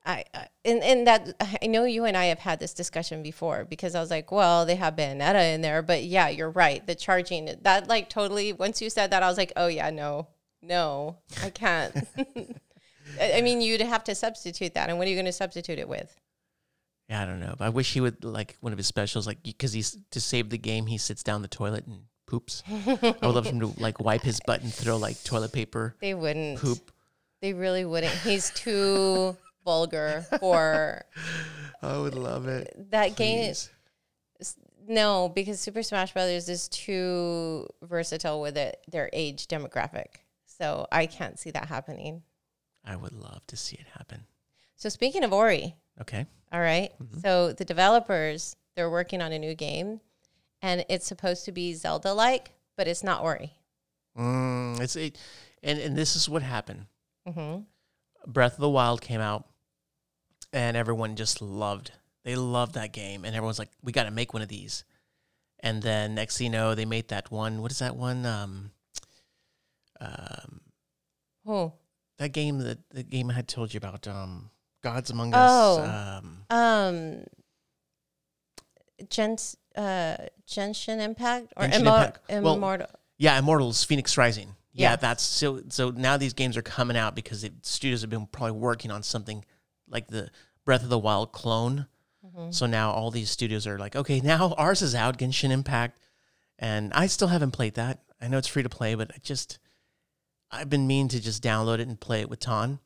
I, 0.06 0.26
I 0.34 0.48
and, 0.66 0.82
and 0.84 1.08
that 1.08 1.36
I 1.62 1.68
know 1.68 1.86
you 1.86 2.06
and 2.06 2.18
I 2.18 2.26
have 2.26 2.40
had 2.40 2.60
this 2.60 2.74
discussion 2.74 3.22
before 3.22 3.66
because 3.66 3.94
I 3.96 4.00
was 4.02 4.10
like, 4.10 4.32
well, 4.32 4.66
they 4.66 4.76
have 4.76 4.96
Bayonetta 4.96 5.54
in 5.54 5.62
there, 5.62 5.82
but 5.82 6.04
yeah, 6.04 6.28
you're 6.30 6.50
right. 6.50 6.86
The 6.86 6.96
charging 6.96 7.54
that 7.62 7.88
like 7.88 8.10
totally 8.10 8.54
once 8.54 8.82
you 8.82 8.90
said 8.90 9.12
that, 9.12 9.22
I 9.24 9.28
was 9.28 9.38
like, 9.38 9.54
oh 9.56 9.68
yeah, 9.68 9.90
no. 9.92 10.28
no, 10.62 11.18
I 11.44 11.50
can't. 11.50 11.96
I 13.22 13.42
mean, 13.42 13.62
you'd 13.62 13.82
have 13.82 14.04
to 14.06 14.16
substitute 14.16 14.74
that, 14.76 14.90
and 14.90 14.98
what 14.98 15.06
are 15.08 15.10
you 15.10 15.16
going 15.16 15.26
to 15.26 15.32
substitute 15.34 15.80
it 15.80 15.88
with? 15.90 16.16
Yeah, 17.10 17.22
I 17.24 17.26
don't 17.26 17.40
know. 17.42 17.56
But 17.58 17.66
I 17.66 17.70
wish 17.70 17.94
he 17.94 18.00
would 18.02 18.24
like 18.24 18.56
one 18.62 18.72
of 18.72 18.78
his 18.78 18.88
specials, 18.88 19.28
like 19.28 19.44
because 19.44 19.74
he's 19.74 19.98
to 20.12 20.22
save 20.22 20.50
the 20.50 20.58
game, 20.58 20.86
he 20.86 20.98
sits 20.98 21.22
down 21.24 21.42
the 21.42 21.48
toilet 21.48 21.86
and 21.88 22.04
poops. 22.26 22.64
I 22.70 23.14
would 23.22 23.36
love 23.36 23.46
him 23.48 23.60
to 23.60 23.68
like 23.78 24.00
wipe 24.00 24.22
his 24.22 24.40
butt 24.46 24.62
and 24.62 24.74
throw 24.74 24.98
like 24.98 25.22
toilet 25.24 25.52
paper, 25.52 25.96
They 26.00 26.14
wouldn't. 26.14 26.60
poop. 26.60 26.92
They 27.42 27.54
really 27.54 27.84
wouldn't. 27.86 28.14
He's 28.14 28.52
too 28.52 29.36
vulgar 29.64 30.26
for 30.40 31.04
I 31.82 31.98
would 31.98 32.16
love 32.16 32.48
it. 32.48 32.74
that 32.92 33.16
game. 33.16 33.46
Please. 33.46 33.70
No, 34.88 35.30
because 35.30 35.60
Super 35.60 35.84
Smash 35.84 36.12
Brothers 36.14 36.50
is 36.50 36.68
too 36.68 37.68
versatile 37.84 38.42
with 38.42 38.58
it, 38.58 38.78
their 38.92 39.10
age 39.14 39.48
demographic. 39.48 40.08
So 40.46 40.88
I 40.92 41.06
can't 41.06 41.38
see 41.40 41.52
that 41.52 41.68
happening. 41.68 42.24
I 42.84 42.96
would 42.96 43.14
love 43.14 43.46
to 43.48 43.56
see 43.56 43.78
it 43.78 43.86
happen. 43.96 44.26
So 44.76 44.90
speaking 44.90 45.24
of 45.24 45.32
Ori, 45.34 45.76
Okay. 46.02 46.26
all 46.52 46.60
right, 46.60 46.92
So 47.22 47.54
the 47.54 47.64
developers 47.66 48.56
they're 48.76 48.90
working 48.90 49.22
on 49.22 49.32
a 49.32 49.38
new 49.40 49.54
game, 49.54 50.02
and 50.62 50.84
it's 50.90 51.06
supposed 51.06 51.46
to 51.46 51.52
be 51.52 51.74
Zelda 51.76 52.14
like, 52.14 52.52
but 52.76 52.88
it's 52.88 53.04
not 53.04 53.22
Ori. 53.24 53.54
Mm, 54.18 54.80
it's 54.82 54.96
it, 54.96 55.18
and 55.62 55.78
and 55.78 55.96
this 55.96 56.16
is 56.16 56.28
what 56.28 56.42
happened. 56.42 56.88
hmm 57.28 57.58
Breath 58.26 58.54
of 58.54 58.60
the 58.62 58.70
Wild 58.70 59.02
came 59.02 59.22
out, 59.22 59.48
and 60.54 60.76
everyone 60.78 61.16
just 61.16 61.42
loved. 61.42 61.92
They 62.24 62.36
loved 62.36 62.76
that 62.76 62.92
game, 62.94 63.26
and 63.26 63.36
everyone's 63.36 63.60
like, 63.60 63.70
"We 63.82 63.92
got 63.92 64.04
to 64.04 64.12
make 64.12 64.34
one 64.34 64.42
of 64.44 64.48
these." 64.50 64.84
And 65.60 65.82
then 65.82 66.16
next 66.16 66.38
thing 66.38 66.46
you 66.46 66.52
know, 66.52 66.74
they 66.76 66.86
made 66.86 67.08
that 67.10 67.32
one. 67.32 67.62
What 67.62 67.72
is 67.72 67.80
that 67.80 67.96
one? 67.96 68.26
Um, 68.26 68.72
um, 70.00 70.62
Oh, 71.48 71.74
that 72.18 72.30
game 72.34 72.60
that 72.60 72.78
the 72.92 73.04
game 73.04 73.30
I 73.32 73.34
had 73.34 73.48
told 73.48 73.74
you 73.74 73.78
about. 73.80 74.08
Um, 74.08 74.50
Gods 74.84 75.10
Among 75.12 75.32
Oh. 75.36 75.80
Us. 75.80 76.22
Um, 76.24 76.44
um, 76.50 77.24
Gens, 79.10 79.58
uh, 79.76 80.18
Genshin 80.48 81.00
Impact 81.00 81.54
or 81.58 81.66
Genshin 81.66 81.72
Immor- 81.82 82.06
Impact. 82.30 82.30
Well, 82.44 82.56
Immortal. 82.56 82.88
yeah, 83.18 83.38
Immortals: 83.40 83.84
Phoenix 83.84 84.18
Rising. 84.18 84.56
Yeah, 84.74 84.92
Yeah. 84.92 84.96
that's 84.98 85.24
so. 85.24 85.62
So 85.70 85.90
now 85.92 86.18
these 86.18 86.34
games 86.34 86.56
are 86.58 86.62
coming 86.62 86.96
out 86.98 87.16
because 87.16 87.44
it, 87.44 87.66
studios 87.66 88.02
have 88.02 88.10
been 88.10 88.28
probably 88.28 88.54
working 88.60 88.92
on 88.92 89.04
something 89.04 89.44
like 89.92 90.08
the 90.08 90.30
Breath 90.66 90.84
of 90.84 90.90
the 90.90 90.98
Wild 91.00 91.32
clone. 91.32 91.88
Mm-hmm. 92.26 92.52
So 92.52 92.66
now 92.66 92.92
all 92.92 93.12
these 93.12 93.30
studios 93.30 93.68
are 93.68 93.78
like, 93.78 93.96
okay, 93.96 94.20
now 94.22 94.54
ours 94.58 94.82
is 94.82 94.96
out, 94.96 95.18
Genshin 95.18 95.52
Impact, 95.52 96.00
and 96.58 96.92
I 96.94 97.08
still 97.08 97.28
haven't 97.28 97.52
played 97.52 97.76
that. 97.76 98.00
I 98.22 98.28
know 98.28 98.38
it's 98.38 98.48
free 98.48 98.64
to 98.64 98.70
play, 98.70 98.96
but 98.96 99.12
I 99.14 99.18
just 99.22 99.60
I've 100.52 100.70
been 100.70 100.88
meaning 100.88 101.08
to 101.10 101.22
just 101.22 101.44
download 101.44 101.80
it 101.80 101.88
and 101.88 102.00
play 102.00 102.22
it 102.22 102.30
with 102.30 102.40
Ton. 102.40 102.80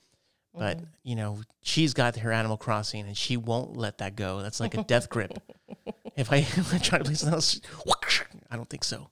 But 0.54 0.78
Mm-hmm. 0.78 0.86
you 1.04 1.16
know, 1.18 1.42
she's 1.62 1.94
got 1.94 2.16
her 2.18 2.32
Animal 2.32 2.56
Crossing, 2.56 3.06
and 3.06 3.18
she 3.18 3.36
won't 3.36 3.76
let 3.76 3.98
that 3.98 4.16
go. 4.16 4.42
That's 4.42 4.62
like 4.62 4.74
a 4.74 4.84
death 4.84 5.10
grip. 5.10 5.34
if 6.16 6.32
I, 6.32 6.38
if 6.38 6.74
I 6.74 6.78
try 6.78 6.98
to 6.98 7.04
play 7.04 7.14
something 7.14 7.34
else, 7.34 7.60
I 8.50 8.56
don't 8.56 8.70
think 8.70 8.86
so. 8.86 9.10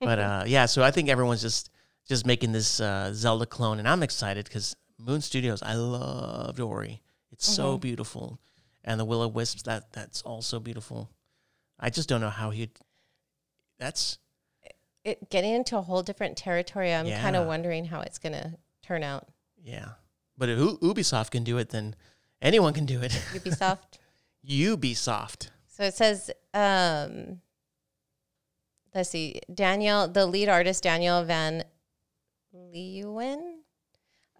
But 0.00 0.18
uh, 0.18 0.44
yeah, 0.46 0.66
so 0.66 0.82
I 0.82 0.90
think 0.90 1.08
everyone's 1.08 1.42
just 1.42 1.70
just 2.08 2.26
making 2.26 2.50
this 2.50 2.80
uh, 2.80 3.12
Zelda 3.14 3.46
clone, 3.46 3.78
and 3.78 3.86
I'm 3.86 4.02
excited 4.02 4.46
because 4.46 4.74
Moon 4.98 5.20
Studios. 5.20 5.62
I 5.62 5.74
loved 5.74 6.58
Ori. 6.58 7.02
It's 7.32 7.46
so 7.46 7.78
beautiful, 7.78 8.38
and 8.84 8.98
the 8.98 9.04
willow 9.04 9.28
Wisps. 9.28 9.62
That 9.62 9.92
that's 9.92 10.22
also 10.22 10.58
beautiful. 10.60 11.10
I 11.78 11.90
just 11.90 12.08
don't 12.08 12.20
know 12.20 12.30
how 12.30 12.50
he. 12.50 12.70
That's 13.78 14.18
It, 15.04 15.30
getting 15.30 15.54
into 15.54 15.78
a 15.78 15.82
whole 15.82 16.02
different 16.02 16.36
territory, 16.36 16.92
I'm 16.92 17.08
kind 17.08 17.36
of 17.36 17.46
wondering 17.46 17.86
how 17.86 18.00
it's 18.00 18.18
going 18.18 18.34
to 18.34 18.52
turn 18.82 19.02
out. 19.02 19.26
yeah. 19.62 19.90
But 20.36 20.48
if 20.48 20.58
U- 20.58 20.78
Ubisoft 20.82 21.30
can 21.30 21.44
do 21.44 21.58
it, 21.58 21.68
then 21.70 21.94
anyone 22.40 22.72
can 22.72 22.86
do 22.86 23.00
it. 23.02 23.12
Ubisoft. 23.32 23.98
Ubisoft. 24.46 25.48
So 25.68 25.84
it 25.84 25.94
says, 25.94 26.30
um, 26.54 27.40
let's 28.94 29.10
see, 29.10 29.40
Daniel, 29.52 30.08
the 30.08 30.24
lead 30.26 30.48
artist, 30.48 30.82
Daniel 30.82 31.22
Van 31.24 31.64
Leeuwen, 32.54 33.59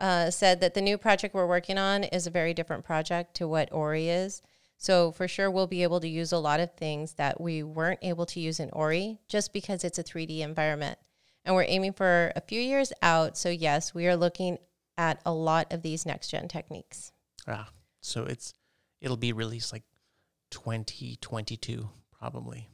uh, 0.01 0.31
said 0.31 0.61
that 0.61 0.75
the 0.75 0.81
new 0.81 0.99
project 0.99 1.35
we're 1.35 1.47
working 1.47 1.79
on 1.79 2.05
is 2.05 2.27
a 2.27 2.31
very 2.31 2.55
different 2.55 2.85
project 2.85 3.35
to 3.35 3.47
what 3.47 3.73
Ori 3.73 4.09
is. 4.09 4.43
So 4.79 5.13
for 5.13 5.29
sure, 5.29 5.51
we'll 5.51 5.67
be 5.67 5.83
able 5.83 6.01
to 6.01 6.09
use 6.09 6.33
a 6.33 6.39
lot 6.39 6.59
of 6.59 6.73
things 6.73 7.13
that 7.15 7.39
we 7.39 7.63
weren't 7.63 8.01
able 8.03 8.25
to 8.27 8.41
use 8.41 8.59
in 8.59 8.71
Ori 8.73 9.19
just 9.29 9.53
because 9.53 9.85
it's 9.85 9.99
a 9.99 10.03
3D 10.03 10.41
environment. 10.41 10.99
And 11.45 11.55
we're 11.55 11.67
aiming 11.69 11.93
for 11.93 12.33
a 12.35 12.41
few 12.41 12.61
years 12.61 12.93
out. 13.03 13.37
So 13.37 13.51
yes, 13.51 13.93
we 13.95 14.07
are 14.07 14.17
looking 14.17 14.57
at 14.97 15.21
a 15.27 15.33
lot 15.33 15.73
of 15.73 15.83
these 15.83 16.07
next 16.07 16.29
gen 16.29 16.49
techniques. 16.49 17.13
Ah, 17.47 17.69
so 18.01 18.25
it's 18.25 18.55
it'll 19.01 19.17
be 19.17 19.33
released 19.33 19.73
like 19.73 19.85
2022 20.51 21.89
probably. 22.19 22.69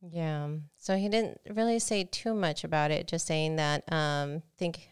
Yeah. 0.00 0.48
So 0.76 0.96
he 0.96 1.08
didn't 1.08 1.40
really 1.50 1.78
say 1.78 2.04
too 2.04 2.34
much 2.34 2.62
about 2.62 2.90
it, 2.90 3.08
just 3.08 3.26
saying 3.26 3.56
that 3.56 3.90
um 3.92 4.42
think 4.58 4.90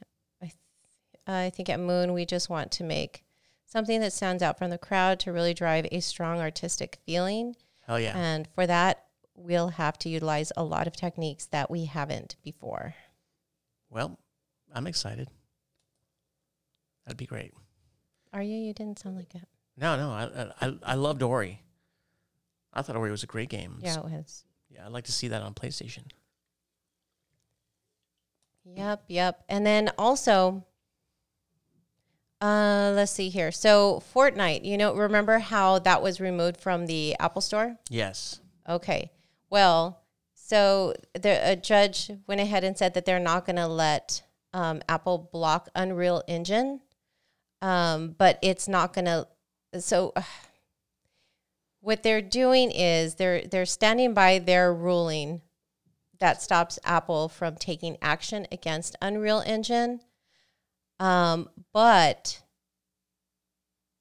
I 1.27 1.51
think 1.51 1.69
at 1.69 1.81
Moon 1.81 2.13
we 2.13 2.25
just 2.27 2.49
want 2.51 2.71
to 2.73 2.85
make 2.85 3.25
something 3.67 4.01
that 4.01 4.13
stands 4.13 4.43
out 4.43 4.59
from 4.59 4.71
the 4.71 4.79
crowd 4.79 5.19
to 5.21 5.33
really 5.33 5.55
drive 5.55 5.87
a 5.91 6.01
strong 6.01 6.41
artistic 6.41 6.99
feeling. 7.07 7.57
Hell 7.87 7.99
yeah. 7.99 8.17
And 8.17 8.49
for 8.55 8.67
that 8.67 9.05
we'll 9.35 9.69
have 9.71 9.99
to 9.99 10.09
utilize 10.09 10.53
a 10.57 10.63
lot 10.63 10.87
of 10.87 10.95
techniques 10.95 11.47
that 11.47 11.71
we 11.71 11.87
haven't 11.87 12.37
before. 12.43 12.95
Well, 13.91 14.19
I'm 14.73 14.87
excited. 14.87 15.29
That'd 17.05 17.17
be 17.19 17.27
great. 17.27 17.53
Are 18.33 18.43
you? 18.43 18.57
You 18.57 18.73
didn't 18.73 18.99
sound 18.99 19.17
like 19.17 19.35
it. 19.35 19.43
No, 19.77 19.97
no, 19.97 20.11
I 20.11 20.67
I, 20.67 20.77
I 20.83 20.95
loved 20.95 21.23
Ori. 21.23 21.63
I 22.73 22.83
thought 22.83 22.97
Ori 22.97 23.11
was 23.11 23.23
a 23.23 23.27
great 23.27 23.49
game. 23.49 23.79
Yeah, 23.81 23.99
it 23.99 24.05
was. 24.05 24.45
yeah, 24.69 24.85
I'd 24.87 24.93
like 24.93 25.05
to 25.05 25.13
see 25.13 25.29
that 25.29 25.43
on 25.43 25.55
PlayStation. 25.55 26.05
Yep, 28.65 29.05
yep. 29.09 29.45
And 29.49 29.65
then 29.67 29.91
also, 29.99 30.65
uh, 32.45 32.93
let's 32.95 33.13
see 33.13 33.31
here. 33.31 33.51
So 33.51 34.03
Fortnite, 34.15 34.67
you 34.67 34.77
know, 34.77 34.95
remember 34.95 35.39
how 35.39 35.79
that 35.79 36.03
was 36.03 36.21
removed 36.21 36.61
from 36.61 36.85
the 36.85 37.17
Apple 37.19 37.41
Store? 37.41 37.77
Yes. 37.89 38.41
Okay. 38.69 39.11
Well, 39.49 40.03
so 40.35 40.95
the 41.15 41.41
a 41.43 41.57
judge 41.57 42.11
went 42.27 42.43
ahead 42.43 42.63
and 42.63 42.77
said 42.77 42.93
that 42.95 43.07
they're 43.07 43.19
not 43.19 43.47
going 43.47 43.57
to 43.57 43.67
let 43.67 44.23
um, 44.53 44.83
Apple 44.91 45.31
block 45.33 45.71
Unreal 45.75 46.23
Engine, 46.29 46.81
um, 47.63 48.15
but 48.19 48.39
it's 48.43 48.69
not 48.69 48.93
going 48.93 49.07
to. 49.07 49.27
So 49.81 50.13
what 51.81 52.03
they're 52.03 52.21
doing 52.21 52.71
is 52.71 53.15
they're 53.15 53.41
they're 53.47 53.65
standing 53.65 54.13
by 54.13 54.39
their 54.39 54.75
ruling 54.75 55.41
that 56.19 56.43
stops 56.43 56.79
Apple 56.85 57.31
from 57.31 57.57
taking 57.57 57.97
action 58.03 58.47
against 58.53 58.97
Unreal 59.01 59.43
Engine. 59.47 60.01
Um, 61.01 61.49
but 61.73 62.41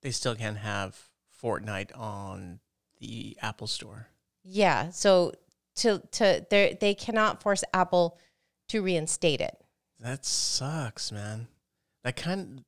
They 0.01 0.11
still 0.11 0.35
can 0.35 0.55
have 0.57 1.09
Fortnite 1.41 1.97
on 1.97 2.59
the 2.99 3.37
Apple 3.41 3.67
Store. 3.67 4.07
yeah, 4.43 4.89
so 4.91 5.33
to 5.75 5.99
to 6.11 6.45
they 6.49 6.77
they 6.79 6.93
cannot 6.93 7.41
force 7.41 7.63
Apple 7.73 8.17
to 8.69 8.81
reinstate 8.81 9.41
it. 9.41 9.57
That 9.99 10.25
sucks, 10.25 11.11
man. 11.11 11.47
That 12.03 12.15
kind 12.15 12.63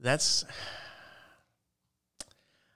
that's 0.00 0.44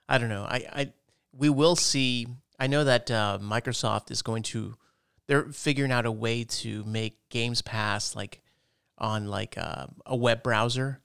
I 0.07 0.17
don't 0.17 0.29
know. 0.29 0.43
I 0.43 0.65
I 0.71 0.93
we 1.33 1.49
will 1.49 1.75
see 1.75 2.27
I 2.59 2.67
know 2.67 2.83
that 2.83 3.09
uh, 3.11 3.37
Microsoft 3.41 4.11
is 4.11 4.21
going 4.21 4.43
to 4.43 4.75
they're 5.27 5.49
figuring 5.51 5.91
out 5.91 6.05
a 6.05 6.11
way 6.11 6.43
to 6.43 6.83
make 6.85 7.17
Games 7.29 7.61
Pass 7.61 8.15
like 8.15 8.41
on 8.99 9.27
like 9.27 9.57
uh, 9.57 9.87
a 10.05 10.15
web 10.15 10.43
browser. 10.43 11.01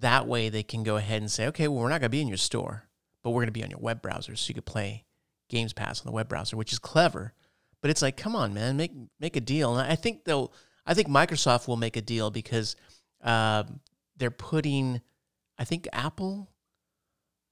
That 0.00 0.26
way 0.26 0.48
they 0.48 0.62
can 0.62 0.82
go 0.82 0.96
ahead 0.96 1.22
and 1.22 1.30
say, 1.30 1.46
okay, 1.48 1.68
well 1.68 1.82
we're 1.82 1.88
not 1.88 2.00
going 2.00 2.10
to 2.10 2.16
be 2.16 2.20
in 2.20 2.28
your 2.28 2.36
store, 2.36 2.84
but 3.22 3.30
we're 3.30 3.42
going 3.42 3.46
to 3.46 3.52
be 3.52 3.64
on 3.64 3.70
your 3.70 3.80
web 3.80 4.02
browser 4.02 4.36
so 4.36 4.48
you 4.48 4.54
could 4.54 4.66
play 4.66 5.04
Games 5.48 5.72
Pass 5.72 6.00
on 6.00 6.06
the 6.06 6.12
web 6.12 6.28
browser, 6.28 6.56
which 6.56 6.72
is 6.72 6.78
clever. 6.78 7.32
But 7.80 7.90
it's 7.90 8.02
like, 8.02 8.16
come 8.16 8.36
on, 8.36 8.52
man, 8.54 8.76
make 8.76 8.92
make 9.20 9.36
a 9.36 9.40
deal. 9.40 9.76
And 9.76 9.90
I 9.90 9.94
think 9.94 10.24
they'll 10.24 10.52
I 10.88 10.94
think 10.94 11.08
Microsoft 11.08 11.68
will 11.68 11.76
make 11.76 11.96
a 11.96 12.02
deal 12.02 12.30
because 12.30 12.74
um, 13.22 13.80
they're 14.16 14.30
putting, 14.30 15.02
I 15.58 15.64
think 15.64 15.86
Apple, 15.92 16.48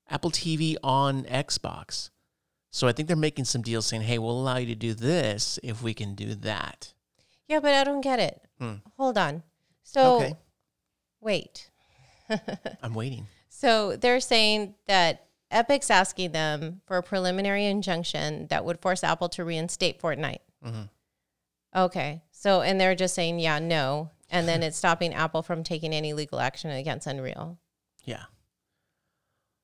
Apple 0.09 0.31
TV 0.31 0.77
on 0.83 1.25
Xbox. 1.25 2.09
So 2.73 2.89
I 2.89 2.93
think 2.93 3.09
they're 3.09 3.17
making 3.17 3.45
some 3.45 3.61
deals 3.61 3.87
saying, 3.87 4.03
"Hey, 4.03 4.19
we'll 4.19 4.41
allow 4.41 4.57
you 4.57 4.67
to 4.67 4.75
do 4.75 4.95
this 4.95 5.59
if 5.63 5.83
we 5.83 5.93
can 5.93 6.15
do 6.15 6.35
that." 6.37 6.95
Yeah, 7.49 7.61
but 7.61 7.75
I 7.75 7.85
don't 7.85 8.01
get 8.01 8.19
it. 8.19 8.41
Hmm. 8.59 8.75
Hold 8.99 9.19
on. 9.19 9.43
So 9.83 10.17
Okay. 10.17 10.35
wait. 11.21 11.71
I'm 12.83 12.95
waiting. 12.95 13.27
So 13.49 13.97
they're 13.97 14.21
saying 14.21 14.75
that 14.87 15.27
Epic's 15.51 15.91
asking 15.91 16.33
them 16.33 16.81
for 16.87 16.97
a 16.97 17.03
preliminary 17.03 17.67
injunction 17.67 18.49
that 18.49 18.65
would 18.65 18.81
force 18.81 19.05
Apple 19.05 19.29
to 19.31 19.45
reinstate 19.45 20.01
Fortnite. 20.03 20.41
Mhm. 20.65 20.89
Okay. 21.75 22.23
So, 22.33 22.63
and 22.63 22.81
they're 22.81 22.95
just 22.97 23.15
saying, 23.15 23.39
yeah, 23.39 23.59
no. 23.59 24.11
and 24.29 24.49
then 24.49 24.61
it's 24.65 24.77
stopping 24.77 25.15
Apple 25.15 25.41
from 25.45 25.63
taking 25.63 25.95
any 25.95 26.13
legal 26.13 26.41
action 26.41 26.69
against 26.71 27.07
Unreal. 27.07 27.59
Yeah. 28.05 28.25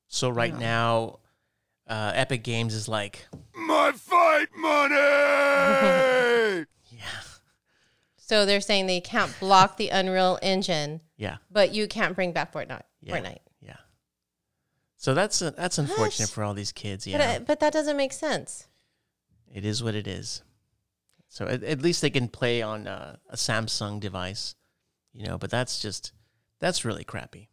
So 0.07 0.29
right 0.29 0.53
Yeah. 0.53 0.57
now, 0.59 1.19
uh, 1.85 2.13
Epic 2.15 2.43
Games 2.45 2.73
is 2.73 2.87
like, 2.87 3.27
My 3.53 3.91
fight 3.91 4.47
money! 4.55 4.95
So 8.25 8.45
they're 8.45 8.61
saying 8.61 8.87
they 8.87 9.01
can't 9.01 9.37
block 9.41 9.75
the 9.75 9.89
Unreal 9.89 10.39
Engine, 10.41 11.01
yeah, 11.17 11.37
but 11.51 11.73
you 11.73 11.87
can't 11.89 12.15
bring 12.15 12.31
back 12.31 12.53
Fortnite. 12.53 12.83
yeah, 13.01 13.17
Fortnite. 13.17 13.39
yeah. 13.61 13.75
So 14.95 15.13
that's 15.13 15.41
uh, 15.41 15.51
that's 15.51 15.77
unfortunate 15.77 16.29
for 16.29 16.41
all 16.41 16.53
these 16.53 16.71
kids. 16.71 17.03
But, 17.03 17.11
Yeah, 17.11 17.31
uh, 17.35 17.39
but 17.39 17.59
that 17.59 17.73
doesn't 17.73 17.97
make 17.97 18.13
sense. 18.13 18.67
it 19.53 19.65
is 19.65 19.83
what 19.83 19.93
it 19.93 20.07
is. 20.07 20.41
So 21.27 21.47
at, 21.47 21.63
at 21.63 21.81
least 21.81 22.01
they 22.01 22.09
can 22.09 22.29
play 22.29 22.61
on 22.61 22.87
uh, 22.87 23.17
a 23.29 23.35
Samsung 23.35 23.99
device, 23.99 24.55
you 25.11 25.25
know. 25.25 25.37
But 25.37 25.49
that's 25.51 25.79
just 25.81 26.13
that's 26.61 26.85
really 26.85 27.03
crappy. 27.03 27.49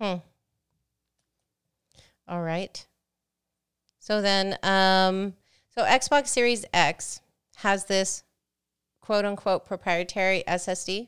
Hmm. 0.00 0.18
All 2.28 2.42
right. 2.42 2.86
So 3.98 4.22
then, 4.22 4.56
um, 4.62 5.34
so 5.74 5.82
Xbox 5.82 6.28
Series 6.28 6.64
X 6.72 7.20
has 7.56 7.86
this 7.86 8.22
quote 9.06 9.24
unquote 9.24 9.64
proprietary 9.64 10.42
SSD 10.48 11.06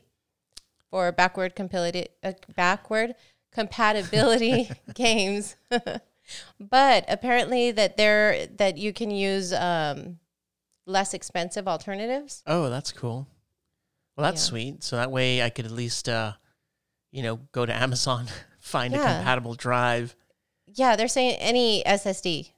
for 0.89 1.11
backward 1.11 1.53
compatibility, 1.53 2.07
uh, 2.23 2.31
backward 2.55 3.13
compatibility 3.51 4.71
games. 4.93 5.57
but 6.59 7.03
apparently 7.09 7.71
that 7.71 7.97
there 7.97 8.47
that 8.55 8.77
you 8.77 8.93
can 8.93 9.11
use 9.11 9.51
um, 9.51 10.17
less 10.85 11.13
expensive 11.13 11.67
alternatives. 11.67 12.41
Oh, 12.47 12.69
that's 12.69 12.93
cool. 12.93 13.27
Well, 14.15 14.31
that's 14.31 14.41
Yeah. 14.45 14.49
sweet. 14.49 14.83
So 14.83 14.95
that 14.95 15.11
way 15.11 15.43
I 15.43 15.49
could 15.49 15.65
at 15.65 15.71
least, 15.71 16.07
uh, 16.07 16.33
you 17.11 17.21
know, 17.21 17.35
go 17.51 17.65
to 17.65 17.73
Amazon, 17.75 18.27
find 18.61 18.93
a 18.95 18.97
compatible 18.97 19.55
drive. 19.55 20.15
Yeah, 20.67 20.95
they're 20.95 21.09
saying 21.09 21.35
any 21.39 21.83
SSD. 21.85 22.53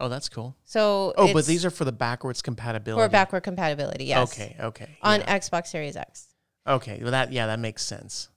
Oh, 0.00 0.08
that's 0.08 0.30
cool. 0.30 0.56
So 0.64 1.12
Oh, 1.16 1.32
but 1.32 1.40
it's 1.40 1.48
these 1.48 1.64
are 1.64 1.70
for 1.70 1.84
the 1.84 1.92
backwards 1.92 2.40
compatibility. 2.40 3.04
for 3.04 3.10
backward 3.10 3.42
compatibility. 3.42 4.06
Yes. 4.06 4.32
Okay, 4.32 4.56
okay. 4.58 4.88
On 5.02 5.20
yeah. 5.20 5.38
Xbox 5.38 5.66
Series 5.68 5.96
X. 5.96 6.28
Okay, 6.66 6.98
well 7.02 7.10
that 7.10 7.32
yeah, 7.32 7.46
that 7.46 7.58
makes 7.58 7.84
sense. 7.84 8.30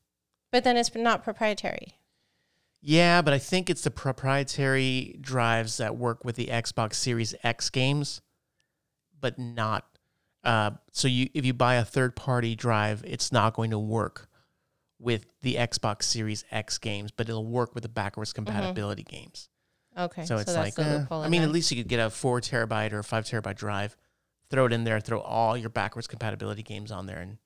But 0.51 0.63
then 0.63 0.77
it's 0.77 0.93
not 0.93 1.23
proprietary. 1.23 1.97
Yeah, 2.81 3.21
but 3.21 3.33
I 3.33 3.39
think 3.39 3.69
it's 3.69 3.83
the 3.83 3.91
proprietary 3.91 5.17
drives 5.21 5.77
that 5.77 5.95
work 5.95 6.25
with 6.25 6.35
the 6.35 6.47
Xbox 6.47 6.95
Series 6.95 7.33
X 7.41 7.69
games, 7.69 8.19
but 9.19 9.39
not. 9.39 9.85
Uh, 10.43 10.71
so 10.91 11.07
you 11.07 11.29
if 11.33 11.45
you 11.45 11.53
buy 11.53 11.75
a 11.75 11.85
third 11.85 12.15
party 12.17 12.55
drive, 12.55 13.03
it's 13.07 13.31
not 13.31 13.53
going 13.53 13.71
to 13.71 13.79
work 13.79 14.27
with 14.99 15.27
the 15.41 15.55
Xbox 15.55 16.03
Series 16.03 16.43
X 16.51 16.77
games, 16.77 17.11
but 17.11 17.29
it'll 17.29 17.45
work 17.45 17.73
with 17.73 17.83
the 17.83 17.89
backwards 17.89 18.33
compatibility 18.33 19.03
games. 19.03 19.47
Okay. 19.97 20.25
So 20.25 20.37
it's 20.37 20.53
that's 20.53 20.77
like, 20.77 20.85
eh, 20.85 21.05
I 21.11 21.29
mean, 21.29 21.41
that. 21.41 21.47
at 21.47 21.53
least 21.53 21.69
you 21.71 21.77
could 21.77 21.87
get 21.87 21.99
a 21.99 22.09
four 22.09 22.41
terabyte 22.41 22.93
or 22.93 22.99
a 22.99 23.03
five 23.03 23.25
terabyte 23.25 23.55
drive, 23.55 23.95
throw 24.49 24.65
it 24.65 24.73
in 24.73 24.83
there, 24.83 24.99
throw 24.99 25.19
all 25.19 25.55
your 25.55 25.69
backwards 25.69 26.07
compatibility 26.07 26.63
games 26.63 26.91
on 26.91 27.05
there, 27.05 27.19
and 27.19 27.37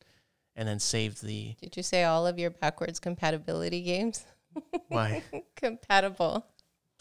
and 0.56 0.68
then 0.68 0.80
save 0.80 1.20
the 1.22 1.56
Did 1.62 1.78
you 1.78 1.84
say 1.84 2.04
all 2.04 2.26
of 2.26 2.39
your 2.39 2.50
backwards 2.50 3.00
compatibility 3.00 3.82
games? 3.82 4.26
why 4.88 5.24
Compatible. 5.56 6.45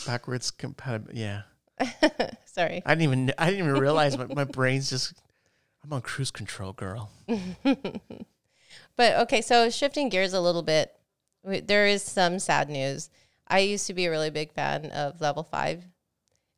backwards 0.07 0.51
compatibility. 0.51 1.20
Yeah, 1.20 1.42
Sorry. 2.44 2.82
I 2.84 2.94
didn't 2.94 3.03
even 3.12 3.32
I 3.38 3.51
didn't 3.51 3.66
even 3.68 3.80
realize 3.80 4.18
my, 4.18 4.26
my 4.26 4.44
brain's 4.59 4.90
just 4.90 5.14
I'm 5.84 5.92
on 5.92 6.01
cruise 6.03 6.30
control, 6.32 6.72
girl. 6.72 7.11
But 8.97 9.16
okay, 9.20 9.42
so 9.42 9.68
shifting 9.70 10.09
gears 10.09 10.32
a 10.32 10.40
little 10.40 10.62
bit, 10.62 10.94
we- 11.42 11.61
there 11.61 11.86
is 11.86 12.03
some 12.03 12.38
sad 12.38 12.68
news. 12.70 13.11
I 13.49 13.61
used 13.61 13.86
to 13.86 13.94
be 13.94 14.07
a 14.07 14.11
really 14.11 14.30
big 14.30 14.53
fan 14.53 14.86
of 14.86 15.20
Level 15.20 15.42
5, 15.42 15.84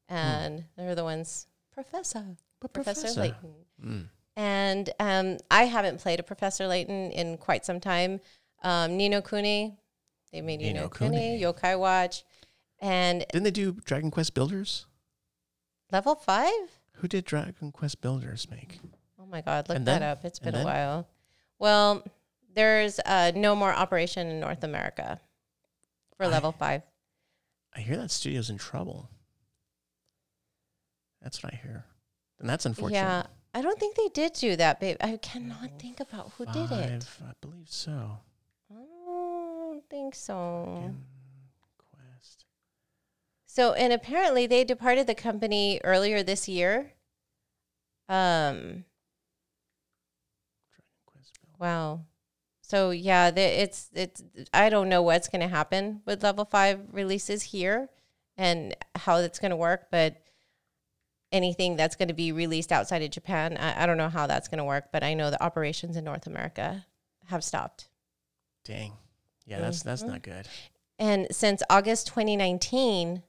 and 0.08 0.64
they're 0.76 0.94
the 0.94 1.04
ones, 1.04 1.46
Professor, 1.72 2.24
But 2.60 2.72
Professor, 2.72 3.02
Professor. 3.02 3.20
Layton. 3.20 3.54
Mm. 3.84 4.08
And 4.36 4.90
um, 5.00 5.38
I 5.50 5.64
haven't 5.64 6.00
played 6.00 6.20
a 6.20 6.22
Professor 6.22 6.66
Layton 6.66 7.10
in 7.10 7.36
quite 7.38 7.64
some 7.66 7.80
time. 7.80 8.20
Um, 8.62 8.96
Ni 8.96 9.08
no 9.08 9.20
Kuni, 9.20 9.76
they 10.32 10.40
made 10.40 10.60
Ni 10.60 10.72
Nino, 10.72 10.88
Kuni, 10.88 11.38
Kuni. 11.38 11.40
Yokai 11.42 11.78
Watch, 11.78 12.24
and 12.80 13.24
Didn't 13.32 13.44
they 13.44 13.50
do 13.50 13.72
Dragon 13.84 14.10
Quest 14.10 14.34
Builders? 14.34 14.86
Level 15.92 16.14
5? 16.14 16.50
Who 16.94 17.08
did 17.08 17.24
Dragon 17.24 17.70
Quest 17.72 18.00
Builders 18.00 18.46
make? 18.50 18.80
Oh 19.20 19.26
my 19.26 19.40
God, 19.40 19.68
look 19.68 19.76
And 19.76 19.86
that 19.86 20.00
then? 20.00 20.08
up. 20.10 20.24
It's 20.24 20.38
been 20.38 20.54
a 20.54 20.64
while. 20.64 21.06
Well, 21.58 22.04
there's 22.54 22.98
uh, 23.04 23.32
no 23.34 23.54
more 23.54 23.72
operation 23.72 24.28
in 24.28 24.40
North 24.40 24.64
America 24.64 25.20
for 26.18 26.24
I- 26.24 26.28
level 26.28 26.52
five. 26.52 26.82
I 27.74 27.80
hear 27.80 27.96
that 27.96 28.10
studio's 28.10 28.50
in 28.50 28.58
trouble. 28.58 29.08
That's 31.22 31.42
what 31.42 31.52
I 31.54 31.56
hear, 31.56 31.84
and 32.38 32.48
that's 32.48 32.66
unfortunate. 32.66 32.98
Yeah, 32.98 33.22
I 33.54 33.60
don't 33.62 33.78
think 33.78 33.96
they 33.96 34.08
did 34.12 34.34
do 34.34 34.56
that, 34.56 34.80
babe. 34.80 34.96
I 35.00 35.16
cannot 35.16 35.78
think 35.78 36.00
about 36.00 36.32
who 36.36 36.46
did 36.46 36.70
it. 36.70 37.06
I 37.22 37.32
believe 37.40 37.68
so. 37.68 38.18
I 38.70 38.84
don't 39.04 39.82
think 39.90 40.14
so. 40.14 40.64
Dragon 40.76 41.04
Quest. 41.92 42.44
So, 43.46 43.72
and 43.72 43.92
apparently 43.92 44.46
they 44.46 44.64
departed 44.64 45.06
the 45.06 45.14
company 45.14 45.80
earlier 45.84 46.22
this 46.22 46.48
year. 46.48 46.92
Um, 48.08 48.84
Dragon 50.70 51.02
Quest. 51.06 51.32
Builders. 51.42 51.58
wow. 51.60 52.00
So 52.68 52.90
yeah, 52.90 53.30
the, 53.30 53.40
it's 53.40 53.88
it's 53.94 54.22
I 54.52 54.68
don't 54.68 54.90
know 54.90 55.00
what's 55.00 55.28
going 55.28 55.40
to 55.40 55.48
happen 55.48 56.02
with 56.04 56.22
level 56.22 56.44
5 56.44 56.88
releases 56.92 57.42
here 57.44 57.88
and 58.36 58.76
how 58.94 59.20
that's 59.22 59.38
going 59.38 59.50
to 59.50 59.56
work, 59.56 59.86
but 59.90 60.16
anything 61.32 61.76
that's 61.76 61.96
going 61.96 62.08
to 62.08 62.14
be 62.14 62.30
released 62.30 62.70
outside 62.70 63.02
of 63.02 63.10
Japan, 63.10 63.56
I, 63.58 63.82
I 63.84 63.86
don't 63.86 63.96
know 63.96 64.08
how 64.10 64.26
that's 64.26 64.48
going 64.48 64.58
to 64.58 64.64
work, 64.64 64.90
but 64.92 65.02
I 65.02 65.14
know 65.14 65.30
the 65.30 65.42
operations 65.42 65.96
in 65.96 66.04
North 66.04 66.26
America 66.26 66.84
have 67.26 67.42
stopped. 67.42 67.88
Dang. 68.64 68.92
Yeah, 69.46 69.60
that's 69.60 69.82
that's 69.82 70.02
Mhm. 70.02 70.08
not 70.08 70.22
good. 70.22 70.46
And 70.98 71.26
since 71.30 71.62
August 71.70 72.06
2019, 72.08 73.22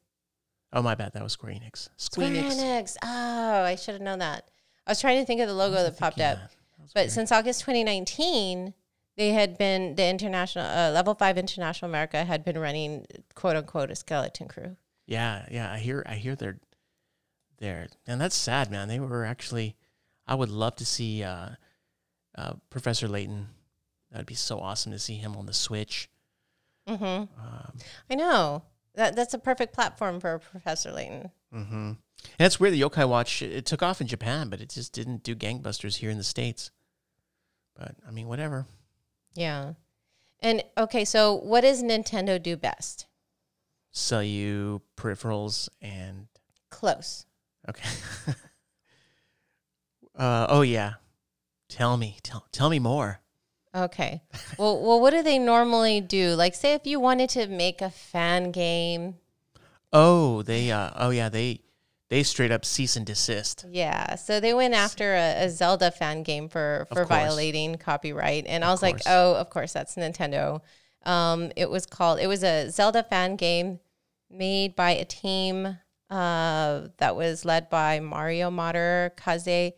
Oh 0.74 0.82
my 0.84 0.94
bad, 0.96 1.14
that 1.14 1.24
was 1.24 1.32
Square 1.34 1.54
Enix. 1.54 1.88
Square 1.98 2.28
Square 2.28 2.44
Enix. 2.52 2.56
Enix. 2.58 2.96
Oh, 3.04 3.64
I 3.64 3.76
should 3.76 3.94
have 3.96 4.02
known 4.04 4.20
that. 4.20 4.50
I 4.86 4.92
was 4.92 5.00
trying 5.02 5.20
to 5.20 5.26
think 5.26 5.40
of 5.42 5.48
the 5.48 5.54
logo 5.54 5.82
that 5.82 5.98
popped 5.98 6.20
up. 6.20 6.38
that? 6.38 6.50
That 6.78 6.90
But 6.94 7.00
weird. 7.04 7.12
since 7.12 7.32
August 7.32 7.62
2019, 7.62 8.74
they 9.20 9.34
had 9.34 9.58
been 9.58 9.96
the 9.96 10.08
international 10.08 10.66
uh, 10.66 10.92
level 10.92 11.14
five 11.14 11.38
international 11.38 11.92
America 11.92 12.24
had 12.24 12.44
been 12.46 12.58
running 12.58 13.06
quote 13.36 13.56
unquote 13.58 13.92
a 13.92 13.96
skeleton 13.96 14.48
crew. 14.48 14.78
yeah, 15.06 15.46
yeah, 15.52 15.72
I 15.72 15.78
hear 15.78 16.04
I 16.08 16.16
hear 16.16 16.36
they're 16.36 16.60
there, 17.58 17.88
and 18.08 18.20
that's 18.22 18.36
sad, 18.36 18.72
man. 18.72 18.88
They 18.88 19.00
were 19.00 19.26
actually. 19.26 19.76
I 20.26 20.36
would 20.36 20.50
love 20.50 20.76
to 20.78 20.86
see 20.86 21.24
uh, 21.24 21.50
uh, 22.38 22.54
Professor 22.70 23.08
Layton. 23.08 23.48
That'd 24.12 24.28
be 24.28 24.36
so 24.36 24.60
awesome 24.60 24.92
to 24.92 25.00
see 25.00 25.16
him 25.16 25.36
on 25.36 25.46
the 25.48 25.54
Switch. 25.54 26.08
hmm 26.88 27.04
Um, 27.04 27.28
I 28.10 28.16
know 28.16 28.64
that 28.96 29.16
that's 29.16 29.34
a 29.34 29.40
perfect 29.40 29.74
platform 29.74 30.20
for 30.20 30.40
Professor 30.40 30.92
Layton. 30.92 31.32
hmm 31.52 31.66
And 32.38 32.46
it's 32.46 32.60
weird. 32.60 32.74
The 32.74 32.82
Yokai 32.82 33.10
Watch 33.10 33.42
it, 33.42 33.52
it 33.52 33.66
took 33.66 33.82
off 33.84 34.02
in 34.02 34.08
Japan, 34.08 34.50
but 34.50 34.62
it 34.62 34.70
just 34.70 34.94
didn't 34.94 35.24
do 35.24 35.36
gangbusters 35.36 35.98
here 35.98 36.12
in 36.12 36.18
the 36.18 36.24
states. 36.24 36.72
But 37.76 37.96
I 38.08 38.12
mean, 38.12 38.28
whatever. 38.28 38.66
Yeah. 39.40 39.74
And 40.42 40.64
okay, 40.78 41.06
so 41.06 41.34
what 41.34 41.62
does 41.62 41.82
Nintendo 41.82 42.42
do 42.42 42.58
best? 42.58 43.08
Sell 43.92 44.22
you 44.22 44.82
peripherals 44.98 45.70
and 45.82 46.28
Close. 46.70 47.26
okay. 47.68 47.90
uh, 50.18 50.46
oh 50.50 50.62
yeah. 50.62 50.94
Tell 51.70 51.96
me, 51.98 52.18
tell 52.22 52.48
tell 52.52 52.70
me 52.70 52.80
more. 52.80 53.22
Okay. 53.74 54.22
well, 54.58 54.82
well, 54.84 55.00
what 55.00 55.12
do 55.12 55.24
they 55.24 55.40
normally 55.40 56.02
do? 56.02 56.34
Like, 56.36 56.54
say 56.54 56.74
if 56.74 56.86
you 56.86 57.00
wanted 57.00 57.30
to 57.32 57.48
make 57.48 57.82
a 57.82 57.90
fan 57.90 58.52
game, 58.52 59.16
Oh, 59.94 60.42
they 60.42 60.70
uh 60.70 60.92
oh 60.96 61.10
yeah, 61.12 61.30
they 61.30 61.62
they 62.10 62.24
straight 62.24 62.52
up 62.52 62.66
cease 62.66 62.96
and 62.96 63.06
desist. 63.06 63.66
Yeah, 63.70 64.16
so 64.16 64.40
they 64.40 64.54
went 64.54 64.74
after 64.74 65.16
a, 65.16 65.46
a 65.46 65.50
Zelda 65.50 65.92
fan 65.92 66.24
game 66.24 66.50
for 66.50 66.88
for 66.92 67.06
violating 67.06 67.76
copyright, 67.76 68.46
and 68.48 68.64
I 68.64 68.68
Of 68.68 68.74
was 68.74 68.82
like, 68.82 69.02
oh, 69.06 69.36
of 69.36 69.50
course, 69.50 69.74
that's 69.74 69.96
Nintendo. 69.96 70.62
Um, 71.06 71.52
it 71.56 71.70
was 71.70 71.86
called. 71.86 72.20
It 72.20 72.28
was 72.28 72.44
a 72.44 72.70
Zelda 72.70 73.04
fan 73.04 73.36
game 73.36 73.80
made 74.30 74.76
by 74.76 74.92
a 74.92 75.06
team 75.06 75.78
uh, 76.10 76.88
that 76.98 77.16
was 77.16 77.46
led 77.46 77.70
by 77.70 78.00
Mario 78.00 78.50
Modder, 78.50 79.14
Kaze 79.16 79.74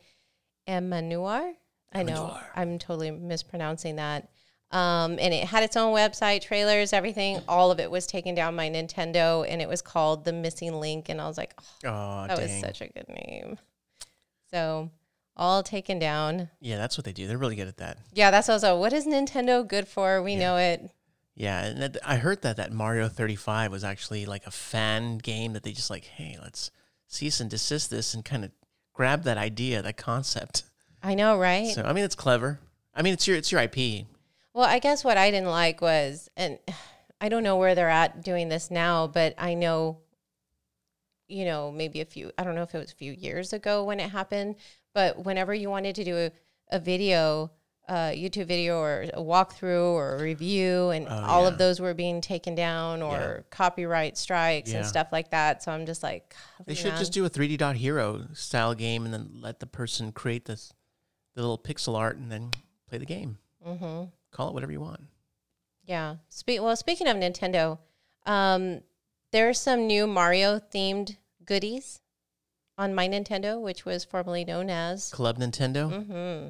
Emanuar. 0.67 1.53
I 1.93 2.03
know. 2.03 2.37
I'm 2.55 2.79
totally 2.79 3.11
mispronouncing 3.11 3.97
that. 3.97 4.29
Um, 4.71 5.17
and 5.19 5.33
it 5.33 5.45
had 5.47 5.63
its 5.63 5.75
own 5.75 5.93
website, 5.93 6.41
trailers, 6.41 6.93
everything. 6.93 7.41
All 7.47 7.71
of 7.71 7.79
it 7.79 7.91
was 7.91 8.07
taken 8.07 8.33
down 8.35 8.55
by 8.55 8.69
Nintendo, 8.69 9.45
and 9.47 9.61
it 9.61 9.67
was 9.67 9.81
called 9.81 10.23
The 10.23 10.31
Missing 10.33 10.73
Link. 10.79 11.09
And 11.09 11.19
I 11.19 11.27
was 11.27 11.37
like, 11.37 11.53
oh, 11.85 11.89
Oh 11.89 12.25
that 12.27 12.37
dang. 12.37 12.49
was 12.49 12.59
such 12.61 12.81
a 12.81 12.87
good 12.87 13.09
name. 13.09 13.57
So, 14.49 14.89
all 15.35 15.63
taken 15.63 15.99
down. 15.99 16.49
Yeah, 16.59 16.77
that's 16.77 16.97
what 16.97 17.05
they 17.05 17.11
do. 17.13 17.27
They're 17.27 17.37
really 17.37 17.55
good 17.55 17.67
at 17.67 17.77
that. 17.77 17.97
Yeah, 18.13 18.31
that's 18.31 18.49
also 18.49 18.77
what 18.77 18.93
is 18.93 19.05
Nintendo 19.05 19.67
good 19.67 19.87
for? 19.87 20.21
We 20.21 20.33
Yeah. 20.33 20.39
know 20.39 20.57
it. 20.57 20.89
Yeah, 21.35 21.63
and 21.65 21.81
that, 21.81 21.97
I 22.05 22.17
heard 22.17 22.41
that 22.41 22.57
that 22.57 22.71
Mario 22.71 23.07
35 23.07 23.71
was 23.71 23.83
actually 23.83 24.25
like 24.25 24.45
a 24.45 24.51
fan 24.51 25.17
game 25.17 25.53
that 25.53 25.63
they 25.63 25.71
just 25.71 25.89
like, 25.89 26.03
hey, 26.05 26.37
let's 26.41 26.71
cease 27.07 27.39
and 27.39 27.49
desist 27.49 27.89
this 27.89 28.13
and 28.13 28.23
kind 28.23 28.43
of 28.45 28.51
grab 28.93 29.23
that 29.23 29.37
idea, 29.37 29.81
that 29.81 29.97
concept. 29.97 30.63
I 31.01 31.15
know, 31.15 31.37
right? 31.37 31.73
So 31.73 31.83
I 31.83 31.93
mean, 31.93 32.03
it's 32.03 32.15
clever. 32.15 32.59
I 32.93 33.01
mean, 33.01 33.13
it's 33.13 33.27
your 33.27 33.37
it's 33.37 33.51
your 33.51 33.61
IP. 33.61 34.05
Well, 34.53 34.65
I 34.67 34.79
guess 34.79 35.03
what 35.03 35.17
I 35.17 35.31
didn't 35.31 35.49
like 35.49 35.81
was, 35.81 36.29
and 36.35 36.59
I 37.21 37.29
don't 37.29 37.43
know 37.43 37.57
where 37.57 37.75
they're 37.75 37.89
at 37.89 38.23
doing 38.23 38.49
this 38.49 38.71
now, 38.71 39.05
but 39.07 39.35
I 39.37 39.53
know, 39.53 39.99
you 41.27 41.45
know, 41.45 41.71
maybe 41.71 42.01
a 42.01 42.05
few, 42.05 42.31
I 42.37 42.43
don't 42.43 42.55
know 42.55 42.63
if 42.63 42.73
it 42.73 42.79
was 42.79 42.91
a 42.91 42.95
few 42.95 43.11
years 43.13 43.53
ago 43.53 43.83
when 43.83 43.99
it 43.99 44.09
happened, 44.09 44.55
but 44.95 45.23
whenever 45.23 45.53
you 45.53 45.69
wanted 45.69 45.93
to 45.95 46.03
do 46.03 46.17
a, 46.17 46.31
a 46.71 46.79
video, 46.79 47.51
uh, 47.87 48.09
YouTube 48.09 48.47
video 48.47 48.79
or 48.79 49.03
a 49.13 49.21
walkthrough 49.21 49.91
or 49.93 50.15
a 50.15 50.21
review, 50.23 50.89
and 50.89 51.07
Oh, 51.07 51.11
all 51.27 51.41
yeah. 51.43 51.49
of 51.49 51.57
those 51.59 51.79
were 51.79 51.93
being 51.93 52.21
taken 52.21 52.55
down 52.55 53.03
or 53.03 53.45
copyright 53.51 54.17
strikes 54.17 54.71
Yeah. 54.71 54.77
and 54.77 54.85
stuff 54.87 55.09
like 55.11 55.29
that. 55.29 55.61
So 55.61 55.71
I'm 55.71 55.85
just 55.85 56.01
like, 56.01 56.33
They 56.65 56.73
should 56.73 56.93
man. 56.93 56.97
just 56.99 57.13
do 57.13 57.23
a 57.25 57.29
3D 57.29 57.57
dot 57.57 57.75
hero 57.75 58.27
style 58.33 58.73
game 58.73 59.05
and 59.05 59.13
then 59.13 59.29
let 59.33 59.59
the 59.59 59.67
person 59.67 60.11
create 60.11 60.45
this 60.45 60.73
the 61.35 61.41
little 61.41 61.59
pixel 61.59 61.95
art 61.97 62.17
and 62.17 62.31
then 62.31 62.49
play 62.89 62.97
the 62.97 63.05
game. 63.05 63.37
Mhm. 63.65 64.11
Call 64.31 64.49
it 64.49 64.53
whatever 64.53 64.71
you 64.71 64.81
want. 64.81 65.01
Yeah. 65.83 66.15
Spe- 66.29 66.59
well, 66.59 66.75
speaking 66.75 67.07
of 67.07 67.17
Nintendo, 67.17 67.79
um, 68.25 68.81
are 69.33 69.53
some 69.53 69.87
new 69.87 70.07
Mario 70.07 70.59
themed 70.59 71.17
goodies 71.45 72.01
on 72.77 72.95
my 72.95 73.07
Nintendo, 73.07 73.61
which 73.61 73.85
was 73.85 74.03
formerly 74.03 74.45
known 74.45 74.69
as. 74.69 75.11
Club 75.11 75.37
Nintendo. 75.37 75.91
Mm-hmm. 75.91 76.49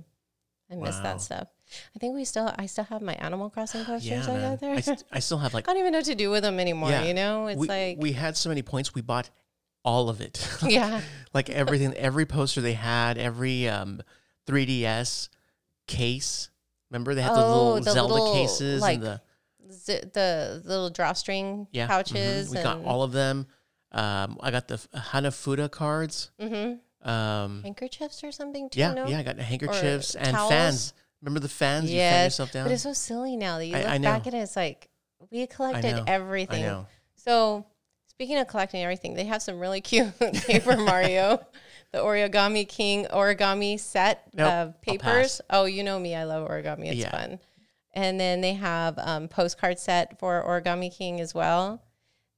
I 0.73 0.75
miss 0.77 0.95
Wow. 0.95 1.03
that 1.03 1.21
stuff. 1.21 1.47
I 1.95 1.99
think 1.99 2.15
we 2.15 2.25
still, 2.25 2.53
I 2.57 2.65
still 2.65 2.83
have 2.85 3.01
my 3.01 3.13
Animal 3.15 3.49
Crossing 3.49 3.83
posters 3.85 4.27
Yeah, 4.27 4.33
I 4.33 4.39
got 4.39 4.59
there. 4.59 4.73
I, 4.73 4.81
st- 4.81 5.03
I 5.11 5.19
still 5.19 5.37
have 5.37 5.53
like 5.53 5.65
I 5.69 5.71
don't 5.73 5.79
even 5.79 5.91
know 5.93 5.99
what 5.99 6.05
to 6.05 6.15
do 6.15 6.29
with 6.29 6.43
them 6.43 6.59
anymore. 6.59 6.89
Yeah. 6.89 7.03
You 7.03 7.13
know, 7.13 7.47
it's 7.47 7.59
we, 7.59 7.67
like, 7.67 7.97
we 7.99 8.11
had 8.13 8.35
so 8.37 8.49
many 8.49 8.61
points 8.61 8.93
we 8.93 9.01
bought 9.01 9.29
all 9.83 10.09
of 10.09 10.21
it. 10.21 10.47
yeah, 10.67 11.01
like 11.33 11.49
everything, 11.49 11.93
every 11.95 12.25
poster 12.25 12.61
they 12.61 12.73
had, 12.73 13.17
every 13.17 13.67
um, 13.67 14.01
3DS 14.47 15.29
case. 15.87 16.49
Remember 16.91 17.15
they 17.15 17.21
had 17.23 17.33
the 17.35 17.43
Oh, 17.43 17.47
little 17.73 17.81
the 17.81 17.91
Zelda 17.91 18.13
little, 18.13 18.33
cases 18.33 18.81
like, 18.81 18.95
and 18.97 19.03
the 19.03 19.21
Z- 19.71 20.01
the 20.13 20.61
little 20.65 20.89
drawstring 20.89 21.67
yeah 21.71 21.85
mhm. 21.85 21.89
pouches. 21.89 22.49
We 22.49 22.61
got 22.61 22.77
and, 22.77 22.85
all 22.85 23.01
of 23.03 23.13
them. 23.13 23.47
Um, 23.93 24.37
I 24.41 24.51
got 24.51 24.67
the 24.67 24.75
f- 24.75 24.87
Hanafuda 24.93 25.71
cards. 25.71 26.31
Mhm. 26.39 26.79
Um, 27.03 27.63
handkerchiefs 27.63 28.23
or 28.23 28.31
something 28.31 28.69
too. 28.69 28.79
yeah, 28.79 28.93
no? 28.93 29.07
yeah, 29.07 29.19
I 29.19 29.23
got 29.23 29.37
handkerchiefs 29.39 30.15
and 30.15 30.35
towels. 30.35 30.51
fans. 30.51 30.93
Remember 31.21 31.39
the 31.39 31.49
fans? 31.49 31.85
You 31.91 31.97
fan 31.99 32.13
Yes, 32.23 32.25
yourself 32.33 32.51
down. 32.51 32.65
but 32.65 32.71
it's 32.73 32.83
so 32.83 32.93
silly 32.93 33.35
now 33.37 33.57
that 33.57 33.65
you 33.65 33.75
I- 33.75 33.79
look 33.81 33.89
I 33.89 33.97
back 33.99 34.27
at 34.27 34.33
it. 34.33 34.37
It's 34.37 34.55
like 34.55 34.89
we 35.31 35.47
collected 35.47 35.95
know. 35.95 36.03
everything. 36.07 36.63
I 36.63 36.67
know. 36.67 36.87
So 37.15 37.65
speaking 38.07 38.37
of 38.37 38.47
collecting 38.47 38.81
everything, 38.83 39.13
they 39.15 39.25
have 39.25 39.41
some 39.41 39.59
really 39.59 39.81
cute 39.89 40.17
Paper 40.19 40.77
Mario, 40.77 41.39
the 41.91 41.99
Origami 41.99 42.67
King 42.67 43.05
origami 43.11 43.79
set 43.79 44.23
Nope, 44.33 44.51
of 44.51 44.81
papers. 44.81 45.41
Oh, 45.49 45.65
you 45.65 45.83
know 45.83 45.99
me, 45.99 46.15
I 46.15 46.23
love 46.23 46.47
origami. 46.47 46.87
It's 46.87 46.95
Yeah. 46.99 47.11
fun. 47.11 47.39
And 47.93 48.19
then 48.19 48.39
they 48.41 48.53
have 48.53 48.97
um, 48.99 49.27
postcard 49.27 49.77
set 49.77 50.17
for 50.17 50.41
Origami 50.47 50.95
King 50.95 51.19
as 51.19 51.33
well. 51.35 51.81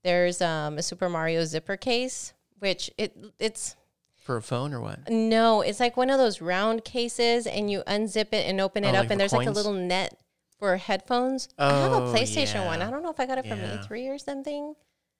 There's 0.03 0.41
um, 0.41 0.77
a 0.79 0.81
Super 0.81 1.09
Mario 1.09 1.45
zipper 1.45 1.77
case, 1.77 2.33
which 2.57 2.89
it 2.97 3.15
it's 3.39 3.75
For 4.15 4.37
a 4.37 4.41
phone 4.41 4.73
or 4.73 4.81
what? 4.81 5.07
no, 5.09 5.61
it's 5.61 5.79
like 5.79 5.95
one 5.95 6.09
of 6.09 6.17
those 6.17 6.41
round 6.41 6.83
cases, 6.83 7.45
and 7.45 7.69
you 7.69 7.83
unzip 7.85 8.29
it 8.33 8.47
and 8.47 8.59
open 8.59 8.83
Oh, 8.83 8.89
it 8.89 8.91
like 8.93 8.99
up, 9.01 9.05
for 9.07 9.11
and 9.13 9.21
there's 9.21 9.33
like 9.33 9.47
a 9.47 9.51
little 9.51 9.73
net 9.73 10.17
for 10.57 10.75
headphones. 10.77 11.49
I 11.59 11.69
have 11.81 11.91
a 11.91 11.95
Oh, 11.97 12.13
PlayStation 12.13 12.65
one. 12.65 12.81
I 12.81 12.89
don't 12.89 13.03
know 13.03 13.11
if 13.11 13.19
I 13.19 13.27
got 13.27 13.37
it 13.37 13.45
from 13.45 13.59
Yeah. 13.59 13.77
E3 13.77 14.09
or 14.09 14.17
something. 14.17 14.73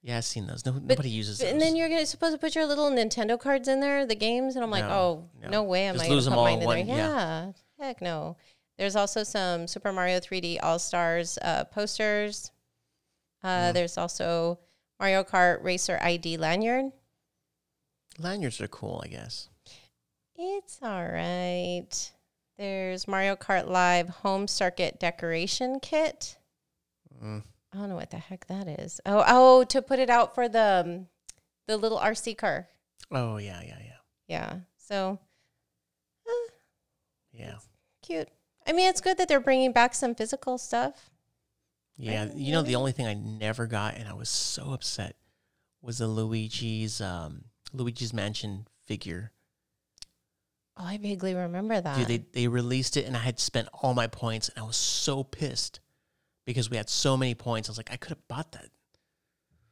Yeah, 0.03 0.17
I've 0.17 0.25
seen 0.25 0.47
those. 0.47 0.65
No, 0.65 0.73
nobody 0.73 1.09
uses 1.09 1.37
those. 1.37 1.49
And 1.49 1.61
then 1.61 1.77
you're 1.77 1.87
gonna 1.87 2.05
supposed 2.05 2.33
to 2.35 2.37
put 2.37 2.55
your 2.55 2.65
little 2.65 2.91
Nintendo 2.91 3.39
cards 3.39 3.69
in 3.69 3.79
there, 3.79 4.05
the 4.05 4.15
games, 4.15 4.55
and 4.55 4.63
I'm 4.63 4.69
like, 4.69 4.83
No, 4.83 4.91
oh, 4.91 5.29
no. 5.41 5.49
no, 5.49 5.63
way 5.63 5.85
am 5.85 5.95
Just 5.95 6.03
I 6.05 6.07
gonna 6.07 6.15
lose 6.15 6.25
put 6.25 6.29
them 6.31 6.39
all 6.39 6.45
mine 6.45 6.53
in 6.55 6.61
in 6.61 6.65
one- 6.67 6.87
yeah. 6.87 6.95
Yeah. 6.95 7.51
heck 7.79 8.01
no. 8.01 8.35
There's 8.77 8.97
also 8.97 9.23
some 9.23 9.65
Super 9.67 9.93
Mario 9.93 10.19
3D 10.19 10.59
All 10.61 10.77
Stars 10.77 11.37
uh, 11.41 11.63
posters. 11.65 12.51
Uh. 13.43 13.71
There's 13.71 13.97
also 13.97 14.59
Mario 14.99 15.23
Kart 15.23 15.63
Racer 15.63 15.97
ID 16.01 16.37
lanyard. 16.37 16.91
Lanyards 18.19 18.59
are 18.61 18.67
cool, 18.67 19.01
I 19.05 19.07
guess. 19.07 19.49
It's 20.35 20.79
all 20.81 21.05
right. 21.05 22.11
There's 22.57 23.07
Mario 23.07 23.35
Kart 23.35 23.67
Live 23.67 24.09
home 24.09 24.47
circuit 24.47 24.99
decoration 24.99 25.79
kit. 25.79 26.37
Mm. 27.23 27.43
I 27.73 27.77
don't 27.77 27.89
know 27.89 27.95
what 27.95 28.11
the 28.11 28.17
heck 28.17 28.45
that 28.47 28.67
is. 28.67 29.01
Oh, 29.05 29.23
oh, 29.27 29.63
to 29.65 29.81
put 29.81 29.99
it 29.99 30.09
out 30.09 30.35
for 30.35 30.47
the 30.47 30.83
um, 30.85 31.07
the 31.67 31.77
little 31.77 31.97
RC 31.97 32.37
car. 32.37 32.67
Oh 33.11 33.37
yeah, 33.37 33.61
yeah, 33.65 33.77
yeah, 33.79 33.95
Yeah. 34.27 34.55
So 34.77 35.19
yeah, 37.31 37.55
cute. 38.03 38.29
I 38.67 38.73
mean, 38.73 38.89
it's 38.89 39.01
good 39.01 39.17
that 39.17 39.27
they're 39.27 39.39
bringing 39.39 39.71
back 39.71 39.95
some 39.95 40.13
physical 40.13 40.57
stuff. 40.57 41.09
yeah. 41.97 42.25
Right, 42.25 42.35
You 42.35 42.53
know, 42.53 42.61
the 42.61 42.75
only 42.75 42.91
thing 42.91 43.07
I 43.07 43.13
never 43.13 43.65
got, 43.65 43.95
and 43.95 44.07
I 44.07 44.13
was 44.13 44.29
so 44.29 44.71
upset, 44.71 45.15
was 45.81 45.97
the 45.97 46.07
Luigi's 46.07 47.01
um, 47.01 47.45
Luigi's 47.73 48.13
Mansion 48.13 48.67
figure. 48.85 49.31
Oh, 50.77 50.85
I 50.85 50.97
vaguely 50.97 51.33
remember 51.33 51.81
that. 51.81 51.97
Dude, 51.97 52.07
they 52.07 52.25
they 52.41 52.47
released 52.47 52.97
it, 52.97 53.05
and 53.05 53.17
I 53.17 53.19
had 53.19 53.39
spent 53.39 53.67
all 53.73 53.95
my 53.95 54.07
points, 54.07 54.49
and 54.49 54.63
I 54.63 54.67
was 54.67 54.77
so 54.77 55.23
pissed 55.23 55.79
because 56.45 56.69
we 56.69 56.77
had 56.77 56.89
so 56.89 57.15
many 57.17 57.35
points. 57.35 57.69
I 57.69 57.71
was 57.71 57.77
like, 57.77 57.91
I 57.91 57.97
could 57.97 58.09
have 58.09 58.27
bought 58.27 58.51
that 58.53 58.69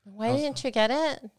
Why 0.04 0.32
was- 0.32 0.42
didn't 0.42 0.64
you 0.64 0.72
get 0.72 0.92
it? 0.92 1.30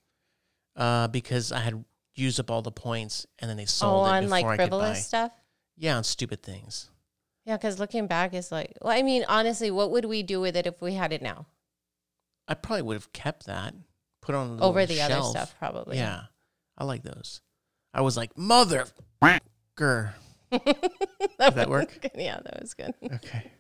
uh, 0.76 1.08
because 1.08 1.52
I 1.52 1.60
had 1.60 1.84
used 2.14 2.38
up 2.40 2.50
all 2.50 2.62
the 2.62 2.72
points, 2.72 3.26
and 3.38 3.48
then 3.48 3.56
they 3.56 3.62
Oh, 3.64 3.66
sold 3.66 4.06
it 4.06 4.10
on 4.10 4.22
before 4.24 4.30
like 4.30 4.44
I 4.44 4.48
could 4.50 4.56
buy. 4.56 4.78
frivolous 4.78 5.06
stuff. 5.06 5.32
Yeah, 5.76 5.96
on 5.96 6.04
stupid 6.04 6.42
things. 6.42 6.90
Yeah, 7.44 7.56
because 7.56 7.78
looking 7.80 8.06
back 8.06 8.34
is 8.34 8.52
like, 8.52 8.76
well, 8.80 8.92
I 8.96 9.02
mean, 9.02 9.24
honestly, 9.28 9.70
what 9.70 9.90
would 9.90 10.04
we 10.04 10.22
do 10.22 10.40
with 10.40 10.56
it 10.56 10.66
if 10.66 10.80
we 10.80 10.94
had 10.94 11.12
it 11.12 11.22
now 11.22 11.46
I 12.48 12.54
probably 12.54 12.82
would 12.82 12.94
have 12.94 13.12
kept 13.12 13.46
that, 13.46 13.74
put 14.20 14.34
it 14.34 14.38
on 14.38 14.58
a 14.58 14.62
over 14.62 14.84
the 14.86 15.00
other 15.00 15.22
stuff? 15.22 15.54
Probably. 15.58 15.96
Yeah, 15.96 16.24
I 16.78 16.84
like 16.84 17.02
those. 17.02 17.40
I 17.94 18.00
was 18.02 18.16
like, 18.16 18.36
mother, 18.36 18.86
gur. 19.76 20.14
that, 20.50 21.54
that 21.54 21.68
work? 21.70 21.98
good. 22.00 22.10
Yeah, 22.16 22.40
that 22.44 22.60
was 22.60 22.74
good. 22.74 22.94
Okay. 23.02 23.50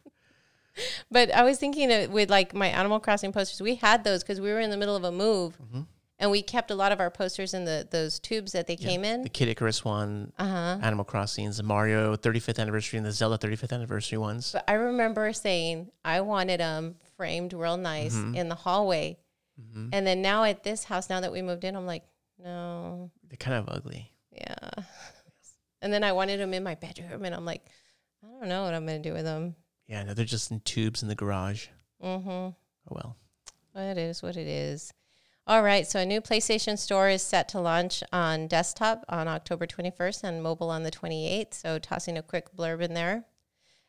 But 1.10 1.30
I 1.34 1.42
was 1.42 1.58
thinking 1.58 1.88
that 1.88 2.10
with 2.10 2.30
like 2.30 2.54
my 2.54 2.68
Animal 2.68 2.98
Crossing 3.00 3.32
posters, 3.32 3.60
we 3.60 3.74
had 3.76 4.04
those 4.04 4.22
because 4.22 4.40
we 4.40 4.50
were 4.50 4.60
in 4.60 4.70
the 4.70 4.76
middle 4.76 4.96
of 4.96 5.04
a 5.04 5.12
move, 5.12 5.58
Mhm. 5.58 5.86
and 6.18 6.30
we 6.30 6.40
kept 6.42 6.70
a 6.70 6.74
lot 6.74 6.92
of 6.92 7.00
our 7.00 7.10
posters 7.10 7.52
in 7.52 7.64
the 7.66 7.86
those 7.90 8.18
tubes 8.18 8.52
that 8.52 8.66
they 8.66 8.76
came 8.76 9.04
in. 9.04 9.22
The 9.22 9.28
Kid 9.28 9.48
Icarus 9.48 9.84
one, 9.84 10.32
Uh 10.38 10.46
huh. 10.46 10.78
Animal 10.82 11.04
Crossings, 11.04 11.58
the 11.58 11.62
Mario 11.62 12.16
35th 12.16 12.58
anniversary, 12.58 12.96
and 12.96 13.04
the 13.06 13.12
Zelda 13.12 13.36
35th 13.36 13.72
anniversary 13.72 14.16
ones. 14.18 14.52
But 14.52 14.64
I 14.68 14.74
remember 14.74 15.32
saying 15.34 15.90
I 16.04 16.22
wanted 16.22 16.60
them 16.60 16.96
framed 17.16 17.52
real 17.52 17.76
nice 17.76 18.14
Mhm. 18.14 18.34
in 18.36 18.48
the 18.48 18.54
hallway, 18.54 19.18
hmm 19.60 19.90
and 19.92 20.06
then 20.06 20.22
now 20.22 20.44
at 20.44 20.62
this 20.62 20.84
house, 20.84 21.10
now 21.10 21.20
that 21.20 21.32
we 21.32 21.42
moved 21.42 21.64
in, 21.64 21.76
I'm 21.76 21.86
like, 21.86 22.04
no, 22.38 23.10
They're 23.28 23.36
kind 23.36 23.56
of 23.58 23.68
ugly. 23.68 24.10
yeah. 24.30 24.56
And 25.82 25.92
then 25.92 26.04
I 26.04 26.12
wanted 26.12 26.38
them 26.38 26.54
in 26.54 26.62
my 26.62 26.76
bedroom, 26.76 27.24
and 27.24 27.34
I'm 27.34 27.44
like, 27.44 27.66
I 28.24 28.28
don't 28.38 28.48
know 28.48 28.62
what 28.62 28.72
I'm 28.72 28.86
gonna 28.86 29.00
do 29.00 29.12
with 29.12 29.24
them. 29.24 29.56
Yeah, 29.92 30.04
no, 30.04 30.14
they're 30.14 30.24
just 30.24 30.50
in 30.50 30.60
tubes 30.60 31.02
in 31.02 31.08
the 31.10 31.14
garage. 31.14 31.66
Mm-hmm. 32.02 32.28
Oh 32.30 32.54
well. 32.88 33.16
It 33.74 33.98
is 33.98 34.22
what 34.22 34.38
it 34.38 34.46
is. 34.46 34.90
All 35.46 35.62
right, 35.62 35.86
so 35.86 36.00
a 36.00 36.06
new 36.06 36.22
PlayStation 36.22 36.78
Store 36.78 37.10
is 37.10 37.20
set 37.20 37.46
to 37.50 37.60
launch 37.60 38.02
on 38.10 38.46
desktop 38.46 39.04
on 39.10 39.28
October 39.28 39.66
21st 39.66 40.24
and 40.24 40.42
mobile 40.42 40.70
on 40.70 40.82
the 40.82 40.90
28th. 40.90 41.52
So, 41.52 41.78
tossing 41.78 42.16
a 42.16 42.22
quick 42.22 42.56
blurb 42.56 42.80
in 42.80 42.94
there. 42.94 43.24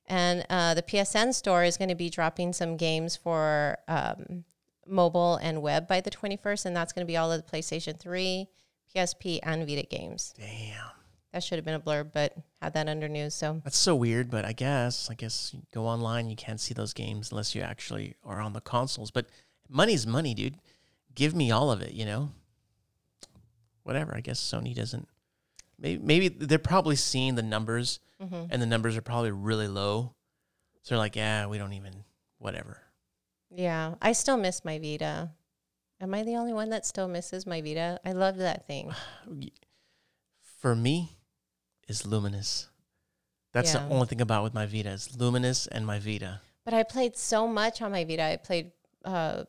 And 0.06 0.45
uh, 0.49 0.74
the 0.74 0.82
PSN 0.82 1.34
Store 1.34 1.64
is 1.64 1.78
going 1.78 1.89
to 1.89 1.95
be 1.95 2.10
dropping 2.10 2.51
some 2.51 2.76
games 2.76 3.16
for 3.16 3.78
um, 3.88 4.43
mobile 4.86 5.38
and 5.38 5.62
web 5.62 5.88
by 5.88 6.01
the 6.01 6.12
21st, 6.12 6.66
and 6.66 6.76
that's 6.76 6.91
going 6.91 7.08
to 7.08 7.10
be 7.12 7.16
all 7.16 7.32
of 7.32 7.45
the 7.45 7.49
PlayStation 7.49 7.97
3, 7.97 8.49
PSP, 8.93 9.39
and 9.41 9.66
Vita 9.66 9.88
games. 9.88 10.34
Damn. 10.38 11.03
That 11.34 11.43
should 11.43 11.57
have 11.57 11.65
been 11.65 11.73
a 11.73 11.79
blurb, 11.79 12.11
but 12.13 12.36
had 12.61 12.73
that 12.73 12.88
under 12.88 13.09
news. 13.09 13.34
So, 13.34 13.59
That's 13.63 13.77
so 13.77 13.95
weird, 13.95 14.29
but 14.29 14.45
I 14.45 14.53
guess 14.53 15.09
I 15.09 15.15
guess 15.15 15.51
you 15.53 15.63
go 15.73 15.88
online, 15.88 16.29
you 16.29 16.36
can't 16.36 16.59
see 16.59 16.73
those 16.75 16.93
games 16.93 17.31
unless 17.31 17.55
you 17.55 17.61
actually 17.63 18.15
are 18.23 18.39
on 18.39 18.53
the 18.53 18.61
consoles. 18.61 19.09
But 19.09 19.25
money's 19.67 20.05
money, 20.05 20.34
dude. 20.36 20.57
Give 21.15 21.34
me 21.36 21.51
all 21.51 21.71
of 21.71 21.81
it, 21.81 21.93
you 21.93 22.05
know. 22.05 22.31
Whatever. 23.81 24.15
I 24.15 24.21
guess 24.21 24.39
Sony 24.39 24.75
doesn't. 24.75 25.07
Maybe 25.79 26.01
maybe 26.03 26.27
they're 26.29 26.59
probably 26.59 26.95
seeing 26.95 27.34
the 27.36 27.41
numbers, 27.43 27.99
mhm. 28.21 28.47
and 28.49 28.61
the 28.61 28.67
numbers 28.67 28.95
are 28.95 29.01
probably 29.01 29.31
really 29.31 29.67
low. 29.67 30.13
So 30.84 30.93
they're 30.95 30.99
like, 30.99 31.15
yeah, 31.15 31.47
we 31.47 31.57
don't 31.57 31.73
even. 31.73 32.03
Whatever. 32.38 32.81
yeah, 33.49 33.95
I 34.01 34.11
still 34.11 34.36
miss 34.38 34.65
my 34.65 34.77
Vita. 34.77 35.31
Am 36.01 36.13
I 36.13 36.23
the 36.23 36.36
only 36.36 36.51
one 36.51 36.69
that 36.71 36.86
still 36.86 37.07
misses 37.07 37.47
my 37.47 37.61
Vita? 37.61 37.99
I 38.05 38.11
loved 38.11 38.39
that 38.39 38.67
thing. 38.67 38.91
For 40.59 40.75
me, 40.75 41.17
is 41.88 42.03
Lumines. 42.03 42.67
That's 43.51 43.73
Yeah. 43.73 43.86
the 43.88 43.93
only 43.93 44.07
thing 44.07 44.21
about 44.21 44.43
with 44.43 44.53
my 44.53 44.65
Vita 44.65 44.89
is 44.89 45.09
Lumines 45.09 45.67
and 45.71 45.86
my 45.86 45.99
Vita. 45.99 46.41
But 46.65 46.73
I 46.73 46.84
played 46.84 47.17
so 47.17 47.47
much 47.47 47.81
on 47.81 47.91
my 47.91 48.03
Vita. 48.05 48.23
I 48.23 48.38
played 48.38 48.71
uh, 49.05 49.43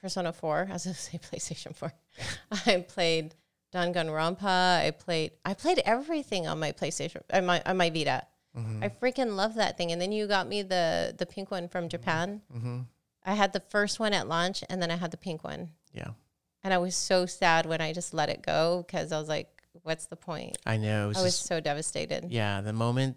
Persona 0.00 0.32
4, 0.32 0.68
as 0.70 0.86
I 0.86 0.92
say 1.06 1.18
PlayStation 1.18 1.74
4. 1.74 1.92
I 2.66 2.84
played 2.88 3.34
Danganronpa. 3.74 4.78
I 4.86 4.90
played 4.92 5.32
I 5.44 5.54
played 5.54 5.80
everything 5.84 6.46
on 6.46 6.60
my 6.60 6.72
PlayStation 6.72 7.22
on 7.32 7.46
my 7.46 7.62
on 7.66 7.76
my 7.76 7.90
Vita. 7.90 8.26
I 8.54 8.90
freaking 8.90 9.34
love 9.34 9.54
that 9.54 9.78
thing. 9.78 9.92
And 9.92 10.00
then 10.02 10.12
you 10.12 10.26
got 10.26 10.46
me 10.46 10.60
the 10.62 11.14
the 11.16 11.24
pink 11.24 11.50
one 11.50 11.68
from 11.68 11.88
Japan. 11.88 12.42
Mm-hmm. 12.54 12.80
I 13.24 13.34
had 13.34 13.54
the 13.54 13.60
first 13.60 13.98
one 13.98 14.12
at 14.12 14.28
launch, 14.28 14.62
and 14.68 14.82
then 14.82 14.90
I 14.90 14.96
had 14.96 15.10
the 15.10 15.16
pink 15.16 15.42
one. 15.42 15.70
Yeah, 15.94 16.08
And 16.64 16.74
I 16.74 16.78
was 16.78 16.94
so 16.96 17.24
sad 17.24 17.64
when 17.66 17.80
I 17.80 17.92
just 17.94 18.12
let 18.12 18.28
it 18.28 18.42
go 18.42 18.84
because 18.86 19.10
I 19.12 19.18
was 19.18 19.28
like, 19.28 19.48
"What's 19.82 20.06
the 20.06 20.16
point?" 20.16 20.58
I 20.66 20.76
know. 20.76 21.08
Was 21.08 21.18
I 21.18 21.22
was 21.22 21.34
just- 21.36 21.46
so 21.46 21.60
devastated. 21.60 22.30
yeah, 22.30 22.60
the 22.60 22.72
moment 22.72 23.16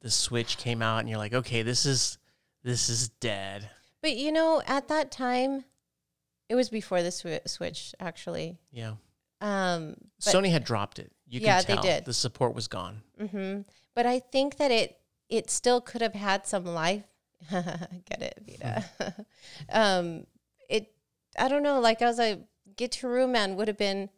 the 0.00 0.10
Switch 0.10 0.56
came 0.58 0.82
out, 0.82 0.98
and 1.00 1.08
you're 1.08 1.18
like, 1.18 1.34
okay, 1.34 1.62
this 1.62 1.84
is 1.86 2.18
this 2.62 2.88
is 2.88 3.08
dead. 3.08 3.68
But 4.02 4.16
you 4.16 4.30
know, 4.32 4.62
at 4.66 4.88
that 4.88 5.10
time, 5.10 5.64
it 6.48 6.54
was 6.54 6.68
before 6.68 7.02
the 7.02 7.08
swi- 7.10 7.48
Switch 7.48 7.94
actually. 8.00 8.58
Yeah, 8.70 8.94
Um, 9.40 9.96
but, 10.24 10.34
Sony 10.34 10.50
had 10.50 10.64
dropped 10.64 10.98
it. 10.98 11.12
You 11.28 11.40
Yeah, 11.40 11.62
they 11.62 11.76
did. 11.76 12.04
the 12.04 12.14
support 12.14 12.54
was 12.54 12.68
gone. 12.68 13.02
hmm 13.18 13.62
but 13.94 14.04
I 14.06 14.20
think 14.20 14.56
that 14.58 14.70
it 14.70 15.00
it 15.28 15.50
still 15.50 15.80
could 15.80 16.02
have 16.02 16.14
had 16.14 16.46
some 16.46 16.64
life. 16.64 17.02
Get 17.50 18.22
it, 18.22 18.38
Vita. 18.46 19.26
um, 19.70 20.26
it. 20.68 20.92
I 21.38 21.48
don't 21.48 21.62
know. 21.62 21.80
Like 21.80 22.00
I 22.02 22.06
was 22.06 22.18
like, 22.18 22.40
Gitaroo 22.76 23.28
Man 23.28 23.56
would 23.56 23.68
have 23.68 23.76
been 23.78 24.08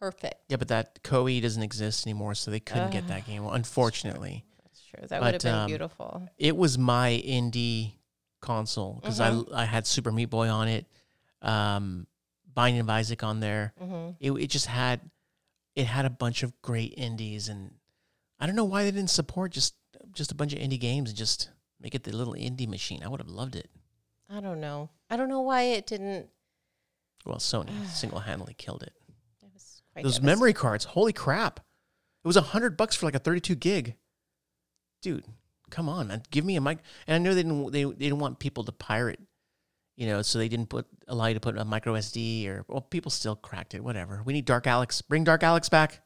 perfect. 0.00 0.36
Yeah, 0.48 0.56
but 0.56 0.68
that 0.68 1.02
Koei 1.04 1.40
doesn't 1.40 1.62
exist 1.62 2.06
anymore, 2.06 2.34
so 2.34 2.50
they 2.50 2.58
couldn't 2.60 2.90
get 2.90 3.06
that 3.08 3.26
game. 3.26 3.44
Unfortunately, 3.46 4.44
That's 4.64 4.82
true. 4.82 5.06
That 5.06 5.20
would 5.22 5.34
have 5.34 5.42
been 5.42 5.54
um, 5.54 5.66
beautiful. 5.66 6.28
it 6.38 6.56
was 6.56 6.76
my 6.78 7.22
indie 7.24 7.92
console 8.40 8.94
because 9.00 9.20
Mm-hmm. 9.20 9.54
I 9.54 9.62
I 9.62 9.64
had 9.66 9.86
Super 9.86 10.10
Meat 10.10 10.30
Boy 10.30 10.48
on 10.48 10.66
it, 10.68 10.86
um, 11.42 12.06
Binding 12.52 12.80
of 12.80 12.90
Isaac 12.90 13.22
on 13.22 13.40
there. 13.40 13.72
hmm 13.78 14.10
It 14.18 14.32
it 14.32 14.46
just 14.48 14.66
had 14.66 15.00
it 15.76 15.86
had 15.86 16.04
a 16.04 16.10
bunch 16.10 16.42
of 16.42 16.52
great 16.62 16.94
indies, 16.96 17.48
and 17.48 17.74
I 18.40 18.46
don't 18.46 18.56
know 18.56 18.64
why 18.64 18.82
they 18.84 18.90
didn't 18.90 19.10
support 19.10 19.52
just 19.52 19.74
just 20.12 20.32
a 20.32 20.34
bunch 20.34 20.52
of 20.52 20.58
indie 20.58 20.80
games 20.80 21.10
and 21.10 21.18
just 21.18 21.50
make 21.80 21.94
it 21.94 22.02
the 22.04 22.12
little 22.16 22.34
indie 22.34 22.66
machine. 22.68 23.02
I 23.04 23.08
would 23.08 23.20
have 23.20 23.28
loved 23.30 23.54
it. 23.54 23.70
I 24.28 24.40
don't 24.40 24.60
know. 24.60 24.90
I 25.10 25.16
don't 25.16 25.28
know 25.28 25.40
why 25.42 25.62
it 25.62 25.86
didn't. 25.86 26.28
Well, 27.26 27.36
Sony 27.38 27.86
single 27.92 28.20
handedly 28.20 28.54
killed 28.54 28.82
it. 28.82 28.92
Quite 29.92 30.04
Those 30.04 30.20
memory 30.20 30.52
cards, 30.52 30.84
holy 30.84 31.12
crap! 31.12 31.60
It 32.24 32.26
was 32.28 32.36
a 32.36 32.42
hundred 32.42 32.76
bucks 32.76 32.96
for 32.96 33.06
like 33.06 33.14
a 33.14 33.18
thirty-two 33.18 33.56
gig. 33.56 33.96
Dude, 35.02 35.24
come 35.70 35.88
on, 35.88 36.08
man. 36.08 36.22
give 36.30 36.44
me 36.44 36.56
a 36.56 36.60
mic. 36.60 36.78
And 37.06 37.14
I 37.14 37.18
know 37.18 37.34
they 37.34 37.42
didn't 37.42 37.72
they, 37.72 37.84
they 37.84 37.90
didn't 37.90 38.18
want 38.18 38.38
people 38.38 38.64
to 38.64 38.72
pirate, 38.72 39.20
you 39.96 40.06
know, 40.06 40.22
so 40.22 40.38
they 40.38 40.48
didn't 40.48 40.68
put 40.68 40.86
allow 41.08 41.26
you 41.26 41.34
to 41.34 41.40
put 41.40 41.56
a 41.58 41.64
micro 41.64 41.94
SD 41.94 42.46
or 42.48 42.64
well, 42.68 42.82
people 42.82 43.10
still 43.10 43.36
cracked 43.36 43.74
it. 43.74 43.82
Whatever. 43.82 44.22
We 44.24 44.32
need 44.32 44.44
Dark 44.44 44.66
Alex. 44.66 45.02
Bring 45.02 45.24
Dark 45.24 45.42
Alex 45.42 45.68
back. 45.68 46.02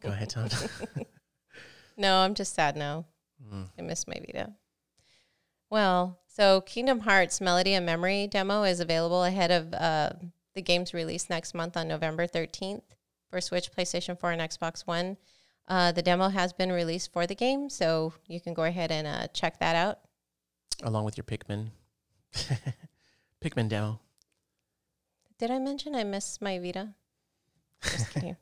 Go 0.00 0.08
ahead, 0.08 0.30
Tom. 0.30 0.48
No, 1.96 2.16
I'm 2.18 2.34
just 2.34 2.54
sad 2.54 2.76
now. 2.76 3.04
Mm. 3.52 3.68
I 3.78 3.82
miss 3.82 4.06
my 4.06 4.14
Vita. 4.14 4.52
Well, 5.70 6.18
so 6.26 6.62
Kingdom 6.62 7.00
Hearts 7.00 7.40
Melody 7.40 7.74
and 7.74 7.86
Memory 7.86 8.26
demo 8.26 8.62
is 8.62 8.80
available 8.80 9.24
ahead 9.24 9.50
of 9.50 9.74
uh, 9.74 10.12
the 10.54 10.62
game's 10.62 10.92
release 10.94 11.28
next 11.30 11.54
month 11.54 11.76
on 11.76 11.88
November 11.88 12.26
13th 12.26 12.82
for 13.30 13.40
Switch, 13.40 13.72
PlayStation 13.72 14.18
4, 14.18 14.32
and 14.32 14.40
Xbox 14.42 14.86
One. 14.86 15.16
Uh, 15.68 15.92
the 15.92 16.02
demo 16.02 16.28
has 16.28 16.52
been 16.52 16.72
released 16.72 17.12
for 17.12 17.26
the 17.26 17.34
game, 17.34 17.70
so 17.70 18.12
you 18.26 18.40
can 18.40 18.52
go 18.52 18.64
ahead 18.64 18.90
and 18.90 19.06
uh, 19.06 19.26
check 19.28 19.58
that 19.60 19.76
out. 19.76 20.00
Along 20.82 21.04
with 21.04 21.16
your 21.16 21.24
Pikmin. 21.24 21.68
Pikmin 23.42 23.68
demo. 23.68 24.00
Did 25.38 25.50
I 25.50 25.58
mention 25.58 25.94
I 25.94 26.04
miss 26.04 26.40
my 26.40 26.58
Vita? 26.58 26.94
Just 27.82 28.10
kidding. 28.14 28.36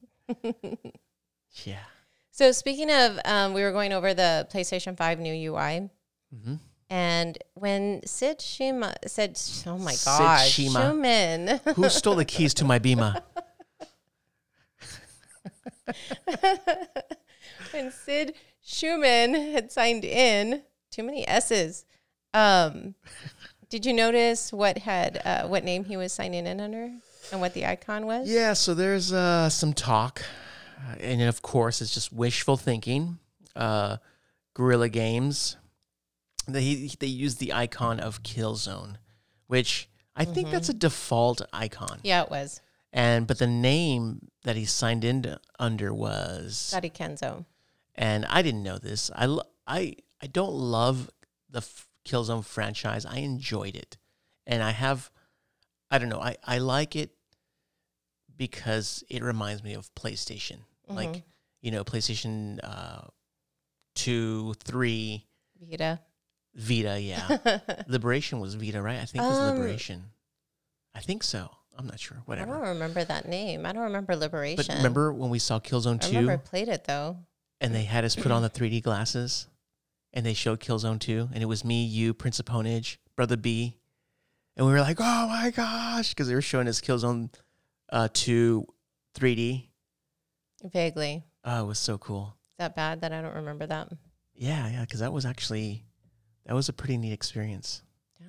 Yeah. 1.65 1.79
so 2.31 2.53
speaking 2.53 2.91
of, 2.91 3.19
um, 3.25 3.55
we 3.55 3.63
were 3.63 3.73
going 3.73 3.93
over 3.93 4.15
the 4.15 4.47
PlayStation 4.53 4.97
5 4.97 5.19
new 5.19 5.53
UI. 5.53 5.91
hmm 6.45 6.55
And 6.91 7.39
when 7.55 8.05
Sid 8.05 8.43
Shima 8.43 8.95
said, 9.07 9.41
"Oh 9.65 9.79
my 9.79 9.93
God, 9.93 9.97
Sid 9.97 10.19
gosh, 10.19 10.51
Shima. 10.51 10.81
Shumin," 10.81 11.61
Who 11.77 11.89
stole 11.89 12.17
the 12.17 12.25
keys 12.25 12.53
to 12.55 12.65
my 12.65 12.81
Bima? 12.81 13.23
when 17.71 17.93
Sid 17.93 18.35
Shuman 18.67 19.53
had 19.53 19.71
signed 19.71 20.05
in, 20.05 20.63
too 20.91 21.05
many 21.05 21.27
S's. 21.29 21.85
Um, 22.35 22.97
did 23.69 23.87
you 23.87 23.93
notice 23.93 24.53
what 24.53 24.79
had 24.79 25.23
uh, 25.25 25.47
what 25.47 25.63
name 25.63 25.85
he 25.85 25.97
was 25.97 26.13
signing 26.13 26.45
in 26.45 26.61
under 26.61 26.91
and 27.31 27.41
what 27.41 27.55
the 27.55 27.67
icon 27.67 28.05
was? 28.07 28.29
Yeah, 28.29 28.53
so 28.55 28.75
there's 28.75 29.13
uh, 29.13 29.49
some 29.49 29.73
talk, 29.75 30.23
uh, 30.77 30.97
and 30.99 31.23
of 31.23 31.41
course, 31.41 31.81
it's 31.81 31.95
just 31.95 32.13
wishful 32.13 32.57
thinking. 32.57 33.19
Uh, 33.55 33.99
Guerrilla 34.55 34.89
Games, 34.89 35.57
they 36.53 36.91
they 36.99 37.07
use 37.07 37.37
the 37.37 37.53
icon 37.53 38.01
of 38.01 38.23
Killzone, 38.23 38.97
which 39.47 39.89
I 40.17 40.25
think 40.25 40.51
that's 40.51 40.69
a 40.69 40.75
default 40.75 41.43
icon. 41.53 42.01
Yeah, 42.03 42.23
it 42.25 42.31
was 42.31 42.61
And 42.93 43.27
but 43.27 43.39
the 43.39 43.47
name 43.47 44.29
that 44.45 44.57
he 44.57 44.65
signed 44.65 45.05
in 45.05 45.23
to- 45.23 45.41
under 45.59 45.93
was, 45.95 46.57
Sadi 46.59 46.91
Kenzo. 46.91 47.45
and 47.95 48.25
I 48.27 48.43
didn't 48.43 48.63
know 48.63 48.79
this. 48.79 49.11
I 49.15 49.39
I 49.67 49.97
I 50.23 50.27
don't 50.27 50.53
love 50.53 51.11
the 51.49 51.59
f- 51.59 51.89
Killzone 52.05 52.45
franchise. 52.45 53.05
I 53.07 53.19
enjoyed 53.19 53.77
it, 53.77 53.97
and 54.47 54.63
I 54.63 54.71
have, 54.73 55.11
I 55.91 55.99
don't 55.99 56.09
know. 56.09 56.21
I 56.21 56.37
I 56.45 56.59
like 56.59 56.97
it 56.97 57.11
because 58.37 59.05
it 59.09 59.23
reminds 59.23 59.63
me 59.63 59.75
of 59.75 59.93
PlayStation, 59.95 60.59
like 60.89 61.23
you 61.61 61.71
know 61.71 61.85
PlayStation 61.85 62.59
uh, 62.63 63.03
two, 63.95 64.55
three, 64.65 65.27
Vita. 65.61 66.01
Vita. 66.55 67.01
Yeah, 67.01 67.39
Liberation 67.89 68.41
was 68.41 68.55
Vita, 68.55 68.81
right? 68.83 68.99
I 69.01 69.05
think 69.05 69.25
it 69.25 69.29
was 69.29 69.39
Um, 69.39 69.57
Liberation. 69.59 70.05
I 70.95 71.01
think 71.01 71.23
so. 71.23 71.51
I'm 71.79 71.87
not 71.87 72.01
sure. 72.01 72.19
Whatever. 72.27 72.53
I 72.55 72.59
don't 72.59 72.69
remember 72.71 73.05
that 73.05 73.27
name. 73.29 73.65
I 73.65 73.73
don't 73.73 73.85
remember 73.85 74.15
Liberation. 74.17 74.65
But 74.67 74.77
remember 74.77 75.13
when 75.13 75.31
we 75.31 75.39
saw 75.39 75.61
Killzone 75.61 75.95
I 76.03 76.09
two? 76.09 76.17
remember 76.17 76.33
I 76.33 76.37
played 76.37 76.69
it 76.69 76.85
though. 76.85 77.17
and 77.61 77.75
they 77.75 77.85
had 77.85 78.05
us 78.05 78.17
put 78.17 78.33
on 78.33 78.43
the 78.43 78.51
3D 78.51 78.83
glasses 78.83 79.47
and 80.13 80.27
they 80.27 80.35
showed 80.35 80.61
Killzone 80.61 80.99
2 80.99 81.31
and 81.33 81.43
it 81.43 81.47
was 81.47 81.65
me, 81.65 81.85
you, 81.85 82.13
Prince 82.13 82.39
of 82.41 82.45
Ponage, 82.47 82.97
Brother 83.17 83.37
B. 83.37 83.77
And 84.57 84.67
we 84.67 84.73
were 84.73 84.81
like, 84.81 84.99
"Oh 85.01 85.29
my 85.29 85.51
gosh," 85.51 86.11
because 86.11 86.27
they 86.29 86.35
were 86.35 86.43
showing 86.43 86.69
us 86.69 86.81
Killzone 86.81 87.33
uh 87.91 88.09
2 88.13 88.67
3D. 89.15 89.69
Vaguely. 90.65 91.25
Oh, 91.45 91.65
it 91.65 91.67
was 91.67 91.79
so 91.79 91.97
cool. 91.97 92.35
Is 92.55 92.65
that 92.65 92.77
bad 92.77 93.01
that 93.01 93.13
I 93.13 93.23
don't 93.23 93.37
remember 93.37 93.67
that? 93.67 93.89
Yeah, 94.35 94.69
yeah, 94.69 94.85
cuz 94.85 95.01
that 95.01 95.13
was 95.13 95.25
actually 95.25 95.85
that 96.51 96.57
was 96.57 96.69
a 96.69 96.73
pretty 96.73 96.97
neat 96.99 97.13
experience. 97.13 97.83
Damn. 98.19 98.29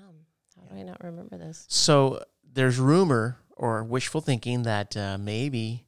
How 0.69 0.75
do 0.75 0.79
I 0.79 0.83
not 0.83 1.03
remember 1.03 1.37
this? 1.39 1.65
So, 1.67 2.23
there's 2.53 2.77
rumor 2.77 3.37
or 3.57 3.83
wishful 3.83 4.21
thinking 4.21 4.61
that 4.63 4.95
uh, 4.95 5.17
maybe 5.19 5.85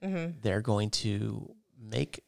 Mm-hmm. 0.00 0.38
they're 0.42 0.60
going 0.60 0.90
to 0.90 1.54
make 1.80 2.22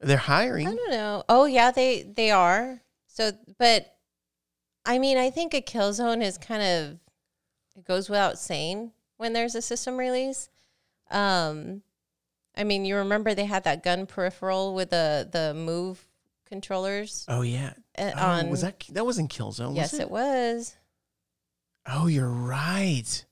they're 0.00 0.16
hiring 0.16 0.68
I 0.68 0.74
don't 0.74 0.90
know. 0.90 1.24
Oh 1.28 1.44
yeah, 1.44 1.70
they 1.70 2.02
they 2.02 2.30
are. 2.30 2.80
So, 3.06 3.32
but 3.58 3.96
I 4.86 4.98
mean, 4.98 5.18
I 5.18 5.28
think 5.30 5.52
a 5.54 5.60
kill 5.60 5.92
zone 5.92 6.22
is 6.22 6.38
kind 6.38 6.62
of 6.62 6.98
it 7.76 7.84
goes 7.86 8.08
without 8.08 8.38
saying 8.38 8.92
when 9.18 9.32
there's 9.34 9.54
a 9.54 9.62
system 9.62 9.96
release. 9.98 10.48
Um, 11.10 11.82
I 12.56 12.64
mean, 12.64 12.84
you 12.84 12.96
remember 12.96 13.34
they 13.34 13.44
had 13.46 13.64
that 13.64 13.82
gun 13.82 14.06
peripheral 14.06 14.74
with 14.74 14.90
the 14.90 15.28
the 15.30 15.52
move 15.54 16.06
controllers 16.48 17.24
Oh 17.28 17.42
yeah. 17.42 17.72
uh, 17.96 18.10
Oh, 18.16 18.26
on. 18.26 18.50
was 18.50 18.62
that 18.62 18.84
that 18.90 19.04
wasn't 19.04 19.30
Killzone? 19.30 19.76
yes, 19.76 19.92
was 19.92 20.00
it? 20.00 20.10
was. 20.10 20.76
Oh, 21.90 22.06
you're 22.06 22.28
right. 22.28 23.24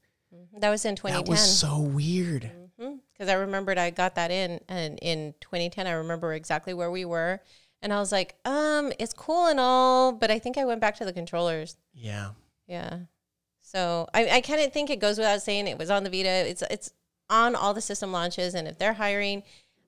That 0.59 0.71
was 0.71 0.85
in 0.85 0.97
2010. 0.97 1.25
That 1.25 1.31
was 1.31 1.59
so 1.59 1.79
weird. 1.81 2.51
because 2.79 3.29
I 3.29 3.35
remembered 3.35 3.79
I 3.79 3.91
got 3.91 4.15
that 4.17 4.31
in 4.31 4.61
and 4.69 4.99
in 5.01 5.35
2010 5.41 5.87
I 5.87 5.93
remember 5.93 6.33
exactly 6.35 6.73
where 6.75 6.91
we 6.91 7.05
were 7.05 7.41
and 7.83 7.93
I 7.93 7.99
was 8.01 8.13
like 8.13 8.37
um 8.45 8.93
it's 8.99 9.13
cool 9.15 9.47
and 9.47 9.59
all 9.61 10.13
but 10.13 10.31
I 10.31 10.39
think 10.39 10.59
I 10.59 10.65
went 10.67 10.81
back 10.81 10.97
to 10.97 11.05
the 11.05 11.13
controllers 11.13 11.77
Yeah. 11.95 12.31
yeah 12.67 12.99
so 13.63 14.07
I, 14.15 14.29
I 14.29 14.41
kind 14.43 14.61
of 14.61 14.73
think 14.73 14.91
it 14.91 15.01
goes 15.01 15.17
without 15.19 15.41
saying 15.43 15.67
it 15.69 15.79
was 15.79 15.91
on 15.91 16.05
the 16.05 16.11
Vita 16.11 16.29
it's 16.49 16.63
it's 16.71 16.93
on 17.31 17.55
all 17.55 17.73
the 17.75 17.81
system 17.81 18.13
launches 18.13 18.55
and 18.55 18.69
if 18.69 18.79
they're 18.79 18.93
hiring 18.95 19.43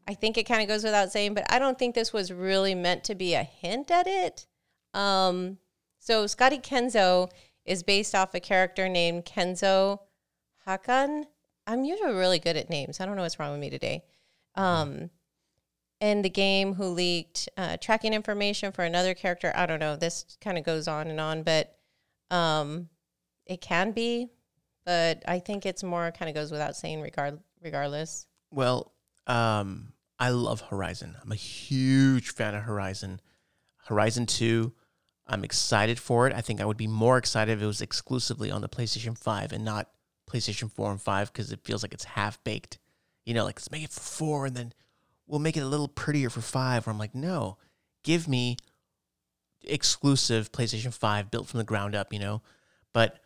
I 0.08 0.14
think 0.14 0.38
it 0.38 0.44
kind 0.44 0.62
of 0.62 0.68
goes 0.68 0.82
without 0.82 1.12
saying 1.12 1.34
but 1.34 1.44
I 1.52 1.58
don't 1.58 1.78
think 1.78 1.94
this 1.94 2.12
was 2.12 2.32
really 2.32 2.74
meant 2.74 3.04
to 3.04 3.14
be 3.14 3.34
a 3.34 3.42
hint 3.42 3.90
at 3.90 4.06
it 4.06 4.46
um 4.94 5.58
so 5.98 6.26
Scotty 6.26 6.58
Kenzo 6.58 7.30
is 7.64 7.82
based 7.82 8.14
off 8.14 8.34
a 8.34 8.40
character 8.40 8.88
named 8.88 9.24
Kenzo 9.24 10.00
Hakan 10.66 11.24
I'm 11.68 11.84
usually 11.84 12.14
really 12.14 12.38
good 12.38 12.56
at 12.56 12.70
names. 12.70 12.98
I 12.98 13.04
don't 13.04 13.14
know 13.14 13.22
what's 13.22 13.38
wrong 13.38 13.52
with 13.52 13.60
me 13.60 13.68
today. 13.68 14.02
Um, 14.54 15.10
in 16.00 16.22
the 16.22 16.30
game 16.30 16.74
who 16.74 16.86
leaked 16.86 17.48
uh, 17.58 17.76
tracking 17.76 18.14
information 18.14 18.72
for 18.72 18.84
another 18.84 19.12
character. 19.12 19.52
I 19.54 19.66
don't 19.66 19.78
know. 19.78 19.94
This 19.94 20.38
kind 20.40 20.56
of 20.56 20.64
goes 20.64 20.88
on 20.88 21.08
and 21.08 21.20
on, 21.20 21.42
but 21.42 21.76
um, 22.30 22.88
it 23.44 23.60
can 23.60 23.92
be. 23.92 24.30
But 24.86 25.22
I 25.28 25.40
think 25.40 25.66
it's 25.66 25.82
more 25.82 26.10
kind 26.10 26.30
of 26.30 26.34
goes 26.34 26.50
without 26.50 26.74
saying, 26.74 27.02
regard 27.02 27.38
regardless. 27.62 28.26
Well, 28.50 28.92
um, 29.26 29.92
I 30.18 30.30
love 30.30 30.62
Horizon. 30.62 31.16
I'm 31.22 31.32
a 31.32 31.36
huge 31.36 32.32
fan 32.32 32.54
of 32.54 32.64
Horizon. 32.64 33.20
Horizon 33.86 34.26
2, 34.26 34.72
I'm 35.26 35.44
excited 35.44 35.98
for 35.98 36.26
it. 36.26 36.34
I 36.34 36.40
think 36.40 36.60
I 36.60 36.64
would 36.64 36.76
be 36.76 36.86
more 36.86 37.18
excited 37.18 37.52
if 37.52 37.62
it 37.62 37.66
was 37.66 37.82
exclusively 37.82 38.50
on 38.50 38.60
the 38.60 38.68
PlayStation 38.68 39.16
5 39.16 39.52
and 39.52 39.64
not 39.64 39.90
PlayStation 40.28 40.70
4 40.70 40.92
and 40.92 41.00
5 41.00 41.32
because 41.32 41.52
it 41.52 41.64
feels 41.64 41.82
like 41.82 41.94
it's 41.94 42.04
half 42.04 42.42
baked. 42.44 42.78
You 43.24 43.34
know, 43.34 43.44
like 43.44 43.56
let's 43.56 43.70
make 43.70 43.84
it 43.84 43.92
for 43.92 44.00
4 44.00 44.46
and 44.46 44.56
then 44.56 44.72
we'll 45.26 45.38
make 45.38 45.56
it 45.56 45.62
a 45.62 45.66
little 45.66 45.88
prettier 45.88 46.30
for 46.30 46.40
5. 46.40 46.86
Where 46.86 46.92
I'm 46.92 46.98
like, 46.98 47.14
no, 47.14 47.58
give 48.02 48.26
me 48.26 48.56
exclusive 49.62 50.50
PlayStation 50.50 50.92
5 50.92 51.30
built 51.30 51.46
from 51.46 51.58
the 51.58 51.64
ground 51.64 51.94
up, 51.94 52.12
you 52.12 52.18
know? 52.18 52.42
But 52.92 53.20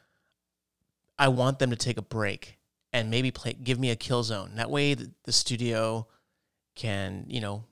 I 1.18 1.28
want 1.28 1.58
them 1.58 1.70
to 1.70 1.76
take 1.76 1.98
a 1.98 2.02
break 2.02 2.58
and 2.92 3.10
maybe 3.10 3.30
play 3.30 3.54
give 3.54 3.78
me 3.78 3.90
a 3.90 3.96
kill 3.96 4.22
zone. 4.22 4.56
That 4.56 4.70
way 4.70 4.94
the, 4.94 5.12
the 5.24 5.32
studio 5.32 6.08
can, 6.74 7.24
you 7.28 7.40
know, 7.40 7.64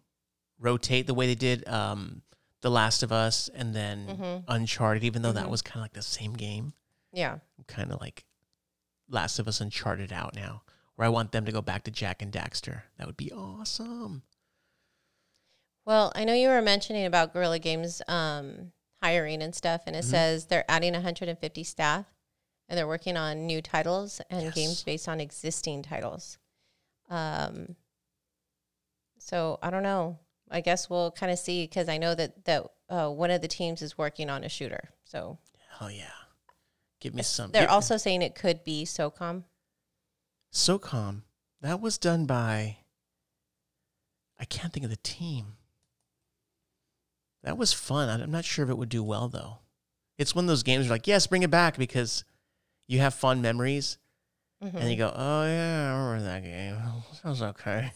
rotate 0.59 1.07
the 1.07 1.14
way 1.14 1.26
they 1.26 1.34
did 1.34 1.66
um, 1.68 2.22
The 2.61 2.70
Last 2.70 3.03
of 3.03 3.12
Us 3.12 3.48
and 3.55 3.74
then 3.74 4.07
Mhm. 4.07 4.44
Uncharted, 4.48 5.05
even 5.05 5.22
though 5.22 5.32
that 5.32 5.46
Mhm. 5.46 5.51
was 5.51 5.62
kind 5.62 5.76
of 5.76 5.82
like 5.82 5.92
the 5.94 6.03
same 6.03 6.34
game. 6.34 6.74
Yeah. 7.12 7.38
Kind 7.66 7.92
of 7.92 8.01
like 8.01 8.24
Last 9.09 9.38
of 9.38 9.48
Us 9.48 9.61
Uncharted 9.61 10.12
out 10.12 10.34
now, 10.34 10.62
where 10.96 11.07
I 11.07 11.09
want 11.09 11.32
them 11.32 11.44
to 11.46 11.53
go 11.53 11.62
back 11.62 11.84
to 11.84 11.90
Jak 11.90 12.20
and 12.22 12.32
Daxter. 12.32 12.82
That 12.98 13.07
would 13.07 13.16
be 13.16 13.32
awesome. 13.32 14.22
Well, 15.86 16.12
I 16.14 16.24
know 16.24 16.34
you 16.34 16.48
were 16.48 16.62
mentioning 16.62 17.07
about 17.07 17.32
Guerrilla 17.32 17.59
Games 17.59 18.03
um, 18.07 18.72
hiring 19.03 19.42
and 19.42 19.55
stuff, 19.55 19.82
and 19.86 19.96
it 19.96 20.05
Mhm. 20.05 20.09
says 20.11 20.46
they're 20.46 20.70
adding 20.70 20.94
150 20.94 21.64
staff 21.64 22.07
and 22.68 22.78
they're 22.78 22.86
working 22.86 23.16
on 23.16 23.46
new 23.46 23.61
titles 23.62 24.20
and 24.30 24.42
Yes. 24.42 24.55
games 24.55 24.82
based 24.84 25.09
on 25.09 25.20
existing 25.20 25.82
titles. 25.82 26.38
Um, 27.09 27.76
so 29.21 29.59
I 29.62 29.71
don't 29.71 29.83
know. 29.85 30.18
I 30.51 30.61
guess 30.61 30.91
we'll 30.91 31.12
kind 31.12 31.31
of 31.31 31.39
see 31.39 31.62
because 31.64 31.89
I 31.89 31.99
know 31.99 32.14
that 32.16 32.45
that 32.47 32.64
uh, 32.89 33.09
one 33.11 33.31
of 33.31 33.41
the 33.41 33.47
teams 33.49 33.83
is 33.83 33.97
working 33.97 34.29
on 34.29 34.43
a 34.43 34.49
shooter. 34.49 34.91
So 35.05 35.39
oh 35.81 35.89
yeah. 35.89 36.11
Give 37.01 37.14
me 37.14 37.23
some. 37.23 37.51
they're 37.53 37.62
give- 37.62 37.71
also 37.71 37.97
saying 37.97 38.21
it 38.23 38.35
could 38.35 38.62
be 38.64 38.85
SOCOM. 38.85 39.45
SOCOM. 40.53 41.23
That 41.62 41.81
was 41.81 41.97
done 41.99 42.27
by. 42.27 42.79
I 44.39 44.45
can't 44.45 44.73
think 44.73 44.85
of 44.85 44.91
the 44.91 44.97
team. 44.97 45.57
That 47.43 47.57
was 47.57 47.73
fun. 47.73 48.09
I'm 48.21 48.31
not 48.31 48.45
sure 48.45 48.64
if 48.64 48.71
it 48.71 48.77
would 48.79 48.89
do 48.89 49.03
well 49.03 49.29
though. 49.29 49.59
It's 50.18 50.35
one 50.35 50.45
of 50.45 50.49
those 50.49 50.62
games 50.62 50.87
where 50.89 50.95
like, 50.97 51.07
yes, 51.07 51.27
bring 51.27 51.43
it 51.43 51.51
back 51.51 51.79
because 51.79 52.25
you 52.87 52.99
have 52.99 53.14
fond 53.14 53.41
memories, 53.41 53.97
Mhm. 54.62 54.75
and 54.75 54.91
you 54.91 54.97
go, 54.97 55.11
oh 55.14 55.45
yeah, 55.47 55.95
I 55.95 55.99
remember 55.99 56.25
that 56.25 56.43
game. 56.43 56.77
Sounds 57.23 57.41
okay. 57.41 57.93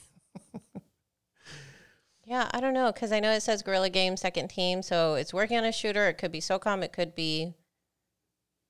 Yeah, 2.35 2.51
I 2.53 2.59
don't 2.61 2.75
know 2.75 2.91
because 2.91 3.13
I 3.13 3.21
know 3.21 3.31
it 3.31 3.43
says 3.43 3.63
Guerrilla 3.63 3.91
Games 3.91 4.21
second 4.21 4.49
team, 4.49 4.83
so 4.83 5.15
it's 5.15 5.33
working 5.33 5.57
on 5.57 5.65
a 5.65 5.71
shooter. 5.71 6.09
It 6.09 6.15
could 6.15 6.33
be 6.33 6.41
SOCOM, 6.41 6.83
it 6.83 6.93
could 6.93 7.15
be 7.15 7.55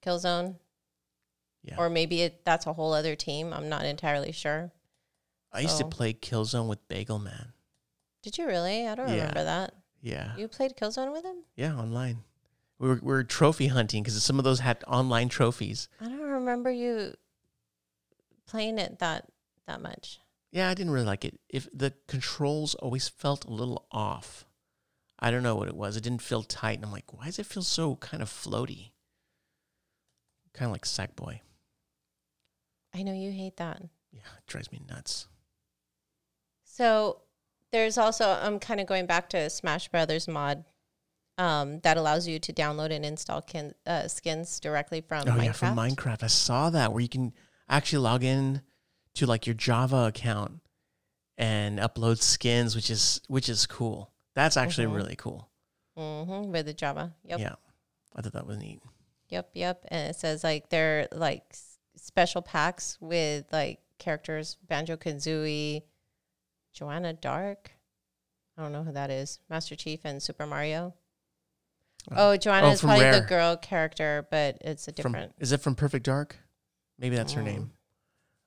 Killzone, 0.05 0.57
Yeah. 1.63 1.77
or 1.79 1.89
maybe 1.89 2.21
it, 2.21 2.45
that's 2.45 2.67
a 2.67 2.75
whole 2.75 2.93
other 2.93 3.17
team. 3.17 3.55
I'm 3.55 3.71
not 3.71 3.87
entirely 3.87 4.33
sure. 4.33 4.71
I 5.51 5.61
used 5.61 5.79
to 5.79 5.87
play 5.87 6.13
Killzone 6.13 6.69
with 6.69 6.87
Bagel 6.89 7.19
Man. 7.19 7.55
Did 8.23 8.37
you 8.37 8.47
really? 8.47 8.87
I 8.87 8.95
don't 8.95 9.09
Yeah. 9.09 9.15
remember 9.15 9.45
that. 9.45 9.75
Yeah, 10.03 10.37
You 10.37 10.47
played 10.47 10.77
Killzone 10.77 11.11
with 11.11 11.25
him? 11.25 11.45
yeah, 11.57 11.75
online. 11.75 12.23
We 12.79 12.89
were, 12.89 12.95
we 12.97 13.13
were 13.15 13.25
trophy 13.25 13.69
hunting 13.69 14.03
because 14.03 14.23
some 14.23 14.37
of 14.37 14.45
those 14.45 14.61
had 14.61 14.85
online 14.87 15.31
trophies. 15.31 15.89
I 16.03 16.09
don't 16.11 16.21
remember 16.21 16.71
you 16.71 17.15
playing 18.45 18.77
it 18.79 18.99
that 18.99 19.25
that 19.67 19.81
much. 19.81 20.21
Yeah, 20.55 20.69
I 20.69 20.75
didn't 20.75 20.93
really 20.93 21.05
like 21.05 21.25
it. 21.25 21.41
If 21.49 21.69
the 21.75 21.93
controls 22.07 22.77
always 22.77 23.09
felt 23.09 23.45
a 23.45 23.51
little 23.53 23.89
off. 23.91 24.47
I 25.19 25.33
don't 25.33 25.43
know 25.43 25.57
what 25.57 25.67
it 25.67 25.75
was. 25.75 25.97
It 25.97 26.05
didn't 26.05 26.23
feel 26.23 26.45
tight. 26.45 26.77
And 26.77 26.85
I'm 26.85 26.93
like, 26.93 27.13
why 27.13 27.27
does 27.27 27.41
it 27.41 27.47
feel 27.47 27.65
so 27.65 27.97
kind 27.97 28.23
of 28.23 28.31
floaty? 28.31 28.93
Kind 30.53 30.69
of 30.69 30.73
like 30.73 30.85
Sackboy. 30.85 31.41
I 32.95 33.03
know 33.03 33.13
you 33.13 33.33
hate 33.33 33.57
that. 33.57 33.83
Yeah, 34.13 34.21
it 34.39 34.47
drives 34.47 34.71
me 34.71 34.81
nuts. 34.89 35.27
So 36.63 37.23
there's 37.73 37.99
also 37.99 38.39
I'm 38.41 38.61
kind 38.61 38.79
of 38.79 38.87
going 38.87 39.07
back 39.07 39.29
to 39.31 39.51
Smash 39.51 39.89
Brothers 39.89 40.29
mod 40.29 40.65
um, 41.37 41.81
that 41.81 41.97
allows 41.97 42.29
you 42.29 42.39
to 42.39 42.53
download 42.53 42.93
and 42.93 43.05
install 43.05 43.43
kin, 43.43 43.75
uh, 43.89 44.07
skins 44.07 44.61
directly 44.61 45.01
from 45.01 45.25
oh 45.27 45.33
Minecraft. 45.33 45.45
yeah, 45.45 45.53
from 45.53 45.77
Minecraft. 45.77 46.23
I 46.23 46.29
saw 46.29 46.71
that 46.71 46.93
where 46.93 47.03
you 47.03 47.09
can 47.09 47.33
actually 47.69 47.99
log 48.05 48.23
in 48.23 48.63
to 49.15 49.27
like 49.27 49.47
your 49.47 49.55
Java 49.55 50.07
account 50.07 50.61
and 51.39 51.79
upload 51.79 52.21
skins, 52.21 52.75
which 52.77 52.91
is 52.91 53.21
which 53.29 53.49
is 53.49 53.67
cool. 53.67 54.13
That's 54.35 54.57
actually 54.57 54.87
Mhm. 54.87 54.95
really 54.97 55.17
cool. 55.17 55.51
hmm 55.97 56.51
with 56.51 56.67
the 56.67 56.75
Java. 56.75 57.15
Yep. 57.25 57.39
Yeah, 57.41 57.55
I 58.17 58.23
thought 58.23 58.33
that 58.33 58.47
was 58.47 58.59
neat. 58.59 58.81
Yep. 59.29 59.51
Yep. 59.55 59.85
And 59.89 60.11
it 60.11 60.17
says 60.17 60.43
like 60.43 60.69
they're 60.69 61.07
like 61.13 61.55
special 61.97 62.43
packs 62.43 62.99
with 63.01 63.47
like 63.53 63.81
characters 63.99 64.57
Banjo 64.67 64.97
Kazooie, 64.97 65.83
Joanna 66.73 67.13
Dark. 67.13 67.71
I 68.59 68.63
don't 68.63 68.73
know 68.73 68.83
who 68.85 68.93
that 68.93 69.11
is. 69.11 69.39
Master 69.49 69.77
Chief 69.77 70.01
and 70.05 70.23
Super 70.23 70.47
Mario. 70.47 70.95
Oh, 72.11 72.37
Joanna 72.37 72.67
Oh, 72.69 72.71
is 72.71 72.81
probably 72.81 73.05
Rare. 73.05 73.21
the 73.21 73.27
girl 73.27 73.57
character, 73.57 74.27
but 74.31 74.59
it's 74.61 74.87
a 74.89 74.93
From, 74.93 75.13
different. 75.13 75.35
is 75.39 75.53
it 75.53 75.61
from 75.63 75.75
Perfect 75.75 76.05
Dark? 76.05 76.37
Maybe 76.99 77.17
that's 77.17 77.33
her 77.33 77.41
Mm. 77.41 77.45
name. 77.45 77.73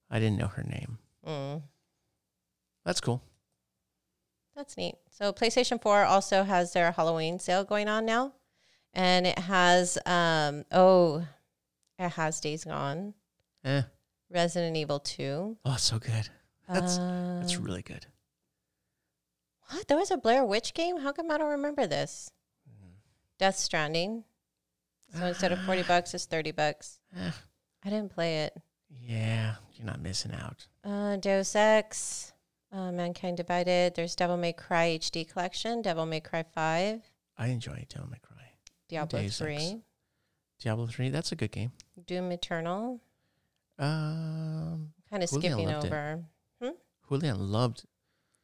I 0.10 0.20
didn't 0.20 0.38
know 0.38 0.47
her 0.47 0.64
name. 0.64 0.97
Mm, 1.26 1.62
That's 2.86 3.01
cool. 3.01 3.22
that's 4.55 4.78
neat. 4.78 4.95
So 5.12 5.34
PlayStation 5.34 5.82
4 5.82 6.05
also 6.05 6.43
has 6.43 6.74
their 6.74 6.91
Halloween 6.91 7.38
sale 7.39 7.64
going 7.64 7.88
on 7.88 8.05
now. 8.05 8.34
And 8.93 9.28
it 9.28 9.38
has 9.38 9.97
um 10.05 10.64
oh 10.72 11.26
it 11.99 12.10
has 12.10 12.39
Days 12.39 12.64
Gone, 12.64 13.14
Eh. 13.64 13.82
Resident 14.30 14.76
Evil 14.78 14.99
2. 14.99 15.58
Oh, 15.66 15.76
so 15.78 15.99
good. 15.99 16.30
That's 16.70 16.97
that's 16.97 17.58
um, 17.58 17.64
really 17.64 17.82
good. 17.82 18.05
What? 19.70 19.88
There 19.88 19.97
was 19.97 20.12
a 20.12 20.18
Blair 20.18 20.45
Witch 20.45 20.74
game? 20.74 20.97
How 20.99 21.12
come 21.12 21.30
I 21.30 21.38
don't 21.38 21.51
remember 21.51 21.86
this? 21.88 22.32
Mm. 22.70 22.91
Death 23.38 23.58
Stranding. 23.58 24.24
So 25.18 25.26
instead 25.26 25.51
of 25.51 25.60
40 25.64 25.84
bucks, 25.88 26.14
it's 26.14 26.26
30 26.26 26.51
bucks. 26.51 26.99
Eh, 27.16 27.32
I 27.84 27.89
didn't 27.89 28.12
play 28.14 28.43
it. 28.45 28.53
Yeah, 28.89 29.55
you're 29.75 29.85
not 29.85 30.01
missing 30.01 30.33
out. 30.33 30.67
Uh, 30.83 31.17
Deus 31.17 31.55
Ex, 31.55 32.33
uh, 32.71 32.91
Mankind 32.91 33.38
Divided. 33.38 33.95
There's 33.95 34.15
Devil 34.15 34.38
May 34.38 34.53
Cry 34.53 34.97
HD 34.99 35.29
Collection, 35.29 35.81
Devil 35.81 36.05
May 36.05 36.19
Cry 36.19 36.43
5, 36.43 37.01
I 37.39 37.47
enjoy 37.47 37.85
Devil 37.89 38.09
May 38.09 38.17
Cry. 38.21 38.35
Diablo 38.89 39.21
Deus 39.21 39.38
3, 39.38 39.55
Ex. 39.55 39.75
Diablo 40.59 40.88
three, 40.88 41.09
that's 41.09 41.31
a 41.31 41.35
good 41.35 41.51
game. 41.51 41.71
Doom 42.07 42.31
Eternal. 42.31 42.99
Um, 43.77 44.89
Kind 45.09 45.21
of 45.23 45.29
Julian 45.29 45.53
skipping 45.53 45.67
loved 45.67 45.85
it. 45.85 45.88
over. 45.88 46.23
Julian 47.09 47.51
loved 47.51 47.85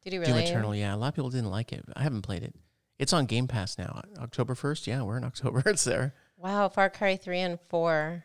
Did 0.04 0.12
you 0.12 0.24
Doom 0.24 0.34
really? 0.36 0.44
Eternal. 0.48 0.74
Yeah, 0.76 0.94
a 0.94 0.96
lot 0.96 1.08
of 1.08 1.14
people 1.14 1.30
didn't 1.30 1.50
like 1.50 1.72
it. 1.72 1.84
I 1.96 2.02
haven't 2.02 2.22
played 2.22 2.42
it. 2.44 2.54
It's 2.98 3.12
on 3.12 3.26
Game 3.26 3.48
Pass 3.48 3.76
now. 3.76 4.00
October 4.20 4.54
first. 4.54 4.86
Yeah, 4.86 5.02
we're 5.02 5.16
in 5.18 5.24
October. 5.32 5.62
It's 5.66 5.82
there. 5.84 6.14
Wow, 6.36 6.68
Far 6.68 6.88
Cry 6.88 7.16
3 7.16 7.40
and 7.40 7.60
4. 7.68 8.24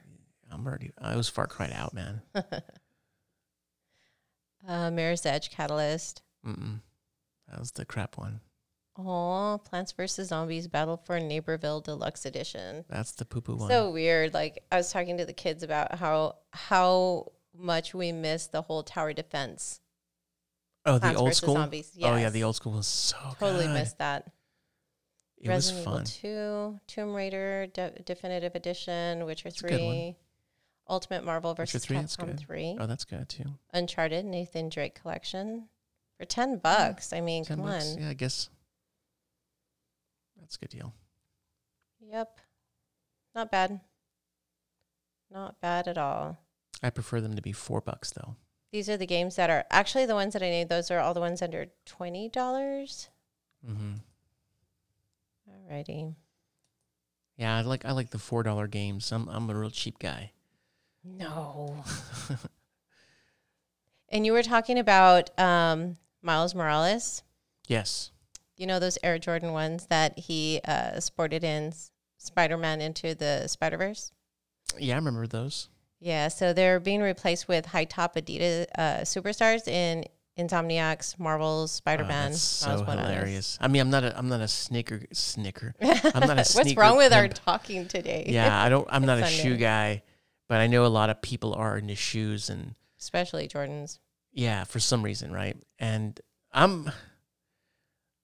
I'm 0.52 0.66
already. 0.66 0.92
I 1.00 1.16
was 1.16 1.30
Far 1.30 1.48
cried 1.48 1.72
out, 1.74 1.94
man. 1.94 2.22
Uh, 4.68 4.92
Mirror's 4.92 5.26
Edge 5.26 5.50
Catalyst. 5.52 6.22
Mm-mm. 6.46 6.82
That 7.50 7.60
was 7.60 7.72
the 7.72 7.86
crap 7.86 8.18
one. 8.18 8.42
Oh, 8.98 9.62
Plants 9.64 9.94
vs. 9.94 10.28
Zombies 10.28 10.68
Battle 10.68 10.98
for 10.98 11.18
Neighborville 11.20 11.82
Deluxe 11.84 12.26
Edition. 12.26 12.84
That's 12.90 13.14
the 13.14 13.24
poo 13.26 13.40
poo 13.42 13.56
one. 13.56 13.70
So 13.70 13.90
weird. 13.92 14.34
Like 14.34 14.64
I 14.72 14.76
was 14.78 14.92
talking 14.92 15.18
to 15.18 15.26
the 15.26 15.34
kids 15.34 15.64
about 15.64 15.96
how 15.96 16.36
how 16.52 17.32
much 17.58 17.94
we 17.94 18.12
miss 18.12 18.48
the 18.48 18.62
whole 18.62 18.84
tower 18.84 19.14
defense. 19.14 19.80
oh, 20.86 20.96
the 20.96 21.00
Plants 21.00 21.22
old 21.22 21.34
school. 21.36 21.54
Zombies. 21.56 21.92
Oh 22.04 22.18
yeah, 22.18 22.30
the 22.30 22.44
old 22.44 22.58
school 22.58 22.74
was 22.74 22.88
so 22.88 23.16
Totally 23.40 23.66
good. 23.68 23.74
missed 23.74 23.98
that. 24.00 24.28
It 25.38 25.48
Resident 25.48 25.88
was 25.88 25.96
fun. 26.22 26.30
Evil 26.30 26.80
2, 26.88 26.94
Tomb 26.94 27.14
Raider 27.14 27.68
De- 27.74 28.02
Definitive 28.06 28.56
Edition, 28.56 29.26
Witcher 29.26 29.48
That's 29.50 29.64
a 29.64 29.68
good 29.70 29.82
one. 29.82 29.96
3, 29.96 30.16
Ultimate 30.90 31.24
Marvel. 31.24 31.54
3, 31.56 31.66
that's 31.66 31.86
Capcom. 32.18 32.38
3, 32.40 32.78
Oh, 32.80 32.86
that's 32.88 33.06
good 33.06 33.30
too. 33.30 33.46
Uncharted 33.74 34.26
Nathan 34.26 34.70
Drake 34.70 35.00
Collection 35.00 35.70
for 36.18 36.26
10 36.26 36.58
bucks. 36.58 37.14
I 37.14 37.22
mean, 37.22 37.46
Ten 37.46 37.58
come 37.58 37.66
bucks. 37.68 37.94
on. 37.96 38.02
Yeah, 38.02 38.10
I 38.10 38.14
guess 38.14 38.50
that's 40.40 40.56
a 40.56 40.60
good 40.60 40.70
deal. 40.70 40.94
Yep. 42.02 42.40
Not 43.36 43.52
bad. 43.52 43.80
Not 45.32 45.62
bad 45.62 45.88
at 45.88 45.98
all. 45.98 46.38
I 46.82 46.90
prefer 46.90 47.22
them 47.22 47.36
to 47.36 47.42
be 47.42 47.52
four 47.52 47.82
bucks 47.82 48.12
though. 48.12 48.36
these 48.72 48.90
are 48.90 48.98
the 48.98 49.06
games 49.06 49.36
that 49.36 49.50
are 49.50 49.66
actually 49.70 50.06
the 50.06 50.16
ones 50.16 50.34
that 50.34 50.42
I 50.42 50.50
need. 50.50 50.70
Those 50.70 50.90
are 50.92 51.00
all 51.00 51.14
the 51.14 51.20
ones 51.20 51.42
under 51.42 51.68
twenty 51.86 52.30
dollars. 52.30 53.10
Mm-hmm. 53.68 53.94
Alrighty. 55.72 56.16
Yeah, 57.38 57.58
I 57.58 57.62
like 57.62 57.86
I 57.86 57.92
like 57.92 58.10
the 58.10 58.18
four 58.20 58.44
dollar 58.44 58.68
games. 58.68 59.12
I'm 59.12 59.28
I'm 59.30 59.50
a 59.50 59.56
real 59.56 59.70
cheap 59.70 60.00
guy. 60.00 60.32
No. 61.04 61.84
and 64.10 64.26
you 64.26 64.34
were 64.34 64.44
talking 64.44 64.78
about 64.78 65.38
um, 65.40 65.98
Miles 66.22 66.54
Morales. 66.54 67.24
Yes. 67.68 68.12
You 68.58 68.68
know 68.68 68.80
those 68.80 68.98
Air 69.04 69.20
Jordan 69.20 69.54
ones 69.54 69.86
that 69.88 70.20
he 70.20 70.60
uh, 70.66 71.00
sported 71.00 71.44
in 71.44 71.74
Spider 72.18 72.58
Man 72.58 72.82
into 72.82 73.16
the 73.16 73.48
Spider 73.48 73.78
Verse. 73.78 74.12
Yeah, 74.78 74.96
I 74.96 74.98
remember 74.98 75.26
those. 75.28 75.70
Yeah, 76.00 76.28
so 76.30 76.54
they're 76.54 76.80
being 76.80 77.02
replaced 77.02 77.48
with 77.48 77.66
high 77.66 77.86
top 77.86 78.16
Adidas 78.16 78.66
uh, 78.78 79.00
superstars 79.02 79.68
in 79.68 80.06
Insomniacs, 80.38 81.20
Marvel's 81.20 81.72
Spider 81.72 82.06
Man. 82.06 82.28
Oh, 82.28 82.30
that's 82.30 82.42
so 82.42 82.84
hilarious. 82.84 83.58
I 83.60 83.68
mean, 83.68 83.82
I'm 83.82 83.90
not 83.90 84.06
a 84.06 84.18
I'm 84.18 84.30
not 84.30 84.40
a 84.40 84.48
snicker 84.48 85.02
snicker. 85.12 85.76
I'm 85.82 86.28
not 86.28 86.40
a 86.40 86.46
What's 86.54 86.76
wrong 86.76 86.98
with 86.98 87.12
our 87.12 87.28
talking 87.28 87.88
today? 87.88 88.26
Yeah, 88.28 88.62
I 88.62 88.70
don't. 88.70 88.88
I'm 88.90 89.06
not 89.06 89.20
a 89.20 89.24
It's 89.24 89.32
shoe 89.32 89.58
guy, 89.58 90.04
but 90.50 90.60
I 90.60 90.68
know 90.68 90.84
a 90.84 90.88
lot 90.88 91.12
of 91.12 91.22
people 91.22 91.54
are 91.54 91.78
in 91.78 91.86
into 91.86 91.96
shoes, 91.96 92.50
and 92.50 92.76
Especially 93.00 93.48
Jordans. 93.48 94.00
yeah, 94.34 94.66
for 94.66 94.80
some 94.80 95.04
reason, 95.04 95.32
right? 95.32 95.56
And 95.78 96.20
I'm. 96.52 96.92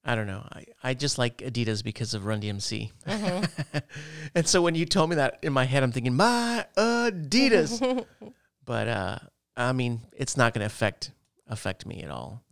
I 0.03 0.13
don't 0.13 0.27
know. 0.27 0.45
I, 0.51 0.65
I 0.83 0.93
just 0.93 1.17
like 1.17 1.37
Adidas 1.37 1.83
because 1.83 2.13
of 2.13 2.25
Run 2.25 2.41
DMC. 2.41 2.91
Mm-hmm. 3.07 3.77
and 4.35 4.47
so 4.47 4.61
when 4.61 4.75
you 4.75 4.85
told 4.85 5.09
me 5.09 5.15
that 5.15 5.39
in 5.41 5.51
my 5.51 5.63
head, 5.63 5.81
I'm 5.81 5.91
thinking 5.91 6.15
my 6.15 6.65
Adidas. 6.77 8.05
but 8.65 8.87
uh, 8.87 9.17
I 9.57 9.71
mean, 9.71 10.01
it's 10.11 10.37
not 10.37 10.53
going 10.53 10.61
to 10.61 10.67
affect 10.67 11.11
affect 11.47 11.85
me 11.85 12.01
at 12.01 12.09
all. 12.09 12.43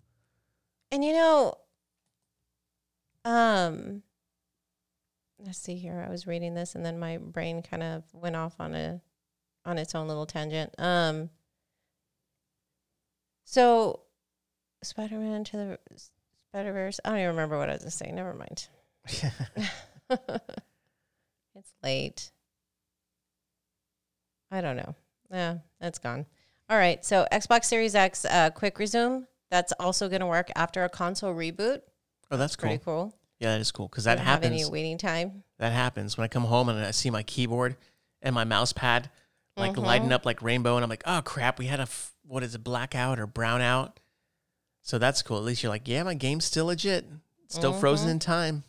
And 0.91 1.03
you 1.03 1.13
know, 1.13 1.55
um, 3.25 4.03
let's 5.39 5.57
see 5.57 5.75
here. 5.75 6.03
I 6.07 6.11
was 6.11 6.27
reading 6.27 6.53
this, 6.53 6.75
and 6.75 6.85
then 6.85 6.99
my 6.99 7.17
brain 7.17 7.63
kind 7.63 7.83
of 7.83 8.03
went 8.13 8.35
off 8.35 8.55
on 8.59 8.75
a 8.75 9.01
on 9.65 9.77
its 9.77 9.95
own 9.95 10.07
little 10.07 10.25
tangent. 10.25 10.73
Um, 10.77 11.29
so 13.45 14.01
Spider 14.83 15.17
Man 15.17 15.43
to 15.45 15.57
the 15.57 15.79
Spider 16.49 16.73
Verse. 16.73 16.99
I 17.03 17.09
don't 17.09 17.19
even 17.19 17.29
remember 17.29 17.57
what 17.57 17.69
I 17.69 17.73
was 17.73 17.81
going 17.81 17.91
to 17.91 17.97
say. 17.97 18.11
Never 18.11 18.33
mind. 18.33 18.67
it's 21.55 21.73
late. 21.83 22.31
I 24.51 24.61
don't 24.61 24.77
know. 24.77 24.95
Yeah, 25.31 25.57
that's 25.79 25.99
gone. 25.99 26.25
All 26.69 26.77
right. 26.77 27.03
So 27.03 27.27
Xbox 27.31 27.65
Series 27.65 27.95
X, 27.95 28.25
uh, 28.25 28.51
quick 28.51 28.77
resume. 28.79 29.25
That's 29.49 29.73
also 29.73 30.09
going 30.09 30.21
to 30.21 30.27
work 30.27 30.49
after 30.55 30.83
a 30.83 30.89
console 30.89 31.33
reboot. 31.33 31.81
Oh, 32.31 32.37
that's 32.37 32.55
cool. 32.55 32.69
Pretty 32.69 32.83
cool. 32.83 33.15
Yeah, 33.39 33.51
that 33.51 33.61
is 33.61 33.71
cool 33.71 33.87
because 33.87 34.05
that 34.05 34.15
Don't 34.15 34.25
have 34.25 34.43
any 34.43 34.65
waiting 34.65 34.97
time. 34.97 35.43
That 35.59 35.73
happens 35.73 36.17
when 36.17 36.25
I 36.25 36.27
come 36.27 36.43
home 36.43 36.69
and 36.69 36.79
I 36.79 36.91
see 36.91 37.09
my 37.09 37.23
keyboard 37.23 37.75
and 38.21 38.33
my 38.33 38.45
mouse 38.45 38.73
pad 38.73 39.09
like 39.57 39.77
lighting 39.77 40.11
up 40.11 40.25
like 40.25 40.41
rainbow, 40.41 40.75
and 40.75 40.83
I'm 40.83 40.89
like, 40.89 41.03
oh 41.05 41.21
crap, 41.23 41.59
we 41.59 41.67
had 41.67 41.79
a 41.79 41.83
f- 41.83 42.13
what 42.25 42.43
is 42.43 42.55
it, 42.55 42.63
blackout 42.63 43.19
or 43.19 43.27
brownout? 43.27 43.93
So 44.81 44.97
that's 44.97 45.21
cool. 45.21 45.37
At 45.37 45.43
least 45.43 45.63
you're 45.63 45.69
like, 45.69 45.87
yeah, 45.87 46.03
my 46.03 46.13
game's 46.13 46.45
still 46.45 46.65
legit, 46.65 47.05
still 47.47 47.73
frozen 47.73 48.09
in 48.09 48.19
time. 48.19 48.63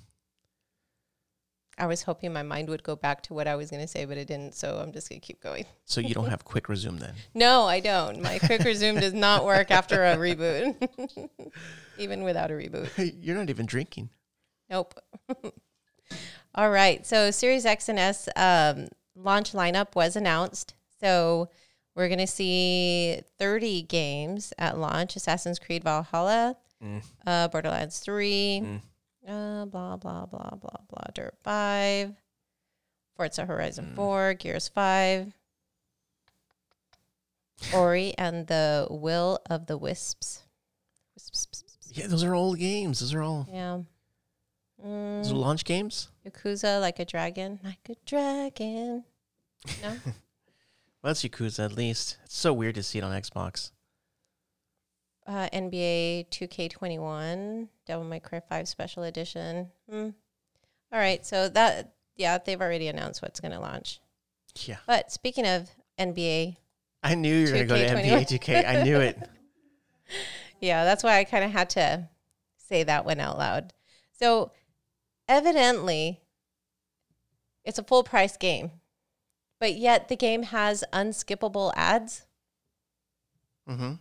I 1.76 1.86
was 1.86 2.02
hoping 2.02 2.32
my 2.32 2.44
mind 2.44 2.68
would 2.68 2.84
go 2.84 2.94
back 2.94 3.22
to 3.22 3.34
what 3.34 3.48
I 3.48 3.56
was 3.56 3.68
going 3.70 3.82
to 3.82 3.88
say, 3.88 4.04
but 4.04 4.16
it 4.16 4.28
didn't. 4.28 4.54
So 4.54 4.78
I'm 4.78 4.92
just 4.92 5.08
going 5.08 5.20
to 5.20 5.26
keep 5.26 5.40
going. 5.40 5.64
So 5.84 6.00
you 6.00 6.14
don't 6.14 6.26
have 6.30 6.44
quick 6.44 6.68
resume 6.68 6.98
then. 6.98 7.14
No, 7.34 7.64
I 7.64 7.80
don't. 7.80 8.22
My 8.22 8.38
quick 8.38 8.62
resume 8.62 9.00
does 9.00 9.12
not 9.12 9.44
work 9.44 9.70
after 9.72 10.04
a 10.04 10.16
reboot, 10.16 10.88
even 11.98 12.22
without 12.22 12.50
a 12.50 12.54
reboot. 12.54 13.16
You're 13.20 13.36
not 13.36 13.50
even 13.50 13.66
drinking. 13.66 14.10
Nope. 14.70 14.94
All 16.54 16.70
right. 16.70 17.04
So 17.04 17.32
Series 17.32 17.66
X 17.66 17.88
and 17.88 17.98
S 17.98 18.28
um, 18.36 18.86
launch 19.16 19.52
lineup 19.52 19.94
was 19.94 20.16
announced. 20.16 20.74
So 21.00 21.48
we're 21.94 22.08
going 22.08 22.18
to 22.18 22.26
see 22.26 23.20
30 23.38 23.82
games 23.82 24.52
at 24.58 24.78
launch 24.78 25.16
Assassin's 25.16 25.58
Creed 25.58 25.84
Valhalla, 25.84 26.56
uh, 27.26 27.48
Borderlands 27.48 27.98
3, 28.00 28.80
uh, 29.28 29.64
blah, 29.66 29.96
blah, 29.96 30.26
blah, 30.26 30.50
blah, 30.50 30.80
blah, 30.88 31.06
Dirt 31.14 31.34
5, 31.42 32.14
Forza 33.16 33.46
Horizon 33.46 33.92
4, 33.94 34.34
Gears 34.34 34.68
5, 34.68 35.32
Ori 37.74 38.12
and 38.18 38.46
the 38.48 38.86
Will 38.90 39.38
of 39.48 39.66
the 39.66 39.78
Wisps. 39.78 40.42
Wisps. 41.14 41.64
Yeah, 41.92 42.08
those 42.08 42.24
are 42.24 42.34
old 42.34 42.58
games. 42.58 43.00
Those 43.00 43.14
are 43.14 43.22
all 43.22 43.46
Yeah. 43.50 43.80
Mm. 44.84 45.22
those 45.22 45.32
launch 45.32 45.64
games. 45.64 46.08
Yakuza 46.26 46.80
like 46.80 46.98
a 46.98 47.04
dragon, 47.04 47.58
like 47.64 47.78
a 47.88 47.94
dragon. 48.06 49.04
No, 49.82 49.88
Well, 51.02 51.10
that's 51.10 51.22
Yakuza 51.22 51.64
at 51.66 51.72
least. 51.72 52.18
It's 52.24 52.36
so 52.36 52.52
weird 52.52 52.74
to 52.76 52.82
see 52.82 52.98
it 52.98 53.04
on 53.04 53.12
Xbox. 53.12 53.70
uh, 55.26 55.48
NBA 55.52 56.28
2K21, 56.30 57.68
Devil 57.86 58.04
May 58.04 58.20
Cry 58.20 58.40
5 58.40 58.68
Special 58.68 59.02
Edition. 59.04 59.70
Hmm. 59.90 60.10
All 60.92 60.98
right, 60.98 61.24
so 61.24 61.48
that 61.50 61.94
yeah, 62.16 62.38
they've 62.38 62.60
already 62.60 62.88
announced 62.88 63.22
what's 63.22 63.40
going 63.40 63.52
to 63.52 63.60
launch. 63.60 64.00
Yeah, 64.66 64.76
But 64.86 65.10
speaking 65.10 65.46
of 65.46 65.68
NBA, 65.98 66.56
I 67.02 67.14
knew 67.16 67.34
you 67.34 67.46
were 67.46 67.52
gonna 67.52 67.66
go 67.66 67.76
to 67.76 67.86
2K21. 67.86 68.04
NBA 68.04 68.38
2K. 68.38 68.66
I 68.68 68.82
knew 68.84 69.00
it. 69.00 69.18
yeah, 70.60 70.84
that's 70.84 71.02
why 71.02 71.18
I 71.18 71.24
kind 71.24 71.44
of 71.44 71.50
had 71.50 71.70
to 71.70 72.08
say 72.56 72.82
that 72.84 73.04
one 73.04 73.18
out 73.20 73.36
loud. 73.36 73.72
So 74.12 74.52
evidently, 75.28 76.20
it's 77.64 77.78
a 77.78 77.84
full 77.84 78.04
price 78.04 78.36
game, 78.36 78.70
but 79.60 79.74
yet 79.74 80.08
the 80.08 80.16
game 80.16 80.44
has 80.44 80.84
unskippable 80.92 81.72
ads. 81.76 82.26
Mm-hmm. 83.68 83.94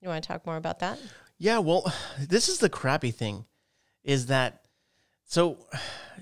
You 0.00 0.08
want 0.08 0.22
to 0.22 0.28
talk 0.28 0.46
more 0.46 0.56
about 0.56 0.78
that? 0.80 0.98
Yeah, 1.38 1.58
well, 1.58 1.92
this 2.20 2.48
is 2.48 2.58
the 2.58 2.68
crappy 2.68 3.10
thing 3.10 3.46
is 4.04 4.26
that 4.26 4.64
so 5.24 5.58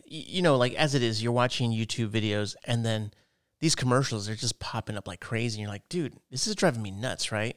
you 0.05 0.43
know, 0.43 0.57
like 0.57 0.75
as 0.75 0.95
it 0.95 1.03
is, 1.03 1.23
you're 1.23 1.33
watching 1.33 1.73
YouTube 1.73 2.11
videos 2.11 2.55
and 2.65 2.85
then 2.85 3.13
these 3.61 3.75
commercials 3.75 4.29
are 4.29 4.37
just 4.37 4.59
popping 4.59 4.97
up 4.97 5.09
like 5.09 5.21
crazy 5.21 5.57
and 5.57 5.63
you're 5.63 5.73
like, 5.73 5.89
dude, 5.89 6.17
this 6.31 6.47
is 6.47 6.55
driving 6.55 6.83
me 6.83 6.91
nuts, 6.91 7.33
right? 7.33 7.57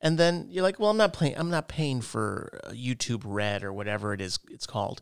And 0.00 0.18
then 0.18 0.48
you're 0.50 0.62
like, 0.62 0.78
well, 0.78 0.90
I'm 0.90 0.96
not 0.96 1.12
paying 1.12 1.36
I'm 1.36 1.50
not 1.50 1.68
paying 1.68 2.00
for 2.00 2.60
uh, 2.64 2.70
YouTube 2.70 3.22
Red 3.24 3.62
or 3.62 3.72
whatever 3.72 4.12
it 4.12 4.20
is 4.20 4.38
it's 4.50 4.66
called. 4.66 5.00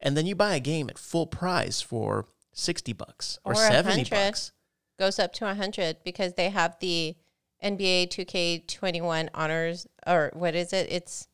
And 0.00 0.16
then 0.16 0.26
you 0.26 0.34
buy 0.34 0.54
a 0.54 0.60
game 0.60 0.88
at 0.88 0.98
full 0.98 1.26
price 1.26 1.80
for 1.80 2.26
60 2.52 2.92
bucks 2.92 3.38
or, 3.44 3.52
Or 3.52 3.56
70 3.56 4.04
bucks. 4.10 4.52
Goes 4.98 5.18
up 5.18 5.32
to 5.34 5.44
100 5.44 5.98
because 6.04 6.34
they 6.34 6.50
have 6.50 6.76
the 6.80 7.16
NBA 7.62 8.08
2K21 8.08 9.28
honors, 9.34 9.86
or 10.06 10.30
what 10.34 10.54
is 10.54 10.72
it? 10.72 10.88
It's 10.90 11.28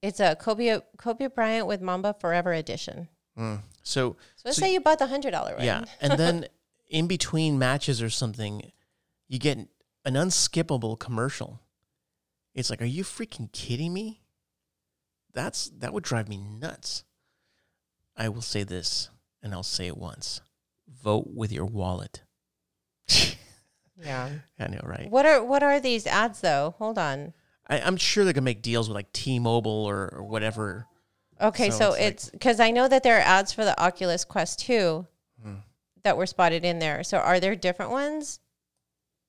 it's 0.00 0.20
a 0.20 0.36
Kobe 0.36 0.80
Kobe 0.96 1.26
Bryant 1.26 1.66
with 1.66 1.80
Mamba 1.80 2.14
Forever 2.14 2.52
edition. 2.52 3.08
Mm. 3.38 3.60
So 3.82 4.16
So 4.36 4.42
let's 4.44 4.58
So 4.58 4.62
say 4.62 4.72
you 4.72 4.80
bought 4.80 4.98
the 4.98 5.06
hundred 5.06 5.32
dollar 5.32 5.56
one. 5.56 5.64
Yeah, 5.64 5.84
and 6.00 6.18
then 6.18 6.46
in 6.88 7.06
between 7.06 7.58
matches 7.58 8.00
or 8.02 8.10
something, 8.10 8.72
you 9.28 9.38
get 9.38 9.58
an 10.04 10.14
unskippable 10.14 10.98
commercial. 10.98 11.60
It's 12.54 12.70
like, 12.70 12.82
are 12.82 12.86
you 12.86 13.04
freaking 13.04 13.52
kidding 13.52 13.92
me? 13.92 14.22
That's 15.32 15.68
that 15.78 15.92
would 15.92 16.04
drive 16.04 16.28
me 16.28 16.36
nuts. 16.38 17.04
I 18.18 18.28
will 18.28 18.42
say 18.42 18.64
this, 18.64 19.08
and 19.42 19.54
I'll 19.54 19.62
say 19.62 19.86
it 19.86 19.96
once: 19.96 20.40
vote 21.02 21.28
with 21.32 21.52
your 21.52 21.64
wallet. 21.66 22.22
yeah. 24.02 24.30
I 24.58 24.66
know, 24.68 24.80
right? 24.82 25.10
What 25.10 25.26
are 25.26 25.42
what 25.44 25.62
are 25.62 25.80
these 25.80 26.06
ads 26.06 26.40
though? 26.40 26.74
Hold 26.78 26.98
on. 26.98 27.32
I, 27.68 27.80
I'm 27.80 27.96
sure 27.96 28.24
they 28.24 28.32
can 28.32 28.44
make 28.44 28.62
deals 28.62 28.88
with 28.88 28.94
like 28.96 29.12
T-Mobile 29.12 29.70
or, 29.84 30.08
or 30.14 30.22
whatever. 30.24 30.86
Okay, 31.40 31.70
So 31.70 31.78
so, 31.78 31.92
it's 31.92 32.26
like- 32.26 32.32
because 32.32 32.60
I 32.60 32.70
know 32.70 32.88
that 32.88 33.02
there 33.02 33.18
are 33.18 33.20
ads 33.20 33.52
for 33.52 33.64
the 33.64 33.78
Oculus 33.80 34.24
Quest 34.24 34.58
2 34.60 35.06
Hmm. 35.42 35.54
that 36.02 36.16
were 36.16 36.26
spotted 36.26 36.64
in 36.64 36.78
there. 36.80 37.04
So 37.04 37.18
are 37.18 37.38
there 37.38 37.54
different 37.54 37.92
ones? 37.92 38.40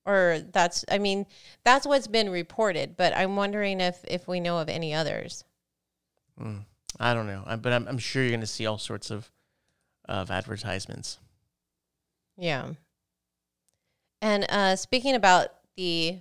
Or 0.06 0.40
that's 0.52 0.84
I 0.90 0.98
mean, 0.98 1.28
that's 1.64 1.86
what's 1.86 2.08
been 2.08 2.30
reported, 2.32 2.96
but 2.98 3.16
I'm 3.16 3.36
wondering 3.36 3.80
if 3.82 4.04
if 4.08 4.28
we 4.28 4.40
know 4.40 4.58
of 4.58 4.70
any 4.70 4.94
others. 4.94 5.44
Mm, 6.40 6.66
I 6.98 7.14
don't 7.14 7.28
know, 7.28 7.44
I, 7.46 7.56
but 7.58 7.74
I'm, 7.74 7.88
I'm 7.88 7.98
sure 7.98 8.24
you're 8.24 8.32
gonna 8.32 8.46
see 8.46 8.66
all 8.66 8.78
sorts 8.78 9.12
of 9.12 9.30
of 10.08 10.32
advertisements. 10.32 11.20
Yeah. 12.38 12.70
And 14.22 14.46
uh, 14.50 14.76
speaking 14.76 15.16
about 15.16 15.50
the 15.78 16.20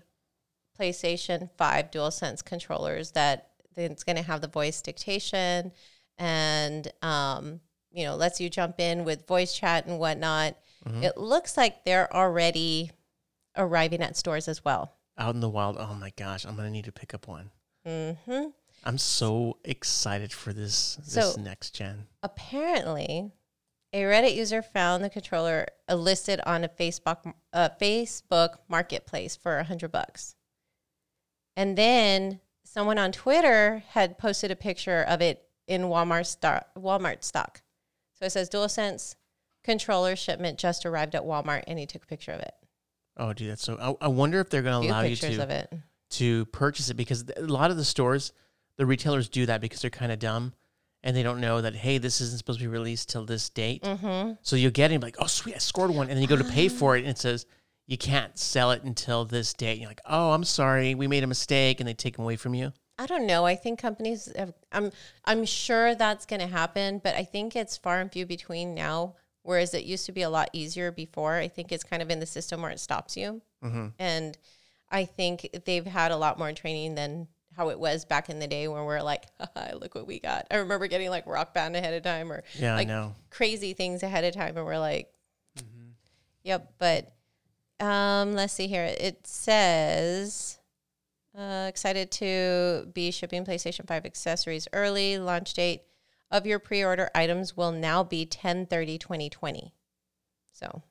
PlayStation 0.79 1.49
5 1.57 1.91
DualSense 1.91 2.45
controllers, 2.45 3.13
that 3.13 3.51
it's 3.77 4.05
going 4.05 4.17
to 4.17 4.23
have 4.23 4.41
the 4.41 4.49
voice 4.49 4.83
dictation 4.83 5.73
and, 6.19 6.93
um, 7.03 7.61
you 7.91 8.05
know, 8.05 8.17
lets 8.17 8.41
you 8.41 8.51
jump 8.51 8.79
in 8.79 9.05
with 9.05 9.27
voice 9.27 9.57
chat 9.57 9.87
and 9.87 9.99
whatnot. 9.99 10.57
It 11.03 11.19
looks 11.19 11.57
like 11.57 11.85
they're 11.85 12.11
already 12.15 12.93
arriving 13.57 14.01
at 14.01 14.17
stores 14.17 14.49
as 14.49 14.65
well. 14.65 14.95
out 15.19 15.35
in 15.35 15.41
the 15.41 15.49
wild. 15.49 15.77
Oh 15.79 15.95
my 15.95 16.13
gosh, 16.17 16.47
I'm 16.47 16.57
gonna 16.57 16.71
need 16.71 16.87
to 16.87 16.93
pick 16.93 17.13
up 17.13 17.29
one. 17.29 17.51
Mm-hmm. 17.87 18.47
I'm 18.85 18.99
so 18.99 19.59
excited 19.65 20.33
for 20.33 20.53
this 20.53 20.97
this 20.97 21.35
So- 21.35 21.41
next 21.41 21.75
gen. 21.75 22.07
Apparently, 22.23 23.33
a 23.93 24.03
Reddit 24.03 24.35
user 24.35 24.63
found 24.63 25.03
the 25.03 25.11
controller 25.11 25.67
listed 25.93 26.41
on 26.47 26.65
a 26.65 26.69
Facebook 26.69 27.33
uh, 27.53 27.71
Facebook 27.81 28.57
Marketplace 28.69 29.37
for 29.37 29.59
a 29.59 29.65
hundred 29.65 29.93
bucks, 29.93 30.35
and 31.57 31.77
then 31.77 32.41
someone 32.65 32.99
on 32.99 33.13
Twitter 33.13 33.83
had 33.89 34.19
posted 34.19 34.51
a 34.51 34.57
picture 34.57 35.03
of 35.03 35.21
it 35.21 35.43
in 35.67 35.83
Walmart 35.83 36.27
stock. 36.27 36.67
Walmart 36.77 37.25
stock. 37.25 37.63
So 38.15 38.27
it 38.27 38.31
says 38.31 38.51
DualSense 38.51 39.15
controller 39.65 40.17
shipment 40.17 40.59
just 40.59 40.85
arrived 40.87 41.15
at 41.15 41.23
Walmart, 41.23 41.65
and 41.67 41.79
he 41.79 41.87
took 41.87 42.03
a 42.05 42.07
picture 42.07 42.33
of 42.33 42.41
it. 42.41 42.55
Oh, 43.17 43.33
dude, 43.33 43.51
that's 43.51 43.63
so. 43.63 43.97
I, 44.01 44.07
I 44.07 44.09
wonder 44.09 44.41
if 44.41 44.51
they're 44.51 44.63
gonna 44.63 44.87
allow 44.87 45.03
you 45.03 45.17
to 45.17 45.43
of 45.43 45.51
it. 45.51 45.73
to 46.11 46.45
purchase 46.47 46.91
it 46.91 46.95
because 46.95 47.25
a 47.37 47.43
lot 47.43 47.71
of 47.71 47.77
the 47.77 47.85
stores, 47.85 48.33
the 48.79 48.87
retailers 48.87 49.29
do 49.29 49.45
that 49.47 49.61
because 49.61 49.83
they're 49.83 49.91
kind 49.91 50.11
of 50.11 50.19
dumb 50.19 50.55
and 51.03 51.15
they 51.15 51.23
don't 51.23 51.41
know 51.41 51.61
that 51.61 51.75
hey, 51.77 51.99
this 51.99 52.21
isn't 52.21 52.39
supposed 52.39 52.59
to 52.61 52.65
be 52.65 52.69
released 52.69 53.09
till 53.11 53.25
this 53.25 53.51
date. 53.51 53.83
Mm-hmm. 53.83 54.33
So 54.43 54.57
you 54.57 54.71
get 54.71 54.91
it 54.91 55.03
like, 55.03 55.17
oh 55.19 55.27
sweet, 55.27 55.55
I 55.55 55.59
scored 55.59 55.91
one, 55.91 56.09
and 56.09 56.17
then 56.17 56.23
you 56.23 56.29
go 56.29 56.37
to 56.37 56.45
pay 56.45 56.69
for 56.69 56.97
it, 56.97 57.01
and 57.01 57.09
it 57.09 57.19
says 57.19 57.47
you 57.87 57.99
can't 57.99 58.37
sell 58.39 58.71
it 58.73 58.83
until 58.83 59.25
this 59.25 59.53
date. 59.55 59.73
And 59.73 59.81
you're 59.83 59.91
like, 59.91 60.01
oh, 60.07 60.33
I'm 60.33 60.45
sorry, 60.45 60.95
we 60.95 61.07
made 61.07 61.25
a 61.25 61.29
mistake, 61.29 61.81
and 61.81 61.89
they 61.89 61.95
take 61.95 62.17
them 62.17 62.25
away 62.25 62.37
from 62.37 62.55
you. 62.55 62.73
I 62.99 63.07
don't 63.07 63.27
know. 63.27 63.47
I 63.47 63.55
think 63.55 63.79
companies 63.79 64.33
have, 64.37 64.53
I'm 64.73 64.91
I'm 65.25 65.45
sure 65.45 65.95
that's 65.95 66.27
going 66.27 66.41
to 66.41 66.49
happen, 66.49 67.01
but 67.03 67.15
I 67.15 67.23
think 67.23 67.55
it's 67.55 67.77
far 67.77 68.01
and 68.01 68.11
few 68.11 68.27
between 68.27 68.75
now. 68.75 69.15
Whereas 69.45 69.73
it 69.73 69.85
used 69.85 70.05
to 70.07 70.13
be 70.13 70.23
a 70.23 70.29
lot 70.29 70.51
easier 70.53 70.91
before. 70.91 71.37
I 71.37 71.49
think 71.49 71.73
it's 71.73 71.85
kind 71.85 72.03
of 72.03 72.11
in 72.11 72.21
the 72.21 72.27
system 72.27 72.61
where 72.61 72.71
it 72.73 72.81
stops 72.81 73.17
you, 73.17 73.41
Mm-hmm. 73.65 73.89
and 73.99 74.37
I 74.91 75.05
think 75.05 75.49
they've 75.65 75.87
had 75.87 76.11
a 76.13 76.17
lot 76.17 76.39
more 76.39 76.53
training 76.53 76.97
than 76.97 77.29
how 77.59 77.71
it 77.71 77.79
was 77.81 78.05
back 78.05 78.31
in 78.31 78.39
the 78.39 78.47
day 78.47 78.69
when 78.69 78.85
we're 78.85 79.03
like, 79.03 79.25
look 79.75 79.97
what 79.97 80.07
we 80.07 80.21
got. 80.21 80.47
I 80.49 80.59
remember 80.59 80.87
getting 80.87 81.11
like 81.11 81.27
rock 81.27 81.53
band 81.53 81.75
ahead 81.75 81.93
of 81.93 82.05
time 82.05 82.31
or 82.33 82.45
Yeah, 82.57 82.77
like 82.77 82.87
I 82.87 82.91
know. 82.91 83.15
crazy 83.31 83.75
things 83.75 84.05
ahead 84.05 84.23
of 84.25 84.33
time, 84.33 84.57
and 84.57 84.65
we're 84.65 84.79
like, 84.79 85.13
yep. 86.45 86.73
But 86.79 87.13
um, 87.81 88.35
let's 88.35 88.53
see 88.53 88.69
here. 88.69 88.85
It 88.85 89.27
says 89.27 90.61
uh, 91.37 91.67
excited 91.69 92.13
to 92.13 92.89
be 92.95 93.11
shipping 93.11 93.45
PlayStation 93.45 93.87
Five 93.89 94.07
accessories 94.07 94.69
early. 94.73 95.19
Launch 95.19 95.53
date 95.53 95.83
of 96.31 96.47
your 96.47 96.61
pre-order 96.61 97.11
items 97.13 97.57
will 97.57 97.73
now 97.73 98.05
be 98.05 98.25
10 98.25 98.67
2020 98.67 99.73
So, 100.53 100.83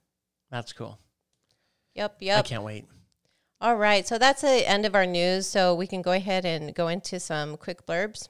That's 0.51 0.73
cool. 0.73 0.99
yep, 1.95 2.17
yep. 2.19 2.39
I 2.39 2.41
can't 2.41 2.63
wait. 2.63 2.85
All 3.59 3.75
right. 3.75 4.07
So 4.07 4.17
that's 4.17 4.41
the 4.41 4.67
end 4.69 4.85
of 4.85 4.93
our 4.95 5.05
news. 5.05 5.47
So 5.47 5.73
we 5.73 5.87
can 5.87 6.01
go 6.01 6.11
ahead 6.11 6.45
and 6.45 6.73
go 6.75 6.87
into 6.87 7.19
some 7.19 7.57
quick 7.57 7.85
blurbs, 7.85 8.29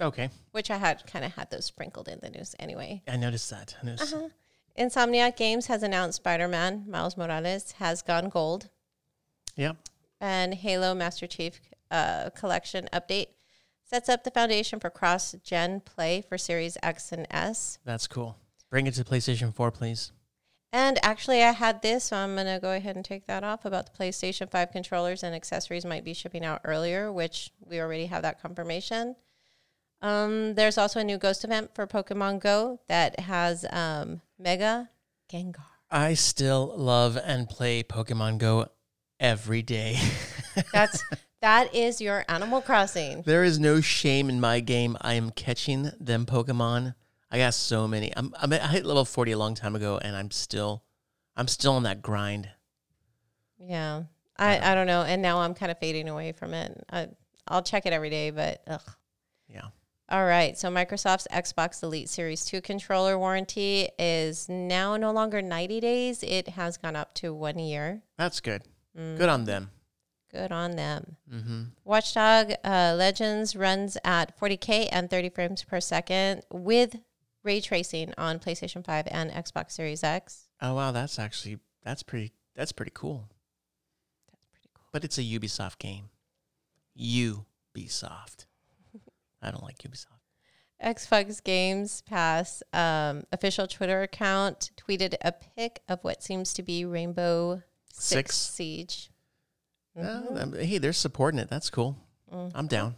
Okay, 0.00 0.28
which 0.52 0.70
I 0.70 0.76
had 0.76 1.06
kind 1.06 1.24
of 1.24 1.32
had 1.34 1.50
those 1.50 1.64
sprinkled 1.64 2.08
in 2.08 2.18
the 2.22 2.30
news 2.30 2.54
anyway. 2.58 3.02
I 3.08 3.16
noticed 3.16 3.48
that. 3.50 3.76
I 3.82 3.86
noticed. 3.86 4.14
Uh-huh. 4.14 4.28
Insomniac 4.78 5.36
Games 5.36 5.66
has 5.68 5.82
announced 5.82 6.16
Spider 6.16 6.48
Man 6.48 6.84
Miles 6.86 7.16
Morales 7.16 7.72
has 7.78 8.02
gone 8.02 8.28
gold, 8.28 8.68
Yep. 9.56 9.76
and 10.20 10.52
Halo 10.52 10.94
Master 10.94 11.26
Chief 11.26 11.58
uh, 11.90 12.28
Collection 12.30 12.86
update 12.92 13.28
sets 13.88 14.10
up 14.10 14.24
the 14.24 14.30
foundation 14.30 14.78
for 14.78 14.90
cross 14.90 15.34
gen 15.42 15.80
play 15.80 16.20
for 16.28 16.36
Series 16.36 16.76
X 16.82 17.10
and 17.12 17.26
S. 17.30 17.78
That's 17.86 18.06
cool. 18.06 18.36
Bring 18.68 18.86
it 18.86 18.92
to 18.94 19.04
PlayStation 19.04 19.54
4, 19.54 19.70
please. 19.70 20.12
And 20.76 20.98
actually, 21.02 21.42
I 21.42 21.52
had 21.52 21.80
this, 21.80 22.04
so 22.04 22.18
I'm 22.18 22.34
going 22.34 22.44
to 22.44 22.60
go 22.60 22.72
ahead 22.72 22.96
and 22.96 23.04
take 23.04 23.26
that 23.28 23.42
off 23.42 23.64
about 23.64 23.86
the 23.86 23.98
PlayStation 23.98 24.50
5 24.50 24.72
controllers 24.72 25.22
and 25.22 25.34
accessories 25.34 25.86
might 25.86 26.04
be 26.04 26.12
shipping 26.12 26.44
out 26.44 26.60
earlier, 26.64 27.10
which 27.10 27.50
we 27.64 27.80
already 27.80 28.04
have 28.04 28.20
that 28.20 28.42
confirmation. 28.42 29.16
Um, 30.02 30.52
there's 30.52 30.76
also 30.76 31.00
a 31.00 31.04
new 31.04 31.16
ghost 31.16 31.44
event 31.44 31.74
for 31.74 31.86
Pokemon 31.86 32.40
Go 32.40 32.78
that 32.88 33.20
has 33.20 33.64
um, 33.70 34.20
Mega 34.38 34.90
Gengar. 35.32 35.64
I 35.90 36.12
still 36.12 36.74
love 36.76 37.16
and 37.24 37.48
play 37.48 37.82
Pokemon 37.82 38.36
Go 38.36 38.66
every 39.18 39.62
day. 39.62 39.98
That's 40.74 41.02
that 41.40 41.74
is 41.74 42.02
your 42.02 42.26
Animal 42.28 42.60
Crossing. 42.60 43.22
there 43.22 43.44
is 43.44 43.58
no 43.58 43.80
shame 43.80 44.28
in 44.28 44.40
my 44.42 44.60
game. 44.60 44.98
I 45.00 45.14
am 45.14 45.30
catching 45.30 45.90
them 45.98 46.26
Pokemon. 46.26 46.96
I 47.30 47.38
got 47.38 47.54
so 47.54 47.88
many. 47.88 48.12
I'm, 48.16 48.32
I'm 48.40 48.52
at, 48.52 48.62
I 48.62 48.68
hit 48.68 48.86
level 48.86 49.04
40 49.04 49.32
a 49.32 49.38
long 49.38 49.54
time 49.54 49.74
ago, 49.74 49.98
and 49.98 50.16
I'm 50.16 50.30
still, 50.30 50.82
I'm 51.36 51.48
still 51.48 51.72
on 51.72 51.82
that 51.84 52.02
grind. 52.02 52.48
Yeah, 53.58 54.04
I, 54.36 54.72
I 54.72 54.74
don't 54.74 54.86
know, 54.86 55.02
and 55.02 55.22
now 55.22 55.38
I'm 55.38 55.54
kind 55.54 55.72
of 55.72 55.78
fading 55.78 56.08
away 56.08 56.32
from 56.32 56.54
it. 56.54 56.84
I, 56.90 57.08
I'll 57.48 57.62
check 57.62 57.86
it 57.86 57.92
every 57.92 58.10
day, 58.10 58.30
but 58.30 58.62
ugh. 58.66 58.82
Yeah. 59.48 59.68
All 60.08 60.24
right. 60.24 60.56
So 60.56 60.68
Microsoft's 60.68 61.26
Xbox 61.32 61.82
Elite 61.82 62.08
Series 62.08 62.44
2 62.44 62.60
controller 62.60 63.18
warranty 63.18 63.88
is 63.98 64.48
now 64.48 64.96
no 64.96 65.10
longer 65.10 65.42
90 65.42 65.80
days. 65.80 66.22
It 66.22 66.48
has 66.50 66.76
gone 66.76 66.94
up 66.94 67.12
to 67.14 67.34
one 67.34 67.58
year. 67.58 68.02
That's 68.16 68.40
good. 68.40 68.62
Mm, 68.96 69.16
Good 69.16 69.28
on 69.28 69.44
them. 69.44 69.70
Good 70.30 70.52
on 70.52 70.72
them. 70.76 71.16
Mm-hmm. 71.32 71.62
Watch 71.84 72.14
Dogs 72.14 72.54
uh, 72.64 72.94
Legion 72.96 73.44
runs 73.56 73.96
at 74.04 74.38
40K 74.38 74.88
and 74.92 75.10
30 75.10 75.28
frames 75.30 75.64
per 75.64 75.80
second 75.80 76.42
with 76.50 76.96
ray 77.46 77.60
tracing 77.62 78.12
on 78.18 78.38
PlayStation 78.38 78.84
5 78.84 79.08
and 79.10 79.30
Xbox 79.30 79.70
Series 79.72 80.02
X. 80.04 80.48
Oh 80.60 80.74
wow, 80.74 80.90
that's 80.92 81.18
actually 81.18 81.58
that's 81.82 82.02
pretty 82.02 82.32
that's 82.54 82.72
pretty 82.72 82.92
cool. 82.94 83.28
That's 84.30 84.44
pretty 84.50 84.68
cool. 84.74 84.84
But 84.92 85.04
it's 85.04 85.16
a 85.18 85.22
Ubisoft 85.22 85.78
game. 85.78 86.10
Ubisoft. 86.98 88.46
I 89.42 89.50
don't 89.50 89.62
like 89.62 89.78
Ubisoft. 89.78 90.06
Xbox 90.82 91.42
Games 91.42 92.02
Pass 92.02 92.62
um, 92.74 93.24
official 93.32 93.66
Twitter 93.66 94.02
account 94.02 94.72
tweeted 94.76 95.14
a 95.22 95.32
pic 95.32 95.80
of 95.88 96.00
what 96.04 96.22
seems 96.22 96.52
to 96.54 96.62
be 96.62 96.84
Rainbow 96.84 97.62
Six, 97.90 98.36
Six. 98.36 98.36
Siege. 98.36 99.10
Oh, 99.96 100.00
Mhm. 100.02 100.42
um, 100.42 100.52
hey, 100.52 100.76
they're 100.76 100.92
supporting 100.92 101.40
it. 101.40 101.48
That's 101.48 101.70
cool. 101.70 101.96
Mhm. 102.30 102.52
I'm 102.54 102.66
down. 102.66 102.96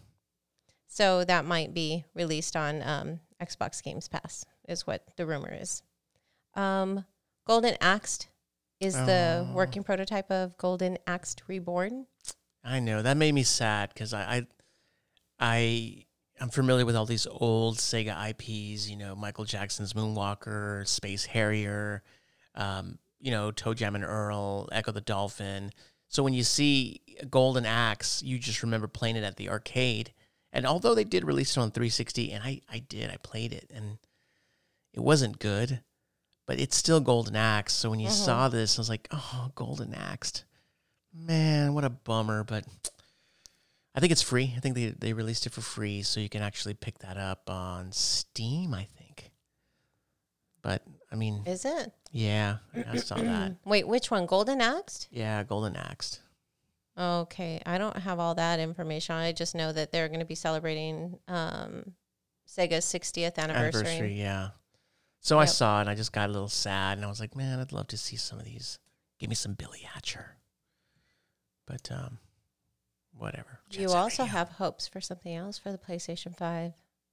So 0.89 1.23
that 1.25 1.45
might 1.45 1.73
be 1.73 2.05
released 2.15 2.57
on 2.57 2.83
um, 2.83 3.21
Xbox 3.41 3.83
Games 3.83 4.09
Pass, 4.09 4.45
is 4.69 4.87
what 4.87 5.03
the 5.17 5.27
rumor 5.27 5.53
is. 5.53 5.83
Um, 6.55 7.05
Golden 7.47 7.77
Axe 7.81 8.29
is 8.81 8.95
the 8.95 9.47
Oh. 9.49 9.53
working 9.55 9.83
prototype 9.83 10.31
of 10.31 10.57
Golden 10.59 10.99
Axe 11.07 11.35
Reborn. 11.47 12.07
I 12.65 12.81
know 12.81 13.03
that 13.03 13.17
made 13.17 13.33
me 13.33 13.43
sad 13.45 13.91
because 13.91 14.13
I, 14.13 14.23
I, 14.37 14.47
I, 15.41 16.05
I'm 16.41 16.51
familiar 16.51 16.85
with 16.87 16.97
all 16.97 17.07
these 17.07 17.27
old 17.31 17.79
Sega 17.79 18.31
IPs. 18.31 18.89
You 18.89 18.97
know, 18.97 19.15
Michael 19.17 19.45
Jackson's 19.45 19.93
Moonwalker, 19.95 20.87
Space 20.87 21.25
Harrier, 21.27 22.03
um, 22.55 22.99
you 23.21 23.31
know, 23.31 23.51
ToeJam 23.51 23.95
and 23.95 24.05
Earl, 24.05 24.69
Echo 24.73 24.93
the 24.93 25.01
Dolphin. 25.01 25.73
So 26.09 26.23
when 26.23 26.35
you 26.35 26.43
see 26.43 27.01
Golden 27.31 27.67
Axe, 27.67 28.23
you 28.23 28.39
just 28.39 28.63
remember 28.63 28.87
playing 28.89 29.17
it 29.17 29.25
at 29.25 29.37
the 29.37 29.49
arcade. 29.49 30.13
And 30.53 30.67
although 30.67 30.95
they 30.95 31.05
did 31.05 31.25
release 31.25 31.57
it 31.57 31.61
on 31.61 31.71
360, 31.71 32.33
and 32.33 32.43
I, 32.43 32.63
I 32.71 32.79
did, 32.79 33.11
I 33.11 33.17
played 33.23 33.53
it, 33.53 33.71
and 33.75 33.99
it 34.95 35.01
wasn't 35.01 35.39
good, 35.39 35.83
but 36.47 36.59
it's 36.59 36.77
still 36.77 37.01
Golden 37.01 37.37
Axe. 37.37 37.75
So 37.75 37.91
when 37.91 38.01
you 38.01 38.09
Mhm. 38.09 38.25
saw 38.25 38.49
this, 38.49 38.79
I 38.79 38.81
was 38.81 38.89
like, 38.89 39.09
oh, 39.11 39.51
Golden 39.55 39.93
Axe. 39.95 40.45
Man, 41.13 41.75
what 41.75 41.85
a 41.85 41.91
bummer. 41.91 42.45
But 42.45 42.65
I 43.95 44.01
think 44.01 44.11
it's 44.13 44.23
free. 44.23 44.55
I 44.57 44.61
think 44.61 44.75
they, 44.75 44.87
they 44.91 45.13
released 45.13 45.47
it 45.47 45.53
for 45.53 45.61
free, 45.61 46.03
so 46.03 46.21
you 46.21 46.29
can 46.29 46.43
actually 46.43 46.75
pick 46.75 46.99
that 47.01 47.17
up 47.19 47.51
on 47.51 47.93
Steam, 47.93 48.73
I 48.73 48.85
think. 48.97 49.31
But 50.63 50.83
I 51.13 51.15
mean, 51.17 51.43
Is 51.47 51.65
it? 51.65 51.93
yeah, 52.11 52.59
I 52.87 52.97
saw 52.97 53.17
that. 53.17 53.53
Wait, 53.65 53.87
which 53.87 54.11
one? 54.11 54.27
Golden 54.27 54.61
Axe? 54.61 55.09
Yeah, 55.11 55.43
Golden 55.45 55.77
Axed. 55.77 56.21
Okay, 56.99 57.63
I 57.65 57.79
don't 57.79 57.97
have 57.97 58.19
all 58.19 58.35
that 58.35 58.59
information. 58.59 59.15
I 59.15 59.33
just 59.33 59.55
know 59.55 59.73
that 59.73 59.93
they're 59.93 60.09
going 60.09 60.21
to 60.21 60.27
be 60.27 60.35
celebrating 60.35 61.19
um, 61.29 61.93
Sega's 62.49 62.85
60th 62.87 63.39
anniversary. 63.39 63.87
Anniversary, 63.87 64.15
yeah. 64.15 64.49
So 65.21 65.39
I 65.39 65.45
saw 65.45 65.79
it 65.79 65.83
and 65.83 65.91
I 65.91 65.95
just 65.95 66.13
got 66.13 66.29
a 66.29 66.33
little 66.33 66.49
sad 66.49 66.99
and 66.99 67.05
I 67.05 67.09
was 67.09 67.21
like, 67.21 67.37
man, 67.37 67.61
I'd 67.61 67.73
love 67.73 67.89
to 67.89 67.99
see 67.99 68.17
some 68.17 68.39
of 68.39 68.45
these. 68.45 68.79
Give 69.19 69.29
me 69.29 69.35
some 69.35 69.55
Billy 69.55 69.81
Hatcher. 69.81 70.37
But 71.67 71.91
um 71.93 72.19
whatever. 73.17 73.61
You 73.71 73.91
also 73.91 74.23
Radio. 74.23 74.37
have 74.37 74.49
hopes 74.51 74.89
for 74.89 75.01
something 75.01 75.35
else 75.35 75.59
for 75.59 75.73
the 75.73 75.79
PlayStation 75.79 76.37
5. 76.37 76.73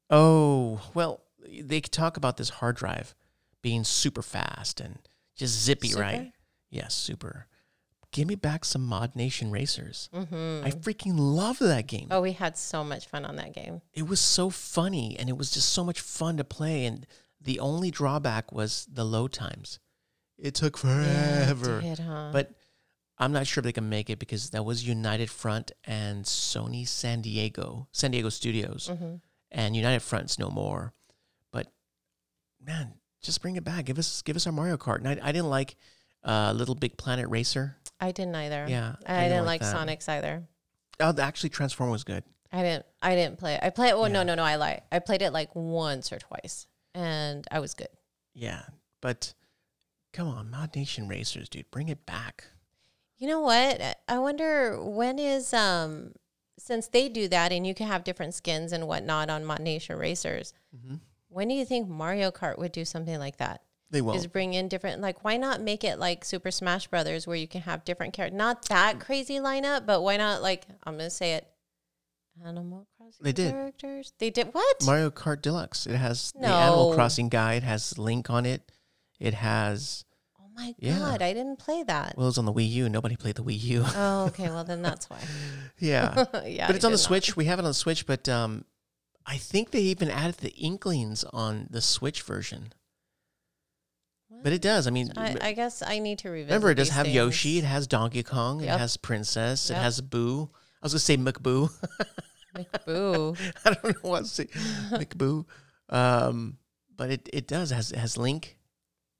Oh, 0.10 0.80
well, 0.94 1.22
they 1.50 1.82
talk 1.82 2.16
about 2.16 2.38
this 2.38 2.50
hard 2.50 2.76
drive 2.76 3.16
being 3.62 3.84
super 3.84 4.22
fast 4.22 4.80
and 4.80 5.00
just 5.36 5.60
zippy, 5.64 5.90
Super? 5.90 6.02
right? 6.02 6.32
Yes, 6.70 6.94
super. 6.94 7.48
Give 8.16 8.30
me 8.30 8.36
back 8.36 8.64
some 8.64 8.90
ModNation 8.90 9.52
Racers. 9.52 10.10
Mm-hmm. 10.16 10.66
I 10.66 10.72
freaking 10.72 11.16
love 11.18 11.60
that 11.60 11.86
game. 11.86 12.08
Oh, 12.12 12.22
we 12.22 12.32
had 12.32 12.58
so 12.58 12.82
much 12.82 13.08
fun 13.08 13.26
on 13.26 13.36
that 13.36 13.52
game. 13.54 13.82
It 13.94 14.08
was 14.08 14.22
so 14.22 14.50
funny 14.50 15.18
and 15.20 15.28
it 15.28 15.36
was 15.38 15.52
just 15.52 15.74
so 15.74 15.84
much 15.84 16.00
fun 16.00 16.38
to 16.38 16.46
play. 16.46 16.86
And 16.86 17.06
the 17.42 17.60
only 17.60 17.92
drawback 17.92 18.54
was 18.54 18.88
the 18.90 19.04
load 19.04 19.34
times. 19.34 19.80
It 20.38 20.56
took 20.56 20.82
Yeah, 20.82 21.02
it 21.02 21.58
forever. 21.58 21.82
did, 21.82 22.00
huh? 22.00 22.30
But 22.32 22.54
I'm 23.18 23.34
not 23.34 23.48
sure 23.48 23.60
if 23.62 23.66
they 23.66 23.74
can 23.74 23.90
make 23.90 24.10
it 24.10 24.18
because 24.18 24.52
that 24.52 24.64
was 24.64 24.88
United 24.88 25.30
Front 25.30 25.74
and 25.84 26.24
Sony 26.24 26.88
San 26.88 27.20
Diego, 27.22 27.90
San 27.92 28.12
Diego 28.12 28.30
Studios, 28.30 28.90
Mhm. 28.94 29.20
and 29.52 29.76
United 29.76 30.00
Front's 30.02 30.40
no 30.40 30.50
more. 30.50 30.94
But 31.52 31.68
man, 32.62 32.94
just 33.22 33.42
bring 33.42 33.58
it 33.58 33.66
back. 33.66 33.84
Give 33.84 34.00
us 34.00 34.22
give 34.22 34.38
us 34.38 34.48
our 34.48 34.54
Mario 34.54 34.78
Kart. 34.78 35.00
And 35.00 35.08
I, 35.10 35.20
I 35.22 35.32
didn't 35.34 35.50
like 35.50 35.76
uh, 36.24 36.54
LittleBigPlanet 36.54 37.30
Racer. 37.30 37.76
I 38.00 38.12
didn't 38.12 38.36
either. 38.36 38.66
Yeah, 38.68 38.96
I, 39.06 39.28
didn't, 39.30 39.46
like, 39.46 39.62
that. 39.62 39.72
Sonic's 39.72 40.08
either. 40.10 40.44
Oh, 41.00 41.14
actually, 41.20 41.50
Transform 41.50 41.90
was 41.90 42.04
good. 42.04 42.24
I 42.52 42.62
didn't. 42.62 42.86
I 43.02 43.16
didn't 43.16 43.38
play 43.38 43.56
it. 43.56 43.60
I 43.64 43.70
played. 43.70 43.92
No, 43.94 44.06
Yeah. 44.06 44.24
no, 44.24 44.36
no. 44.36 44.44
I 44.44 44.56
lie. 44.56 44.82
I 44.92 45.00
played 45.00 45.22
it 45.22 45.32
like 45.32 45.54
once 45.56 46.12
or 46.14 46.20
twice, 46.20 46.68
and 46.94 47.46
I 47.52 47.60
was 47.60 47.74
good. 47.74 47.90
Yeah, 48.34 48.64
but 49.02 49.34
come 50.14 50.28
on, 50.28 50.48
ModNation 50.50 51.10
Racers, 51.10 51.50
dude, 51.50 51.70
bring 51.72 51.90
it 51.90 52.06
back. 52.06 52.46
You 53.18 53.28
know 53.28 53.40
what? 53.42 53.82
I- 53.82 53.96
I 54.08 54.20
wonder 54.20 54.82
when 54.82 55.20
is 55.20 55.54
um 55.54 56.14
since 56.58 56.88
they 56.88 57.10
do 57.10 57.28
that 57.28 57.52
and 57.52 57.68
you 57.68 57.74
can 57.76 57.88
have 57.88 58.04
different 58.06 58.34
skins 58.34 58.72
and 58.72 58.88
whatnot 58.88 59.30
on 59.30 59.44
ModNation 59.44 59.98
Racers. 60.00 60.54
Mhm. 60.76 61.00
When 61.28 61.50
do 61.50 61.54
you 61.54 61.66
think 61.66 61.90
Mario 61.90 62.32
Kart 62.32 62.58
would 62.58 62.72
do 62.72 62.86
something 62.86 63.20
like 63.20 63.38
that? 63.38 63.62
They 63.92 64.02
won't. 64.02 64.18
Is 64.18 64.28
bring 64.28 64.54
in 64.54 64.68
different 64.68 65.02
like 65.02 65.24
why 65.24 65.38
not 65.38 65.62
make 65.62 65.84
it 65.84 66.00
like 66.00 66.26
Super 66.26 66.52
Smash 66.52 66.88
Brothers 66.88 67.28
where 67.28 67.36
you 67.36 67.48
can 67.48 67.62
have 67.62 67.86
different 67.86 68.14
characters? 68.14 68.38
Not 68.38 68.68
that 68.70 69.00
crazy 69.00 69.36
lineup, 69.36 69.86
but 69.86 70.02
why 70.02 70.18
not 70.18 70.42
like 70.42 70.64
I'm 70.84 70.98
gonna 70.98 71.10
say 71.10 71.34
it. 71.36 71.48
Animal 72.46 72.86
Crossing 72.98 73.24
They 73.24 73.32
did. 73.32 73.52
characters. 73.54 74.12
They 74.20 74.30
did 74.30 74.48
what? 74.54 74.84
Mario 74.86 75.10
Kart 75.10 75.42
Deluxe. 75.42 75.88
It 75.88 75.96
has 75.96 76.34
the 76.34 76.48
Animal 76.48 76.90
No. 76.90 76.96
Crossing 76.96 77.30
guide, 77.30 77.64
has 77.64 77.98
Link 77.98 78.30
on 78.30 78.46
it. 78.46 78.70
It 79.20 79.34
has 79.36 80.04
oh 80.42 80.48
my 80.54 80.76
Yeah. 80.78 81.00
god, 81.00 81.22
I 81.22 81.32
didn't 81.34 81.60
play 81.60 81.84
that. 81.84 82.18
well, 82.18 82.28
it's 82.28 82.38
on 82.38 82.44
the 82.46 82.52
Wii 82.52 82.70
U. 82.72 82.90
Nobody 82.90 83.16
played 83.16 83.36
the 83.36 83.44
Wii 83.44 83.62
U. 83.64 83.84
oh, 83.88 84.26
okay. 84.26 84.50
Well, 84.50 84.66
then 84.66 84.82
that's 84.82 85.10
why. 85.10 85.20
yeah, 85.80 86.26
yeah, 86.46 86.68
but 86.68 86.76
it's 86.76 86.84
I 86.84 86.88
on 86.88 86.92
the 86.92 86.98
not. 86.98 87.00
Switch. 87.00 87.38
We 87.38 87.46
have 87.46 87.60
it 87.60 87.64
on 87.64 87.70
the 87.70 87.74
Switch, 87.74 88.06
but 88.06 88.28
um, 88.28 88.66
I 89.26 89.38
think 89.38 89.72
they 89.72 89.80
even 89.82 90.10
added 90.12 90.36
the 90.40 90.52
Inklings 90.56 91.24
on 91.32 91.68
the 91.70 91.82
Switch 91.82 92.22
version. 92.24 92.74
But 94.44 94.54
it 94.54 94.62
does. 94.62 94.86
I 94.88 94.92
mean, 94.92 95.12
I, 95.18 95.38
I 95.42 95.54
guess 95.54 95.82
I 95.82 96.00
need 96.00 96.20
to 96.20 96.30
revisit. 96.30 96.50
remember, 96.50 96.72
it 96.72 96.76
does 96.76 96.88
these 96.88 96.96
have 96.96 97.06
things. 97.06 97.16
Yoshi. 97.16 97.58
It 97.60 97.64
has 97.64 97.88
Donkey 97.88 98.24
Kong. 98.24 98.62
It 98.62 98.70
has 98.70 98.98
Princess. 98.98 99.70
It 99.70 99.76
has 99.76 100.02
Boo. 100.02 100.50
I 100.82 100.86
was 100.86 100.94
gonna 100.94 101.00
say 101.00 101.18
McBoo. 101.18 101.72
Boo. 102.86 103.36
I 103.66 103.74
don't 103.74 103.84
know 103.84 104.10
what 104.10 104.20
to 104.22 104.26
say. 104.26 104.46
McBoo. 104.92 105.46
Um, 105.90 106.58
but 106.96 107.12
it, 107.12 107.30
it 107.34 107.48
does 107.48 107.72
it 107.72 107.76
has 107.76 107.92
it 107.92 107.98
has 107.98 108.18
Link. 108.18 108.58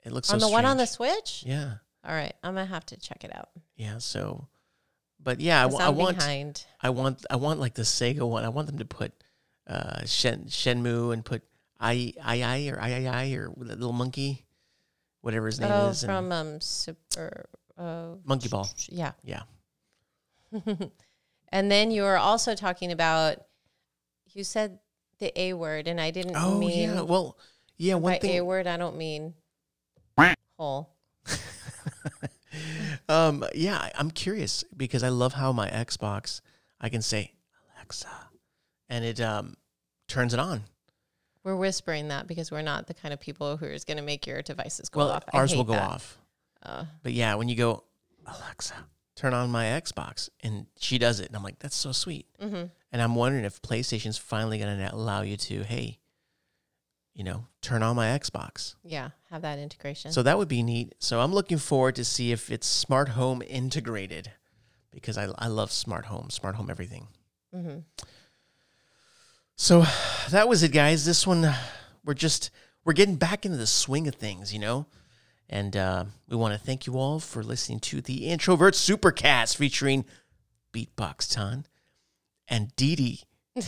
It 0.04 0.12
looks 0.12 0.32
on 0.32 0.40
so 0.40 0.48
the 0.48 0.52
one 0.52 0.66
on 0.66 0.78
the. 0.78 0.86
Switch. 0.86 1.44
Yeah, 1.46 1.76
All 2.08 2.14
right, 2.14 2.34
I'm 2.44 2.54
gonna 2.54 2.66
have 2.66 2.86
to 2.88 2.98
check 2.98 3.24
it 3.24 3.36
out. 3.36 3.50
yeah. 3.76 3.98
So, 3.98 4.48
but 5.22 5.40
yeah, 5.42 5.66
I, 5.66 5.86
I 5.86 5.90
want 5.90 6.20
behind. 6.20 6.66
I 6.82 6.92
want 6.92 7.26
I 7.30 7.38
want 7.38 7.60
like 7.60 7.74
the 7.74 7.82
Sega 7.82 8.28
one. 8.28 8.44
I 8.44 8.50
want 8.50 8.68
them 8.68 8.78
to 8.78 8.86
put 8.86 9.12
uh 9.68 10.06
Shen 10.06 10.46
Shenmue 10.46 11.12
and 11.14 11.26
put 11.26 11.42
I 11.80 12.14
I 12.24 12.44
I 12.44 12.68
or 12.68 12.80
I 12.80 13.06
I 13.06 13.24
I 13.24 13.32
or 13.34 13.52
the 13.58 13.76
little 13.76 13.94
monkey, 13.94 14.46
whatever 15.26 15.48
his 15.48 15.60
name 15.60 15.72
Oh, 15.72 15.90
is, 15.90 16.04
and 16.04 16.08
from 16.10 16.32
um 16.32 16.62
Super. 16.62 17.46
Uh, 17.76 18.16
Monkey 18.24 18.48
Ball. 18.48 18.70
yeah. 18.90 19.14
Yeah. 19.24 19.42
and 21.50 21.72
then 21.72 21.90
you 21.90 22.04
were 22.04 22.18
also 22.18 22.54
talking 22.54 22.92
about. 22.92 23.38
You 24.34 24.44
said 24.44 24.80
the 25.20 25.38
A 25.40 25.54
word, 25.54 25.88
and 25.88 26.00
I 26.00 26.12
didn't 26.12 26.36
Oh 26.36 26.60
mean 26.60 26.90
yeah. 26.94 27.02
Well, 27.02 27.38
yeah. 27.78 27.96
One 27.96 28.14
by 28.14 28.20
thing. 28.20 28.38
A 28.38 28.46
word. 28.46 28.68
I 28.68 28.78
don't 28.78 28.98
mean 28.98 29.34
hole. 30.60 30.94
um. 33.10 33.44
Yeah. 33.54 33.78
I- 33.78 33.92
I'm 33.96 34.12
curious 34.12 34.64
because 34.78 35.04
I 35.04 35.10
love 35.10 35.34
how 35.34 35.52
my 35.52 35.70
Xbox 35.70 36.42
I 36.80 36.90
can 36.90 37.02
say 37.02 37.34
Alexa, 37.78 38.08
and 38.90 39.04
it 39.04 39.20
um 39.20 39.56
turns 40.08 40.34
it 40.34 40.40
on. 40.40 40.64
We're 41.46 41.56
whispering 41.56 42.10
that 42.10 42.28
because 42.28 42.52
we're 42.52 42.64
not 42.64 42.88
the 42.88 42.94
kind 42.94 43.14
of 43.14 43.20
people 43.22 43.56
who 43.56 43.68
is 43.68 43.86
going 43.86 43.98
to 43.98 44.04
make 44.04 44.26
your 44.28 44.42
devices 44.42 44.90
go 44.90 45.00
Well, 45.02 45.12
off. 45.12 45.24
I 45.32 45.38
ours 45.38 45.56
will 45.56 45.64
go 45.64 45.74
that. 45.74 45.90
off. 45.90 46.18
Uh, 46.62 46.86
But 47.04 47.14
yeah, 47.14 47.36
when 47.36 47.48
you 47.48 47.56
go 47.56 47.84
Alexa, 48.26 48.74
turn 49.16 49.34
on 49.36 49.52
my 49.52 49.66
Xbox, 49.66 50.30
and 50.42 50.66
she 50.80 50.98
does 50.98 51.20
it, 51.20 51.28
and 51.28 51.36
I'm 51.36 51.44
like, 51.44 51.60
that's 51.60 51.76
so 51.76 51.92
sweet. 51.92 52.26
mhm. 52.42 52.72
And 52.92 53.02
I'm 53.02 53.14
wondering 53.14 53.46
if 53.46 53.62
PlayStation's 53.62 54.18
finally 54.18 54.58
going 54.58 54.78
to 54.78 54.94
allow 54.96 55.22
you 55.22 55.38
to, 55.38 55.64
hey, 55.64 56.00
you 57.14 57.24
know, 57.24 57.46
turn 57.62 57.84
on 57.84 57.96
my 57.96 58.08
Xbox. 58.08 58.76
Yeah, 58.84 59.10
have 59.30 59.42
that 59.44 59.60
integration. 59.60 60.12
So 60.12 60.24
that 60.24 60.38
would 60.38 60.48
be 60.48 60.64
neat. 60.64 60.96
So 61.00 61.22
I'm 61.22 61.34
looking 61.34 61.58
forward 61.58 61.96
to 61.98 62.04
see 62.06 62.32
if 62.32 62.50
it's 62.50 62.66
smart 62.68 63.10
home 63.10 63.42
integrated 63.46 64.32
because 64.92 65.18
I, 65.18 65.28
I 65.38 65.48
love 65.48 65.72
smart 65.72 66.06
home, 66.06 66.30
smart 66.30 66.56
home 66.56 66.70
everything. 66.72 67.08
hmm 67.54 67.80
So 69.56 69.86
that 70.30 70.48
was 70.48 70.64
it, 70.64 70.72
guys. 70.72 71.06
This 71.06 71.26
one, 71.26 71.54
we're 72.04 72.14
just 72.14 72.52
we're 72.84 72.94
getting 72.94 73.16
back 73.16 73.46
into 73.46 73.58
the 73.58 73.68
swing 73.68 74.08
of 74.08 74.16
things, 74.16 74.54
you 74.54 74.60
know. 74.60 74.86
And 75.50 75.78
uh, 75.78 76.06
we 76.28 76.36
want 76.36 76.54
to 76.54 76.60
thank 76.60 76.88
you 76.88 76.98
all 76.98 77.20
for 77.20 77.44
listening 77.44 77.80
to 77.82 78.02
the 78.02 78.28
Introvert 78.28 78.74
Supercast 78.74 79.56
featuring 79.56 80.06
Beatbox 80.74 81.32
Ton 81.32 81.66
and 82.48 82.76
Dee 82.76 82.96
Dee 82.96 83.24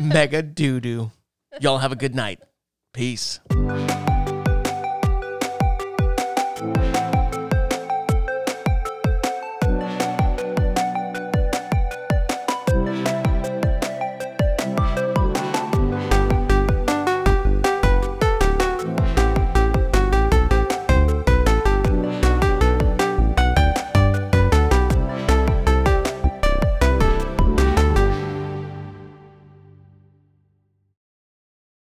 Mega 0.00 0.42
Doo 0.42 0.80
Doo. 0.80 1.10
Y'all 1.60 1.78
have 1.78 1.92
a 1.92 1.96
good 1.96 2.14
night. 2.14 2.40
Peace. 2.92 3.40